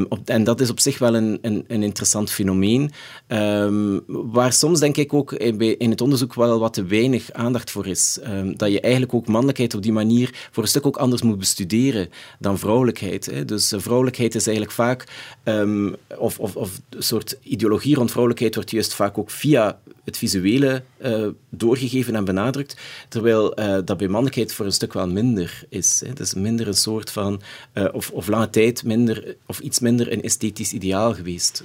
Op, 0.09 0.19
en 0.25 0.45
dat 0.45 0.61
is 0.61 0.71
op 0.71 0.81
zich 0.81 0.99
wel 0.99 1.15
een, 1.15 1.39
een, 1.43 1.65
een 1.69 1.83
interessant 1.83 2.31
fenomeen, 2.31 2.91
um, 3.29 4.01
waar 4.07 4.53
soms 4.53 4.81
denk 4.81 4.97
ik 4.97 5.13
ook 5.13 5.33
in, 5.33 5.79
in, 5.79 5.91
het 5.91 6.01
onderzoek 6.01 6.35
wel 6.35 6.59
wat 6.59 6.75
te 6.75 6.85
weinig 6.85 7.33
aandacht 7.33 7.71
voor 7.71 7.87
is. 7.87 8.19
Um, 8.27 8.57
dat 8.57 8.73
je 8.73 8.81
eigenlijk 8.81 9.15
ook 9.15 9.27
mannelijkheid 9.27 9.75
op 9.75 9.83
die 9.83 9.93
manier 9.93 10.49
voor 10.51 10.63
een 10.63 10.69
stuk 10.69 10.87
ook 10.87 10.97
anders 10.97 11.23
moet 11.23 11.39
bestuderen 11.39 12.09
dan 12.39 12.59
vrouwelijkheid. 12.59 13.27
Hè. 13.27 13.45
Dus 13.45 13.73
uh, 13.73 13.81
vrouwelijkheid 13.81 14.35
is 14.35 14.47
eigenlijk 14.47 14.77
vaak, 14.77 15.05
of, 16.19 16.39
of, 16.39 16.57
of 16.57 16.81
een 16.89 17.03
soort 17.03 17.39
ideologie 17.43 17.95
rond 17.95 18.11
vrouwelijkheid 18.11 18.55
wordt 18.55 18.71
juist 18.71 18.95
vaak 18.95 19.19
ook 19.19 19.31
via 19.31 19.79
het 20.11 20.19
visuele 20.19 20.83
uh, 21.03 21.27
doorgegeven 21.51 22.15
en 22.15 22.25
benadrukt, 22.25 22.77
terwijl 23.09 23.61
uh, 23.61 23.79
dat 23.85 23.97
bij 23.97 24.09
mannelijkheid 24.09 24.53
voor 24.53 24.67
een 24.67 24.73
stuk 24.73 24.93
wel 24.93 25.09
minder 25.09 25.65
is. 25.69 26.03
Hè. 26.07 26.23
Is 26.23 26.35
minder 26.35 26.69
een 26.69 26.75
soort 26.75 27.11
van, 27.11 27.41
uh, 27.75 27.85
of, 27.93 28.11
of 28.11 28.29
lange 28.29 28.51
tijd 28.51 28.85
minder, 28.85 29.37
of 29.47 29.61
iets 29.61 29.81
minder 29.81 30.13
een 30.13 30.23
esthetisch 30.23 30.73
ideaal 30.73 31.15
geweest. 31.15 31.63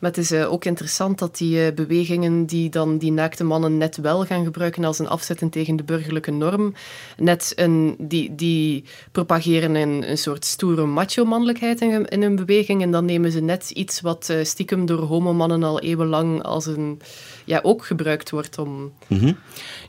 Maar 0.00 0.10
het 0.10 0.18
is 0.18 0.32
ook 0.32 0.64
interessant 0.64 1.18
dat 1.18 1.36
die 1.36 1.72
bewegingen 1.72 2.46
die 2.46 2.70
dan 2.70 2.98
die 2.98 3.12
naakte 3.12 3.44
mannen 3.44 3.76
net 3.76 3.96
wel 3.96 4.24
gaan 4.24 4.44
gebruiken 4.44 4.84
als 4.84 4.98
een 4.98 5.08
afzetting 5.08 5.52
tegen 5.52 5.76
de 5.76 5.82
burgerlijke 5.82 6.30
norm, 6.30 6.74
net 7.16 7.52
een, 7.56 7.96
die, 7.98 8.34
die 8.34 8.84
propageren 9.12 9.74
een, 9.74 10.10
een 10.10 10.18
soort 10.18 10.44
stoere 10.44 10.86
macho-mannelijkheid 10.86 11.80
in, 11.80 12.06
in 12.06 12.22
hun 12.22 12.36
beweging 12.36 12.82
en 12.82 12.90
dan 12.90 13.04
nemen 13.04 13.32
ze 13.32 13.40
net 13.40 13.70
iets 13.70 14.00
wat 14.00 14.32
stiekem 14.42 14.86
door 14.86 15.00
homomannen 15.00 15.62
al 15.62 15.80
eeuwenlang 15.80 16.42
als 16.42 16.66
een 16.66 17.00
ja, 17.46 17.60
ook 17.62 17.84
gebruikt 17.84 18.30
wordt 18.30 18.58
om... 18.58 18.92
-hmm. 19.06 19.36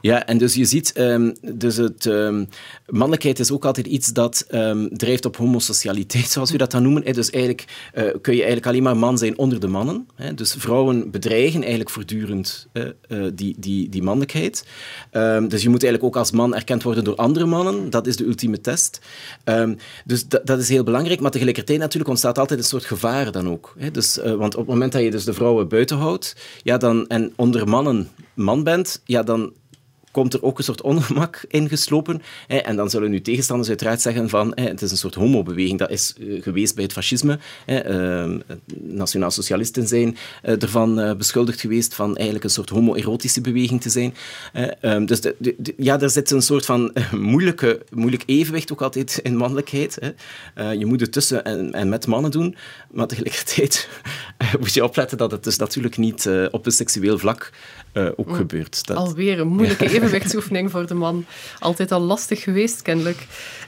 Ja, 0.01 0.25
en 0.25 0.37
dus 0.37 0.55
je 0.55 0.65
ziet, 0.65 0.99
um, 0.99 1.35
dus 1.41 1.75
het, 1.75 2.05
um, 2.05 2.49
mannelijkheid 2.87 3.39
is 3.39 3.51
ook 3.51 3.65
altijd 3.65 3.87
iets 3.87 4.13
dat 4.13 4.45
um, 4.51 4.97
drijft 4.97 5.25
op 5.25 5.37
homosocialiteit, 5.37 6.29
zoals 6.29 6.51
we 6.51 6.57
dat 6.57 6.71
dan 6.71 6.83
noemen. 6.83 7.13
Dus 7.13 7.29
eigenlijk 7.29 7.91
uh, 7.95 8.03
kun 8.21 8.33
je 8.33 8.39
eigenlijk 8.39 8.65
alleen 8.67 8.83
maar 8.83 8.97
man 8.97 9.17
zijn 9.17 9.37
onder 9.37 9.59
de 9.59 9.67
mannen. 9.67 10.07
Dus 10.35 10.55
vrouwen 10.57 11.11
bedreigen 11.11 11.59
eigenlijk 11.59 11.89
voortdurend 11.89 12.67
uh, 12.73 12.85
uh, 13.07 13.27
die, 13.33 13.55
die, 13.59 13.89
die 13.89 14.03
mannelijkheid. 14.03 14.65
dus 15.47 15.61
je 15.61 15.69
moet 15.69 15.83
eigenlijk 15.83 16.03
ook 16.03 16.15
als 16.15 16.31
man 16.31 16.55
erkend 16.55 16.83
worden 16.83 17.03
door 17.03 17.15
andere 17.15 17.45
mannen. 17.45 17.89
Dat 17.89 18.07
is 18.07 18.15
de 18.15 18.25
ultieme 18.25 18.61
test. 18.61 19.01
dus 20.05 20.27
dat 20.27 20.59
is 20.59 20.69
heel 20.69 20.83
belangrijk, 20.83 21.19
maar 21.19 21.31
tegelijkertijd 21.31 21.79
natuurlijk 21.79 22.09
ontstaat 22.09 22.37
altijd 22.37 22.59
een 22.59 22.65
soort 22.65 22.85
gevaar 22.85 23.31
dan 23.31 23.49
ook. 23.49 23.75
Dus, 23.91 24.19
want 24.23 24.53
op 24.53 24.59
het 24.59 24.69
moment 24.69 24.91
dat 24.91 25.01
je 25.01 25.11
dus 25.11 25.23
de 25.23 25.33
vrouwen 25.33 25.67
buiten 25.67 25.97
houdt, 25.97 26.35
ja, 26.63 26.77
dan, 26.77 27.07
en 27.07 27.33
onder 27.47 27.67
mannen 27.67 28.09
man 28.33 28.63
bent, 28.63 29.01
ja, 29.05 29.23
dan 29.23 29.53
komt 30.17 30.33
er 30.33 30.43
ook 30.43 30.57
een 30.57 30.63
soort 30.63 30.81
ongemak 30.81 31.45
ingeslopen. 31.47 32.21
En 32.47 32.75
dan 32.75 32.89
zullen 32.89 33.09
nu 33.09 33.21
tegenstanders 33.21 33.69
uiteraard 33.69 34.01
zeggen 34.01 34.29
van 34.29 34.51
het 34.55 34.81
is 34.81 34.91
een 34.91 34.97
soort 34.97 35.15
homobeweging. 35.15 35.79
Dat 35.79 35.89
is 35.89 36.13
uh, 36.17 36.43
geweest 36.43 36.75
bij 36.75 36.83
het 36.83 36.93
fascisme. 36.93 37.39
Uh, 37.67 38.35
Nationaal-socialisten 38.79 39.87
zijn 39.87 40.17
uh, 40.43 40.61
ervan 40.61 41.17
beschuldigd 41.17 41.59
geweest 41.59 41.95
van 41.95 42.15
eigenlijk 42.15 42.43
een 42.43 42.49
soort 42.49 42.69
homoerotische 42.69 43.41
beweging 43.41 43.81
te 43.81 43.89
zijn. 43.89 44.13
Um, 44.81 45.05
dus 45.05 45.19
ja, 45.77 45.99
er 45.99 46.09
zit 46.09 46.31
een 46.31 46.41
soort 46.41 46.65
van 46.65 46.93
moeilijke, 47.11 47.81
moeilijk 47.89 48.23
evenwicht 48.25 48.71
ook 48.71 48.81
altijd 48.81 49.19
in 49.23 49.37
mannelijkheid. 49.37 50.13
Je 50.55 50.85
moet 50.85 51.01
het 51.01 51.11
tussen 51.11 51.45
en, 51.45 51.73
en, 51.73 51.89
met 51.89 52.07
mannen 52.07 52.31
doen, 52.31 52.55
maar 52.91 53.07
tegelijkertijd 53.07 53.89
moet 54.59 54.73
je 54.73 54.83
opletten 54.83 55.17
dat 55.17 55.31
het 55.31 55.43
dus 55.43 55.57
natuurlijk 55.57 55.97
niet 55.97 56.29
op 56.51 56.65
een 56.65 56.71
seksueel 56.71 57.17
vlak 57.17 57.51
ook 58.15 58.27
mm. 58.27 58.33
gebeurt. 58.33 58.87
Dat... 58.87 58.97
Alweer 58.97 59.39
een 59.39 59.47
moeilijke 59.47 59.83
evenwicht 59.85 60.03
evenwichtsoefening 60.03 60.71
voor 60.71 60.87
de 60.87 60.93
man. 60.93 61.25
Altijd 61.59 61.91
al 61.91 61.99
lastig 61.99 62.43
geweest, 62.43 62.81
kennelijk. 62.81 63.25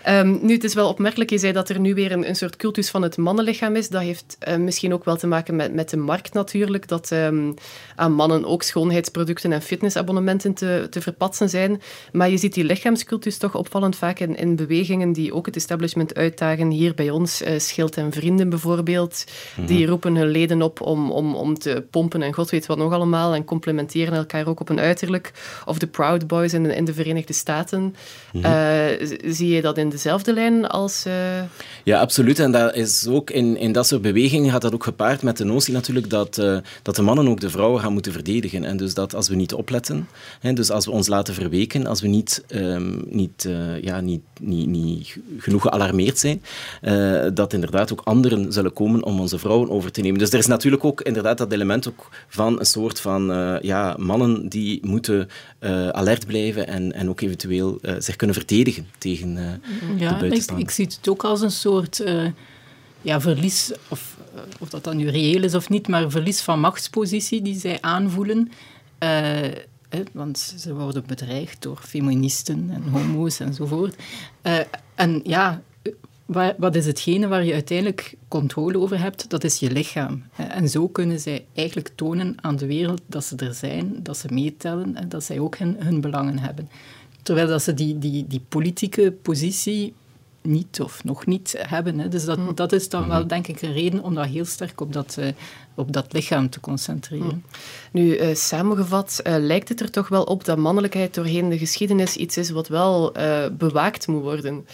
Um, 0.10 0.40
nu, 0.42 0.54
het 0.54 0.64
is 0.64 0.74
wel 0.74 0.90
opmerkelijk, 0.90 1.30
je 1.30 1.38
zei 1.38 1.54
dat 1.54 1.70
er 1.70 1.80
nu 1.80 1.94
weer 1.94 2.12
een, 2.12 2.28
een 2.28 2.36
soort 2.36 2.56
cultus 2.56 2.90
van 2.90 3.02
het 3.02 3.18
mannenlichaam 3.18 3.76
is. 3.76 3.90
Dat 3.90 4.02
heeft 4.02 4.38
uh, 4.48 4.56
misschien 4.56 4.94
ook 4.94 5.06
wel 5.06 5.16
te 5.16 5.28
maken 5.28 5.56
met, 5.56 5.74
met 5.74 5.90
de 5.90 5.98
markt 5.98 6.34
natuurlijk, 6.34 6.88
dat 6.88 7.12
um, 7.12 7.54
aan 7.96 8.14
mannen 8.14 8.46
ook 8.46 8.64
schoonheidsproducten 8.64 9.52
en 9.52 9.62
fitnessabonnementen 9.62 10.54
te, 10.54 10.88
te 10.90 11.02
verpatsen 11.02 11.50
zijn. 11.50 11.82
Maar 12.12 12.30
je 12.30 12.38
ziet 12.38 12.54
die 12.54 12.64
lichaamscultus 12.64 13.38
toch 13.38 13.56
opvallend 13.56 13.96
vaak 13.96 14.20
in, 14.20 14.36
in 14.36 14.56
bewegingen 14.56 15.14
die 15.14 15.34
ook 15.34 15.46
het 15.46 15.56
establishment 15.56 16.16
uitdagen. 16.16 16.70
Hier 16.70 16.94
bij 16.94 17.10
ons, 17.10 17.42
uh, 17.42 17.60
Schild 17.60 17.98
en 17.98 18.12
Vrienden 18.12 18.50
bijvoorbeeld, 18.50 19.26
mm 19.28 19.34
-hmm. 19.56 19.66
die 19.66 19.86
roepen 19.86 20.16
hun 20.16 20.30
leden 20.30 20.62
op 20.62 20.82
om, 20.82 21.12
om, 21.12 21.36
om 21.36 21.60
te 21.60 21.84
pompen 21.90 22.22
en 22.22 22.34
god 22.34 22.50
weet 22.50 22.66
wat 22.66 22.78
nog 22.78 22.94
allemaal 22.94 23.34
en 23.34 23.46
complementeren 23.46 24.14
elkaar 24.14 24.48
ook 24.48 24.60
op 24.60 24.70
een 24.70 24.80
uiterlijk. 24.80 25.32
Of 25.66 25.78
de 25.78 25.88
Proud 25.88 26.28
Boys 26.28 26.54
in 26.54 26.64
de, 26.64 26.76
in 26.76 26.86
de 26.86 26.94
Verenigde 26.94 27.34
Staten. 27.34 27.82
Mm 27.82 27.94
-hmm. 28.32 28.44
uh, 28.44 29.20
zie 29.26 29.50
je 29.50 29.62
dat 29.62 29.78
in 29.78 29.90
dezelfde 30.04 30.34
lijn 30.34 30.68
als... 30.68 31.04
Uh... 31.08 31.14
Ja, 31.84 32.00
absoluut. 32.00 32.40
En 32.40 32.52
dat 32.52 32.76
is 32.76 33.08
ook 33.08 33.30
in, 33.30 33.58
in 33.58 33.72
dat 33.72 33.88
soort 33.88 34.02
bewegingen 34.02 34.52
gaat 34.52 34.62
dat 34.62 34.74
ook 34.74 34.84
gepaard 34.84 35.22
met 35.22 35.38
de 35.38 35.44
notie 35.44 35.74
natuurlijk 35.74 36.10
dat, 36.10 36.38
uh, 36.38 36.58
dat 36.82 36.96
de 36.96 37.02
mannen 37.02 37.28
ook 37.28 37.40
de 37.40 37.50
vrouwen 37.50 37.82
gaan 37.82 37.94
moeten 37.94 38.12
verdedigen. 38.12 38.64
En 38.64 38.78
dus 38.78 38.94
dat 38.94 39.16
als 39.16 39.30
we 39.30 39.36
niet 39.36 39.54
opletten, 39.54 40.08
hè, 40.40 40.54
dus 40.54 40.72
als 40.72 40.86
we 40.86 40.92
ons 40.92 41.08
laten 41.08 41.34
verweken, 41.34 41.88
als 41.88 42.02
we 42.02 42.08
niet, 42.08 42.44
um, 42.54 43.04
niet, 43.08 43.46
uh, 43.48 43.82
ja, 43.82 44.02
niet, 44.02 44.22
niet, 44.40 44.68
niet 44.68 45.18
genoeg 45.38 45.62
gealarmeerd 45.62 46.20
zijn, 46.20 46.42
dat 47.34 47.54
inderdaad 47.54 47.92
ook 47.92 48.02
anderen 48.04 48.54
zullen 48.54 48.74
komen 48.74 49.04
om 49.04 49.20
onze 49.20 49.40
vrouwen 49.40 49.70
over 49.70 49.92
te 49.92 50.02
nemen. 50.02 50.20
Dus 50.20 50.32
er 50.32 50.40
is 50.40 50.48
natuurlijk 50.48 50.84
ook 50.84 51.02
inderdaad 51.02 51.38
dat 51.38 51.52
element 51.52 51.88
ook 51.88 52.10
van 52.28 52.60
een 52.60 52.66
soort 52.66 53.00
van 53.00 53.24
ja, 53.62 53.96
mannen 54.00 54.50
die 54.50 54.80
moeten 54.86 55.30
alert 55.92 56.26
blijven 56.26 56.68
en, 56.68 56.94
en 56.94 57.10
ook 57.10 57.22
eventueel 57.22 57.80
zich 58.00 58.16
kunnen 58.16 58.36
verdedigen 58.36 58.88
tegen 58.98 59.62
ja, 59.98 60.22
ik, 60.22 60.52
ik, 60.52 60.70
zie 60.70 60.86
het 60.86 61.10
ook 61.10 61.24
als 61.24 61.42
een 61.42 61.52
soort 61.52 62.00
uh, 62.00 62.26
ja, 63.02 63.22
verlies, 63.22 63.72
of, 63.90 64.18
uh, 64.36 64.42
of 64.60 64.70
dat 64.70 64.84
dan 64.84 64.98
nu 64.98 65.10
reëel 65.10 65.44
is 65.44 65.56
of 65.56 65.70
niet, 65.70 65.88
maar 65.88 66.10
verlies 66.10 66.42
van 66.42 66.60
machtspositie 66.60 67.42
die 67.42 67.60
zij 67.60 67.78
aanvoelen. 67.82 68.52
Uh, 69.00 69.46
eh, 69.46 69.56
want 70.12 70.54
ze 70.58 70.74
worden 70.74 71.04
bedreigd 71.08 71.62
door 71.62 71.80
feministen 71.88 72.70
en 72.72 72.84
homo's 72.92 73.40
enzovoort. 73.40 73.96
en 74.96 75.22
ja, 75.24 75.62
wat 76.58 76.76
is 76.76 76.86
hetgene 76.86 77.28
waar 77.28 77.44
je 77.44 77.54
uiteindelijk 77.54 78.16
controle 78.28 78.78
over 78.78 79.00
hebt? 79.00 79.30
Dat 79.30 79.44
is 79.44 79.60
je 79.60 79.72
lichaam. 79.72 80.24
En 80.36 80.70
zo 80.70 80.88
kunnen 80.88 81.20
zij 81.20 81.46
eigenlijk 81.54 81.92
tonen 81.96 82.36
aan 82.42 82.56
de 82.56 82.66
wereld 82.66 83.02
dat 83.06 83.26
ze 83.26 83.36
er 83.36 83.54
zijn, 83.54 84.04
dat 84.04 84.18
ze 84.18 84.28
meetellen 84.32 84.96
en 84.96 85.10
dat 85.10 85.24
zij 85.24 85.40
ook 85.40 85.58
hun, 85.58 85.76
hun 85.80 86.02
belangen 86.02 86.40
hebben. 86.40 86.70
Terwijl 87.30 87.50
dat 87.50 87.64
ze 87.64 87.74
die, 87.74 87.98
die, 87.98 88.28
die 88.28 88.42
politieke 88.50 89.12
positie 89.22 89.94
niet 90.42 90.82
of 90.82 91.04
nog 91.04 91.26
niet 91.26 91.56
hebben. 91.58 92.00
Hè. 92.00 92.08
Dus 92.08 92.26
dat, 92.26 92.38
mm. 92.38 92.56
dat 92.56 92.72
is 92.72 92.90
dan 92.90 93.02
wel, 93.02 93.10
mm-hmm. 93.10 93.28
denk 93.28 93.48
ik, 93.48 93.62
een 93.62 93.74
reden 93.74 94.04
om 94.04 94.16
dat 94.16 94.26
heel 94.26 94.46
sterk 94.46 94.82
op 94.82 94.94
dat, 94.94 95.16
uh, 95.20 95.28
op 95.76 95.94
dat 95.94 96.14
lichaam 96.14 96.50
te 96.50 96.60
concentreren. 96.60 97.26
Mm. 97.26 97.44
Nu, 97.92 98.20
uh, 98.20 98.36
samengevat, 98.36 99.22
uh, 99.28 99.36
lijkt 99.38 99.70
het 99.70 99.82
er 99.82 99.92
toch 99.92 100.08
wel 100.08 100.24
op 100.24 100.46
dat 100.46 100.58
mannelijkheid 100.58 101.14
doorheen 101.14 101.50
de 101.50 101.58
geschiedenis 101.58 102.16
iets 102.16 102.38
is 102.38 102.50
wat 102.50 102.68
wel 102.68 103.12
bewaakt 103.52 104.08
moet 104.08 104.22
worden. 104.22 104.66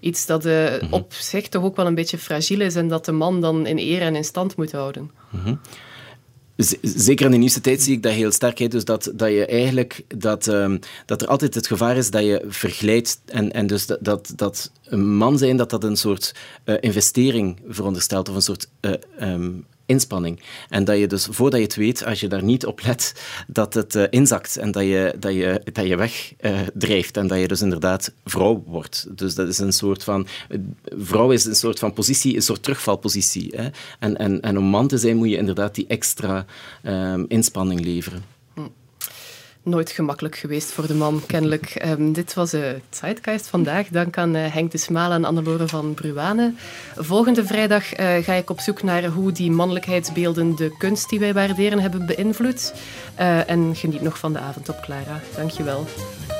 Iets 0.00 0.26
dat 0.26 0.44
mm-hmm. 0.44 0.92
op 0.92 1.12
zich 1.12 1.48
toch 1.48 1.62
ook 1.64 1.76
wel 1.76 1.86
een 1.86 1.94
beetje 1.94 2.18
fragiel 2.18 2.60
is 2.60 2.74
en 2.74 2.88
dat 2.88 3.04
de 3.04 3.12
man 3.12 3.40
dan 3.40 3.66
in 3.66 3.78
eer 3.78 4.02
en 4.02 4.16
in 4.16 4.24
stand 4.24 4.56
moet 4.56 4.72
houden. 4.72 5.10
Mm-hmm 5.30 5.58
zeker 6.82 7.24
in 7.24 7.32
de 7.32 7.36
nieuwste 7.36 7.60
tijd 7.60 7.82
zie 7.82 7.96
ik 7.96 8.02
dat 8.02 8.12
heel 8.12 8.32
sterk. 8.32 8.70
Dus 8.70 8.84
dat, 8.84 9.10
dat 9.14 9.30
je 9.30 9.46
eigenlijk 9.46 10.02
dat, 10.16 10.46
um, 10.46 10.78
dat 11.06 11.22
er 11.22 11.28
altijd 11.28 11.54
het 11.54 11.66
gevaar 11.66 11.96
is 11.96 12.10
dat 12.10 12.22
je 12.22 12.44
vergelijkt 12.48 13.20
en, 13.24 13.52
en 13.52 13.66
dus 13.66 13.86
dat, 13.86 13.98
dat, 14.00 14.32
dat 14.36 14.70
een 14.84 15.16
man 15.16 15.38
zijn 15.38 15.56
dat 15.56 15.70
dat 15.70 15.84
een 15.84 15.96
soort 15.96 16.34
uh, 16.64 16.74
investering 16.80 17.60
veronderstelt 17.68 18.28
of 18.28 18.34
een 18.34 18.42
soort 18.42 18.68
uh, 18.80 18.92
um, 19.20 19.64
inspanning. 19.90 20.40
En 20.68 20.84
dat 20.84 20.98
je 20.98 21.06
dus, 21.06 21.26
voordat 21.30 21.58
je 21.58 21.66
het 21.66 21.74
weet, 21.74 22.04
als 22.04 22.20
je 22.20 22.28
daar 22.28 22.42
niet 22.42 22.66
op 22.66 22.80
let, 22.82 23.14
dat 23.46 23.74
het 23.74 23.94
uh, 23.94 24.04
inzakt 24.10 24.56
en 24.56 24.70
dat 24.70 24.82
je, 24.82 25.14
dat 25.18 25.32
je, 25.32 25.60
dat 25.72 25.86
je 25.86 25.96
wegdrijft 25.96 27.16
uh, 27.16 27.22
en 27.22 27.28
dat 27.28 27.38
je 27.38 27.48
dus 27.48 27.62
inderdaad 27.62 28.12
vrouw 28.24 28.62
wordt. 28.66 29.06
Dus 29.10 29.34
dat 29.34 29.48
is 29.48 29.58
een 29.58 29.72
soort 29.72 30.04
van... 30.04 30.26
Vrouw 30.84 31.30
is 31.30 31.44
een 31.44 31.54
soort 31.54 31.78
van 31.78 31.92
positie, 31.92 32.36
een 32.36 32.42
soort 32.42 32.62
terugvalpositie. 32.62 33.52
Hè? 33.56 33.68
En, 33.98 34.16
en, 34.16 34.40
en 34.40 34.58
om 34.58 34.64
man 34.64 34.88
te 34.88 34.98
zijn 34.98 35.16
moet 35.16 35.30
je 35.30 35.36
inderdaad 35.36 35.74
die 35.74 35.86
extra 35.86 36.44
um, 36.84 37.24
inspanning 37.28 37.84
leveren 37.84 38.38
nooit 39.62 39.90
gemakkelijk 39.90 40.36
geweest 40.36 40.72
voor 40.72 40.86
de 40.86 40.94
man, 40.94 41.22
kennelijk. 41.26 41.82
Um, 41.86 42.12
dit 42.12 42.34
was 42.34 42.50
de 42.50 42.72
uh, 42.74 42.80
Zeitgeist 42.90 43.46
vandaag. 43.46 43.88
Dank 43.88 44.18
aan 44.18 44.36
uh, 44.36 44.46
Henk 44.46 44.70
de 44.70 44.78
Smaal 44.78 45.12
en 45.12 45.24
Annelore 45.24 45.68
van 45.68 45.94
Bruane. 45.94 46.54
Volgende 46.96 47.44
vrijdag 47.44 47.98
uh, 47.98 48.16
ga 48.16 48.32
ik 48.32 48.50
op 48.50 48.60
zoek 48.60 48.82
naar 48.82 49.04
hoe 49.04 49.32
die 49.32 49.50
mannelijkheidsbeelden 49.50 50.56
de 50.56 50.76
kunst 50.78 51.08
die 51.08 51.18
wij 51.18 51.34
waarderen 51.34 51.78
hebben 51.78 52.06
beïnvloed. 52.06 52.74
Uh, 53.20 53.50
en 53.50 53.76
geniet 53.76 54.02
nog 54.02 54.18
van 54.18 54.32
de 54.32 54.38
avond 54.38 54.68
op 54.68 54.80
Clara. 54.80 55.20
Dank 55.36 56.39